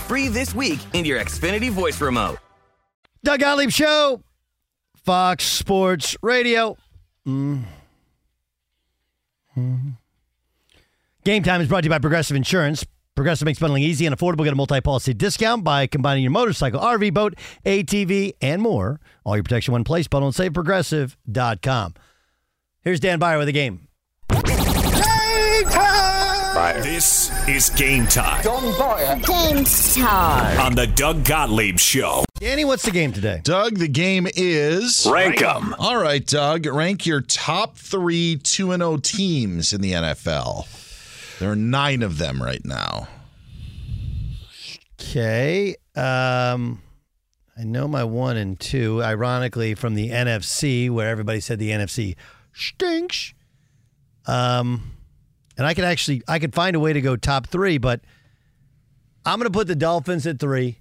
free 0.00 0.28
this 0.28 0.54
week 0.54 0.80
in 0.92 1.04
your 1.04 1.20
Xfinity 1.20 1.70
voice 1.70 2.00
remote. 2.00 2.38
Doug 3.22 3.40
Gottlieb 3.40 3.70
Show, 3.70 4.22
Fox 4.96 5.44
Sports 5.44 6.16
Radio. 6.22 6.76
Mm. 7.26 7.64
Mm. 9.56 9.92
Game 11.24 11.42
time 11.42 11.60
is 11.60 11.68
brought 11.68 11.82
to 11.82 11.86
you 11.86 11.90
by 11.90 11.98
Progressive 11.98 12.36
Insurance. 12.36 12.86
Progressive 13.14 13.44
makes 13.44 13.58
bundling 13.58 13.82
easy 13.82 14.06
and 14.06 14.16
affordable. 14.16 14.44
Get 14.44 14.54
a 14.54 14.56
multi-policy 14.56 15.12
discount 15.12 15.62
by 15.62 15.86
combining 15.86 16.22
your 16.22 16.32
motorcycle, 16.32 16.80
RV, 16.80 17.12
boat, 17.12 17.34
ATV, 17.66 18.32
and 18.40 18.62
more. 18.62 18.98
All 19.24 19.36
your 19.36 19.42
protection 19.42 19.72
one 19.72 19.84
place. 19.84 20.08
Bundle 20.08 20.28
and 20.28 20.34
save 20.34 20.54
progressive.com. 20.54 21.94
Here's 22.82 23.00
Dan 23.00 23.18
Beyer 23.18 23.36
with 23.36 23.46
the 23.46 23.52
game. 23.52 23.88
This 26.60 27.30
is 27.48 27.70
game 27.70 28.06
time 28.06 28.44
Don 28.44 28.78
Beyer. 28.78 29.16
Game 29.20 29.64
time. 29.64 30.60
on 30.60 30.74
the 30.74 30.86
Doug 30.86 31.24
Gottlieb 31.24 31.78
Show. 31.78 32.22
Danny, 32.38 32.66
what's 32.66 32.82
the 32.82 32.90
game 32.90 33.14
today? 33.14 33.40
Doug, 33.42 33.78
the 33.78 33.88
game 33.88 34.28
is 34.36 35.08
Rank 35.10 35.40
'em. 35.40 35.74
All 35.78 35.96
right, 35.96 36.24
Doug, 36.24 36.66
rank 36.66 37.06
your 37.06 37.22
top 37.22 37.78
three 37.78 38.36
2 38.36 38.72
0 38.76 38.98
teams 38.98 39.72
in 39.72 39.80
the 39.80 39.92
NFL. 39.92 40.68
There 41.38 41.50
are 41.50 41.56
nine 41.56 42.02
of 42.02 42.18
them 42.18 42.42
right 42.42 42.62
now. 42.62 43.08
Okay. 45.00 45.76
Um, 45.96 46.82
I 47.58 47.64
know 47.64 47.88
my 47.88 48.04
one 48.04 48.36
and 48.36 48.60
two, 48.60 49.02
ironically, 49.02 49.74
from 49.74 49.94
the 49.94 50.10
NFC, 50.10 50.90
where 50.90 51.08
everybody 51.08 51.40
said 51.40 51.58
the 51.58 51.70
NFC 51.70 52.16
stinks. 52.52 53.32
Um, 54.26 54.92
and 55.60 55.66
I 55.66 55.74
could 55.74 55.84
actually, 55.84 56.22
I 56.26 56.38
could 56.38 56.54
find 56.54 56.74
a 56.74 56.80
way 56.80 56.94
to 56.94 57.02
go 57.02 57.16
top 57.16 57.46
three, 57.46 57.76
but 57.76 58.00
I'm 59.26 59.38
going 59.38 59.44
to 59.44 59.52
put 59.52 59.66
the 59.66 59.76
Dolphins 59.76 60.26
at 60.26 60.38
three. 60.38 60.78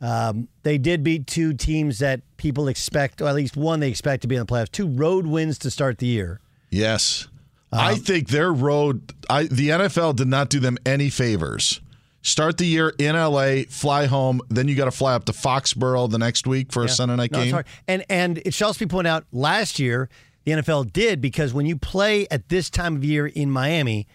Um, 0.00 0.46
they 0.62 0.78
did 0.78 1.02
beat 1.02 1.26
two 1.26 1.54
teams 1.54 1.98
that 1.98 2.20
people 2.36 2.68
expect, 2.68 3.20
or 3.20 3.26
at 3.26 3.34
least 3.34 3.56
one 3.56 3.80
they 3.80 3.88
expect 3.88 4.22
to 4.22 4.28
be 4.28 4.36
in 4.36 4.40
the 4.40 4.46
playoffs. 4.46 4.70
Two 4.70 4.86
road 4.86 5.26
wins 5.26 5.58
to 5.58 5.70
start 5.72 5.98
the 5.98 6.06
year. 6.06 6.40
Yes. 6.70 7.26
Um, 7.72 7.80
I 7.80 7.94
think 7.96 8.28
their 8.28 8.52
road, 8.52 9.12
I, 9.28 9.42
the 9.42 9.70
NFL 9.70 10.14
did 10.14 10.28
not 10.28 10.48
do 10.48 10.60
them 10.60 10.78
any 10.86 11.10
favors. 11.10 11.80
Start 12.22 12.56
the 12.56 12.66
year 12.66 12.94
in 13.00 13.16
LA, 13.16 13.62
fly 13.68 14.06
home, 14.06 14.42
then 14.48 14.68
you 14.68 14.76
got 14.76 14.84
to 14.84 14.92
fly 14.92 15.14
up 15.14 15.24
to 15.24 15.32
Foxborough 15.32 16.08
the 16.08 16.18
next 16.18 16.46
week 16.46 16.70
for 16.72 16.84
a 16.84 16.88
Sunday 16.88 17.16
night 17.16 17.32
No, 17.32 17.42
game. 17.44 17.62
And 17.88 18.04
and 18.08 18.38
it 18.44 18.54
should 18.54 18.66
also 18.66 18.78
be 18.78 18.88
pointed 18.88 19.10
out 19.10 19.24
last 19.32 19.80
year 19.80 20.08
the 20.44 20.52
NFL 20.52 20.92
did 20.92 21.20
because 21.20 21.52
when 21.52 21.66
you 21.66 21.76
play 21.76 22.26
at 22.30 22.48
this 22.48 22.70
time 22.70 22.96
of 22.96 23.04
year 23.04 23.26
in 23.26 23.50
Miami, 23.50 24.06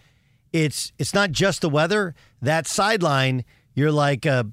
it's 0.52 0.92
it's 0.98 1.14
not 1.14 1.30
just 1.32 1.60
the 1.60 1.68
weather. 1.68 2.14
That 2.42 2.66
sideline, 2.66 3.44
you're 3.74 3.92
like 3.92 4.26
uh, 4.26 4.44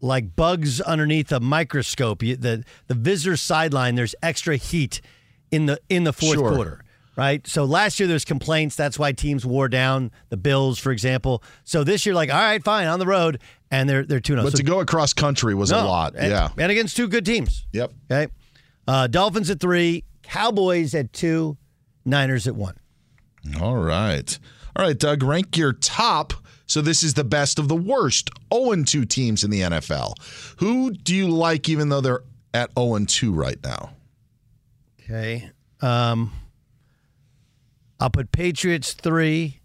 like 0.00 0.34
bugs 0.36 0.80
underneath 0.80 1.30
a 1.32 1.40
microscope. 1.40 2.22
You, 2.22 2.36
the 2.36 2.64
the 2.88 2.94
visitor 2.94 3.36
sideline, 3.36 3.94
there's 3.94 4.14
extra 4.22 4.56
heat 4.56 5.00
in 5.50 5.66
the 5.66 5.78
in 5.88 6.04
the 6.04 6.12
fourth 6.12 6.34
Sure. 6.38 6.52
quarter. 6.54 6.80
Right. 7.16 7.46
So 7.46 7.64
last 7.64 8.00
year 8.00 8.08
there's 8.08 8.24
complaints. 8.24 8.74
That's 8.74 8.98
why 8.98 9.12
teams 9.12 9.46
wore 9.46 9.68
down 9.68 10.10
the 10.30 10.36
Bills, 10.36 10.80
for 10.80 10.90
example. 10.90 11.44
So 11.62 11.84
this 11.84 12.04
year, 12.06 12.12
like, 12.12 12.28
all 12.28 12.40
right, 12.40 12.60
fine, 12.64 12.88
on 12.88 12.98
the 12.98 13.06
road, 13.06 13.40
and 13.70 13.88
they're 13.88 14.04
they're 14.04 14.18
two 14.18 14.34
But 14.34 14.50
so, 14.50 14.56
to 14.56 14.62
go 14.64 14.80
across 14.80 15.12
country 15.12 15.54
was 15.54 15.70
a 15.70 15.76
No, 15.76 15.86
lot. 15.86 16.14
and- 16.16 16.30
yeah. 16.30 16.48
and 16.58 16.72
against 16.72 16.96
two 16.96 17.06
good 17.06 17.24
teams. 17.24 17.66
Yep. 17.72 17.92
Okay. 18.10 18.32
Uh, 18.88 19.06
Dolphins 19.06 19.48
at 19.48 19.60
three, 19.60 20.02
Cowboys 20.24 20.94
at 20.94 21.12
two, 21.12 21.56
Niners 22.04 22.46
at 22.46 22.56
one. 22.56 22.76
All 23.60 23.76
right. 23.76 24.38
All 24.76 24.84
right, 24.86 24.98
Doug, 24.98 25.22
rank 25.22 25.56
your 25.56 25.72
top. 25.72 26.32
So 26.66 26.80
this 26.80 27.02
is 27.02 27.14
the 27.14 27.24
best 27.24 27.58
of 27.58 27.68
the 27.68 27.76
worst 27.76 28.30
0 28.52 28.82
2 28.84 29.04
teams 29.04 29.44
in 29.44 29.50
the 29.50 29.60
NFL. 29.60 30.14
Who 30.58 30.90
do 30.92 31.14
you 31.14 31.28
like 31.28 31.68
even 31.68 31.90
though 31.90 32.00
they're 32.00 32.22
at 32.54 32.70
0 32.78 33.04
2 33.06 33.32
right 33.32 33.58
now? 33.62 33.90
Okay. 35.00 35.50
Um, 35.80 36.32
I'll 38.00 38.10
put 38.10 38.32
Patriots 38.32 38.94
three, 38.94 39.60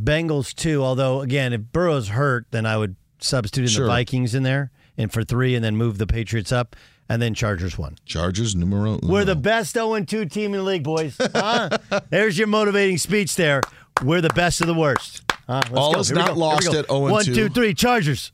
Bengals 0.00 0.52
two. 0.54 0.82
Although 0.82 1.20
again, 1.20 1.52
if 1.52 1.60
Burrow's 1.72 2.08
hurt, 2.08 2.46
then 2.50 2.66
I 2.66 2.76
would 2.76 2.96
substitute 3.20 3.62
in 3.64 3.68
Sure. 3.70 3.84
the 3.84 3.90
Vikings 3.90 4.34
in 4.34 4.42
there 4.42 4.70
and 4.96 5.12
for 5.12 5.22
three, 5.24 5.54
and 5.54 5.64
then 5.64 5.76
move 5.76 5.98
the 5.98 6.06
Patriots 6.06 6.52
up, 6.52 6.76
and 7.08 7.20
then 7.20 7.34
Chargers 7.34 7.76
one. 7.78 7.96
Chargers 8.06 8.54
numero 8.54 8.98
uno. 9.02 9.12
We're 9.12 9.24
the 9.24 9.36
best 9.36 9.74
0 9.74 10.04
2 10.04 10.26
team 10.26 10.52
in 10.54 10.58
the 10.58 10.62
league, 10.62 10.84
boys. 10.84 11.16
Huh? 11.34 11.68
There's 12.10 12.38
your 12.38 12.46
motivating 12.46 12.98
speech 12.98 13.36
there. 13.36 13.60
We're 14.02 14.20
the 14.20 14.30
best 14.30 14.60
of 14.60 14.66
the 14.66 14.74
worst. 14.74 15.22
Huh? 15.46 15.62
All 15.74 15.94
go. 15.94 16.00
is 16.00 16.08
Here 16.08 16.16
not 16.16 16.34
go. 16.34 16.40
Lost 16.40 16.68
at 16.74 16.86
0 16.86 17.00
One, 17.00 17.24
2. 17.24 17.34
two, 17.34 17.48
three, 17.48 17.74
Chargers. 17.74 18.32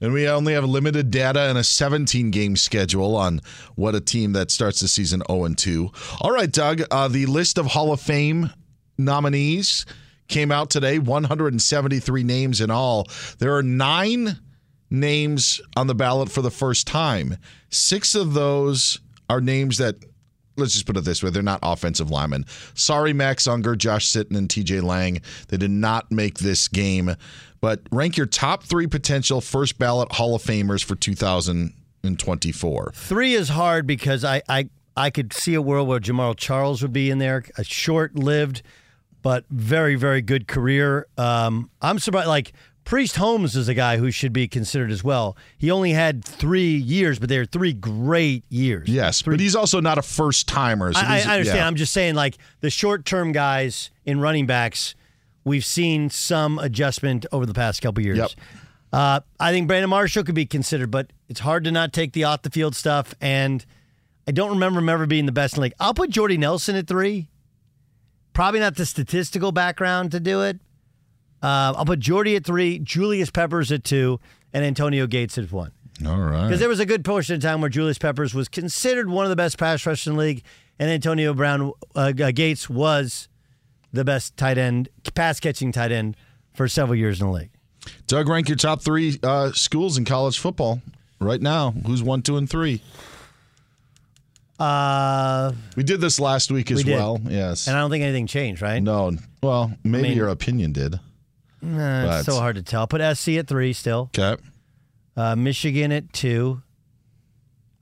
And 0.00 0.12
we 0.12 0.28
only 0.28 0.54
have 0.54 0.64
limited 0.64 1.12
data 1.12 1.42
and 1.42 1.56
a 1.56 1.62
17 1.62 2.30
game 2.32 2.56
schedule 2.56 3.14
on 3.14 3.40
what 3.76 3.94
a 3.94 4.00
team 4.00 4.32
that 4.32 4.50
starts 4.50 4.80
the 4.80 4.88
season 4.88 5.22
0 5.30 5.48
2. 5.54 5.90
All 6.20 6.32
right, 6.32 6.50
Doug, 6.50 6.82
uh, 6.90 7.08
the 7.08 7.26
list 7.26 7.58
of 7.58 7.66
Hall 7.66 7.92
of 7.92 8.00
Fame 8.00 8.50
nominees 8.98 9.86
came 10.28 10.50
out 10.50 10.70
today 10.70 10.98
173 10.98 12.24
names 12.24 12.60
in 12.60 12.70
all. 12.70 13.06
There 13.38 13.54
are 13.56 13.62
nine 13.62 14.38
names 14.92 15.60
on 15.76 15.86
the 15.88 15.94
ballot 15.94 16.30
for 16.30 16.42
the 16.42 16.50
first 16.50 16.86
time. 16.86 17.38
Six 17.70 18.14
of 18.14 18.34
those 18.34 19.00
are 19.28 19.40
names 19.40 19.78
that. 19.78 19.96
Let's 20.58 20.74
just 20.74 20.84
put 20.84 20.98
it 20.98 21.04
this 21.04 21.22
way: 21.22 21.30
they're 21.30 21.42
not 21.42 21.60
offensive 21.62 22.10
linemen. 22.10 22.44
Sorry, 22.74 23.14
Max 23.14 23.46
Unger, 23.48 23.74
Josh 23.74 24.06
Sitton, 24.06 24.36
and 24.36 24.50
T.J. 24.50 24.82
Lang. 24.82 25.22
They 25.48 25.56
did 25.56 25.70
not 25.70 26.12
make 26.12 26.38
this 26.38 26.68
game. 26.68 27.16
But 27.62 27.80
rank 27.90 28.16
your 28.18 28.26
top 28.26 28.64
three 28.64 28.86
potential 28.86 29.40
first 29.40 29.78
ballot 29.78 30.12
Hall 30.12 30.34
of 30.34 30.42
Famers 30.42 30.84
for 30.84 30.94
2024. 30.94 32.92
Three 32.94 33.34
is 33.34 33.48
hard 33.48 33.86
because 33.86 34.24
I, 34.24 34.42
I 34.48 34.68
I 34.94 35.08
could 35.08 35.32
see 35.32 35.54
a 35.54 35.62
world 35.62 35.88
where 35.88 36.00
Jamaal 36.00 36.36
Charles 36.36 36.82
would 36.82 36.92
be 36.92 37.08
in 37.08 37.18
there, 37.18 37.44
a 37.56 37.64
short-lived 37.64 38.62
but 39.22 39.44
very 39.48 39.94
very 39.94 40.20
good 40.20 40.46
career. 40.48 41.06
Um, 41.16 41.70
I'm 41.80 41.98
surprised. 41.98 42.28
Like 42.28 42.52
Priest 42.84 43.16
Holmes 43.16 43.54
is 43.56 43.68
a 43.68 43.74
guy 43.74 43.96
who 43.96 44.10
should 44.10 44.32
be 44.32 44.48
considered 44.48 44.90
as 44.90 45.04
well. 45.04 45.36
He 45.56 45.70
only 45.70 45.92
had 45.92 46.24
three 46.24 46.74
years, 46.74 47.18
but 47.18 47.28
they're 47.28 47.44
three 47.44 47.72
great 47.72 48.44
years. 48.48 48.88
Yes, 48.88 49.22
but 49.22 49.38
he's 49.38 49.54
also 49.54 49.80
not 49.80 49.98
a 49.98 50.02
first 50.02 50.48
timer. 50.48 50.92
So 50.92 51.00
I, 51.00 51.18
I 51.18 51.20
understand. 51.20 51.46
yeah. 51.46 51.66
I'm 51.66 51.76
just 51.76 51.92
saying, 51.92 52.16
like 52.16 52.38
the 52.60 52.70
short-term 52.70 53.32
guys 53.32 53.90
in 54.04 54.20
running 54.20 54.46
backs, 54.46 54.94
we've 55.44 55.64
seen 55.64 56.10
some 56.10 56.58
adjustment 56.58 57.24
over 57.32 57.46
the 57.46 57.54
past 57.54 57.80
couple 57.82 58.02
years. 58.02 58.18
Yep. 58.18 58.30
Uh, 58.92 59.20
I 59.40 59.52
think 59.52 59.68
Brandon 59.68 59.88
Marshall 59.88 60.24
could 60.24 60.34
be 60.34 60.44
considered, 60.44 60.90
but 60.90 61.12
it's 61.28 61.40
hard 61.40 61.64
to 61.64 61.70
not 61.70 61.92
take 61.92 62.12
the 62.12 62.24
off 62.24 62.42
the 62.42 62.50
field 62.50 62.74
stuff. 62.76 63.14
And 63.20 63.64
I 64.26 64.32
don't 64.32 64.50
remember 64.50 64.80
him 64.80 64.88
ever 64.88 65.06
being 65.06 65.26
the 65.26 65.32
best 65.32 65.54
in 65.54 65.60
the 65.60 65.62
league. 65.62 65.74
I'll 65.80 65.94
put 65.94 66.10
Jordy 66.10 66.36
Nelson 66.36 66.76
at 66.76 66.88
three. 66.88 67.28
Probably 68.34 68.60
not 68.60 68.76
the 68.76 68.86
statistical 68.86 69.52
background 69.52 70.10
to 70.12 70.20
do 70.20 70.42
it. 70.42 70.58
Uh, 71.42 71.74
I'll 71.76 71.84
put 71.84 71.98
Jordy 71.98 72.36
at 72.36 72.44
three, 72.44 72.78
Julius 72.78 73.30
Peppers 73.30 73.72
at 73.72 73.82
two, 73.84 74.20
and 74.52 74.64
Antonio 74.64 75.06
Gates 75.06 75.36
at 75.38 75.50
one. 75.50 75.72
All 76.06 76.18
right. 76.18 76.44
Because 76.46 76.60
there 76.60 76.68
was 76.68 76.80
a 76.80 76.86
good 76.86 77.04
portion 77.04 77.34
of 77.34 77.42
time 77.42 77.60
where 77.60 77.70
Julius 77.70 77.98
Peppers 77.98 78.34
was 78.34 78.48
considered 78.48 79.08
one 79.08 79.24
of 79.24 79.30
the 79.30 79.36
best 79.36 79.58
pass 79.58 79.84
rushers 79.86 80.06
in 80.06 80.14
the 80.14 80.20
league, 80.20 80.42
and 80.78 80.90
Antonio 80.90 81.34
Brown 81.34 81.72
uh, 81.94 82.12
uh, 82.20 82.30
Gates 82.30 82.70
was 82.70 83.28
the 83.92 84.04
best 84.04 84.36
tight 84.36 84.56
end, 84.58 84.88
pass 85.14 85.38
catching 85.40 85.72
tight 85.72 85.92
end 85.92 86.16
for 86.54 86.68
several 86.68 86.96
years 86.96 87.20
in 87.20 87.26
the 87.26 87.32
league. 87.32 87.50
Doug, 88.06 88.28
rank 88.28 88.48
your 88.48 88.56
top 88.56 88.80
three 88.82 89.18
uh, 89.22 89.50
schools 89.52 89.98
in 89.98 90.04
college 90.04 90.38
football 90.38 90.80
right 91.20 91.40
now. 91.42 91.72
Who's 91.86 92.02
one, 92.02 92.22
two, 92.22 92.36
and 92.36 92.48
three? 92.48 92.80
Uh, 94.58 95.52
We 95.76 95.82
did 95.82 96.00
this 96.00 96.20
last 96.20 96.50
week 96.52 96.70
as 96.70 96.84
we 96.84 96.92
well. 96.92 97.20
Yes. 97.24 97.66
and 97.66 97.76
I 97.76 97.80
don't 97.80 97.90
think 97.90 98.04
anything 98.04 98.26
changed, 98.26 98.62
right? 98.62 98.82
no. 98.82 99.12
Well, 99.42 99.72
maybe 99.82 100.08
mean- 100.10 100.16
your 100.16 100.28
opinion 100.28 100.72
did. 100.72 101.00
Nah, 101.62 102.16
it's 102.18 102.26
so 102.26 102.34
hard 102.36 102.56
to 102.56 102.62
tell. 102.62 102.86
Put 102.86 103.00
SC 103.16 103.28
at 103.30 103.46
three 103.46 103.72
still. 103.72 104.10
Okay. 104.18 104.40
Uh, 105.16 105.36
Michigan 105.36 105.92
at 105.92 106.12
two. 106.12 106.62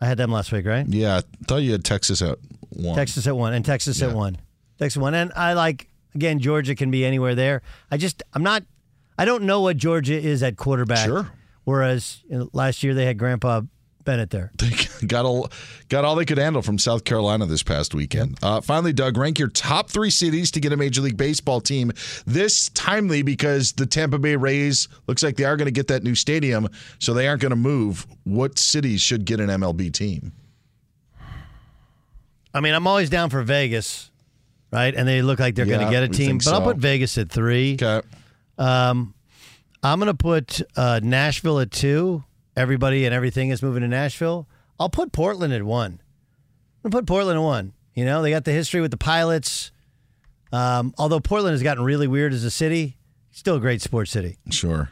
I 0.00 0.06
had 0.06 0.18
them 0.18 0.30
last 0.32 0.52
week, 0.52 0.66
right? 0.66 0.86
Yeah, 0.88 1.18
I 1.18 1.22
thought 1.46 1.58
you 1.58 1.72
had 1.72 1.84
Texas 1.84 2.22
at 2.22 2.38
one. 2.70 2.94
Texas 2.96 3.26
at 3.26 3.36
one, 3.36 3.52
and 3.52 3.64
Texas 3.64 4.00
Yeah. 4.00 4.08
at 4.08 4.14
one. 4.16 4.38
Texas 4.78 4.96
at 4.98 5.02
one, 5.02 5.14
and 5.14 5.32
I 5.36 5.52
like 5.54 5.88
again 6.14 6.38
Georgia 6.40 6.74
can 6.74 6.90
be 6.90 7.04
anywhere 7.04 7.34
there. 7.34 7.62
I 7.90 7.96
just 7.96 8.22
I'm 8.32 8.42
not. 8.42 8.62
I 9.18 9.24
don't 9.24 9.44
know 9.44 9.60
what 9.60 9.76
Georgia 9.76 10.18
is 10.18 10.42
at 10.42 10.56
quarterback. 10.56 11.06
Sure. 11.06 11.30
Whereas 11.64 12.22
you 12.28 12.38
know, 12.38 12.50
last 12.52 12.82
year 12.82 12.94
they 12.94 13.04
had 13.06 13.18
Grandpa 13.18 13.62
Bennett 14.11 14.30
there. 14.30 14.50
They 14.58 15.06
got 15.06 15.24
all 15.24 15.48
got 15.88 16.04
all 16.04 16.16
they 16.16 16.24
could 16.24 16.38
handle 16.38 16.62
from 16.62 16.78
South 16.78 17.04
Carolina 17.04 17.46
this 17.46 17.62
past 17.62 17.94
weekend. 17.94 18.38
Uh, 18.42 18.61
finally, 18.61 18.92
Doug, 18.92 19.16
rank 19.16 19.38
your 19.38 19.48
top 19.48 19.88
three 19.88 20.11
cities 20.11 20.50
to 20.50 20.61
get 20.61 20.72
a 20.72 20.76
Major 20.76 21.00
League 21.00 21.16
Baseball 21.16 21.61
team. 21.61 21.92
This 22.26 22.70
timely 22.70 23.22
because 23.22 23.72
the 23.72 23.86
Tampa 23.86 24.18
Bay 24.18 24.34
Rays 24.34 24.88
looks 25.06 25.22
like 25.22 25.36
they 25.36 25.44
are 25.44 25.56
going 25.56 25.66
to 25.66 25.72
get 25.72 25.86
that 25.88 26.02
new 26.02 26.16
stadium, 26.16 26.68
so 26.98 27.14
they 27.14 27.28
aren't 27.28 27.40
going 27.40 27.50
to 27.50 27.56
move. 27.56 28.04
What 28.24 28.58
cities 28.58 29.00
should 29.00 29.24
get 29.24 29.38
an 29.38 29.48
MLB 29.48 29.92
team? 29.92 30.32
I 32.52 32.58
mean, 32.58 32.74
I'm 32.74 32.88
always 32.88 33.11
down 33.11 33.30
for 33.30 33.42
Vegas, 33.42 34.11
right? 34.72 34.92
And 34.92 35.06
they 35.06 35.22
look 35.22 35.38
like 35.38 35.54
they're 35.54 35.66
going 35.66 35.86
to 35.86 35.90
get 35.90 36.02
a 36.02 36.08
team, 36.08 36.38
but 36.38 36.52
I'll 36.52 36.62
put 36.62 36.78
Vegas 36.78 37.16
at 37.16 37.30
three. 37.30 37.74
Okay. 37.80 38.04
Um, 38.58 39.14
I'm 39.84 40.00
going 40.00 40.08
to 40.08 40.14
put 40.14 40.61
uh, 40.76 40.98
Nashville 41.00 41.61
at 41.61 41.70
two. 41.70 42.24
Everybody 42.61 43.06
and 43.06 43.14
everything 43.14 43.48
is 43.48 43.62
moving 43.62 43.80
to 43.80 43.88
Nashville. 43.88 44.46
I'll 44.78 44.90
put 44.90 45.12
Portland 45.12 45.54
at 45.54 45.62
one. 45.62 46.02
I'm 46.84 46.90
going 46.90 46.90
to 46.90 46.96
put 46.98 47.06
Portland 47.06 47.38
at 47.38 47.42
one. 47.42 47.72
You 47.94 48.04
know, 48.04 48.20
they 48.20 48.28
got 48.28 48.44
the 48.44 48.52
history 48.52 48.82
with 48.82 48.90
the 48.90 48.98
pilots. 48.98 49.72
Um, 50.52 50.92
although 50.98 51.20
Portland 51.20 51.54
has 51.54 51.62
gotten 51.62 51.82
really 51.84 52.06
weird 52.06 52.34
as 52.34 52.44
a 52.44 52.50
city, 52.50 52.98
still 53.30 53.56
a 53.56 53.61
great 53.61 53.80
sports 53.80 54.11
city. 54.11 54.36
Sure. 54.50 54.90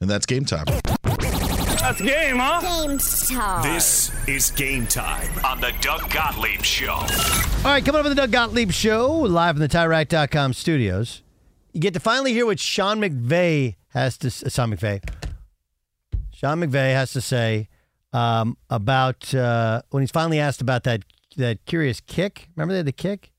And 0.00 0.10
that's 0.10 0.26
game 0.26 0.44
time. 0.44 0.66
That's 1.04 2.00
game, 2.02 2.38
huh? 2.38 2.86
Game 2.88 2.98
time. 2.98 3.62
This 3.62 4.10
is 4.26 4.50
game 4.50 4.88
time 4.88 5.30
on 5.44 5.60
the 5.60 5.72
Doug 5.80 6.10
Gottlieb 6.10 6.62
Show. 6.62 6.90
All 6.94 7.06
right, 7.64 7.84
coming 7.84 8.00
up 8.00 8.06
on 8.06 8.10
the 8.10 8.16
Doug 8.16 8.32
Gottlieb 8.32 8.72
Show, 8.72 9.08
live 9.08 9.54
in 9.54 9.60
the 9.60 9.68
TireRack.com 9.68 10.52
studios. 10.52 11.22
You 11.72 11.80
get 11.80 11.94
to 11.94 12.00
finally 12.00 12.32
hear 12.32 12.44
what 12.44 12.58
Sean 12.58 12.98
McVay 13.00 13.76
has 13.90 14.18
to 14.18 14.26
uh, 14.26 14.48
Sean 14.48 14.74
McVay. 14.74 15.00
Sean 16.38 16.60
McVay 16.60 16.92
has 16.92 17.12
to 17.14 17.20
say 17.20 17.68
um, 18.12 18.56
about 18.70 19.34
uh, 19.34 19.82
when 19.90 20.04
he's 20.04 20.12
finally 20.12 20.38
asked 20.38 20.60
about 20.60 20.84
that 20.84 21.02
that 21.36 21.64
curious 21.66 22.00
kick. 22.00 22.48
Remember 22.54 22.74
they 22.74 22.78
had 22.78 22.86
the 22.86 22.92
kick 22.92 23.32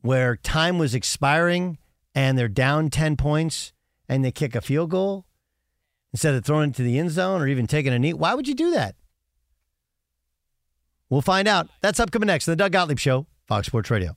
where 0.00 0.34
time 0.34 0.78
was 0.78 0.96
expiring 0.96 1.78
and 2.12 2.36
they're 2.36 2.48
down 2.48 2.90
ten 2.90 3.16
points 3.16 3.72
and 4.08 4.24
they 4.24 4.32
kick 4.32 4.56
a 4.56 4.60
field 4.60 4.90
goal 4.90 5.24
instead 6.12 6.34
of 6.34 6.44
throwing 6.44 6.70
it 6.70 6.76
to 6.76 6.82
the 6.82 6.98
end 6.98 7.12
zone 7.12 7.40
or 7.40 7.46
even 7.46 7.68
taking 7.68 7.92
a 7.92 8.00
knee. 8.00 8.12
Why 8.12 8.34
would 8.34 8.48
you 8.48 8.54
do 8.56 8.72
that? 8.72 8.96
We'll 11.08 11.22
find 11.22 11.46
out. 11.46 11.68
That's 11.82 12.00
upcoming 12.00 12.26
next 12.26 12.48
on 12.48 12.52
the 12.52 12.56
Doug 12.56 12.72
Gottlieb 12.72 12.98
Show, 12.98 13.26
Fox 13.46 13.68
Sports 13.68 13.92
Radio. 13.92 14.16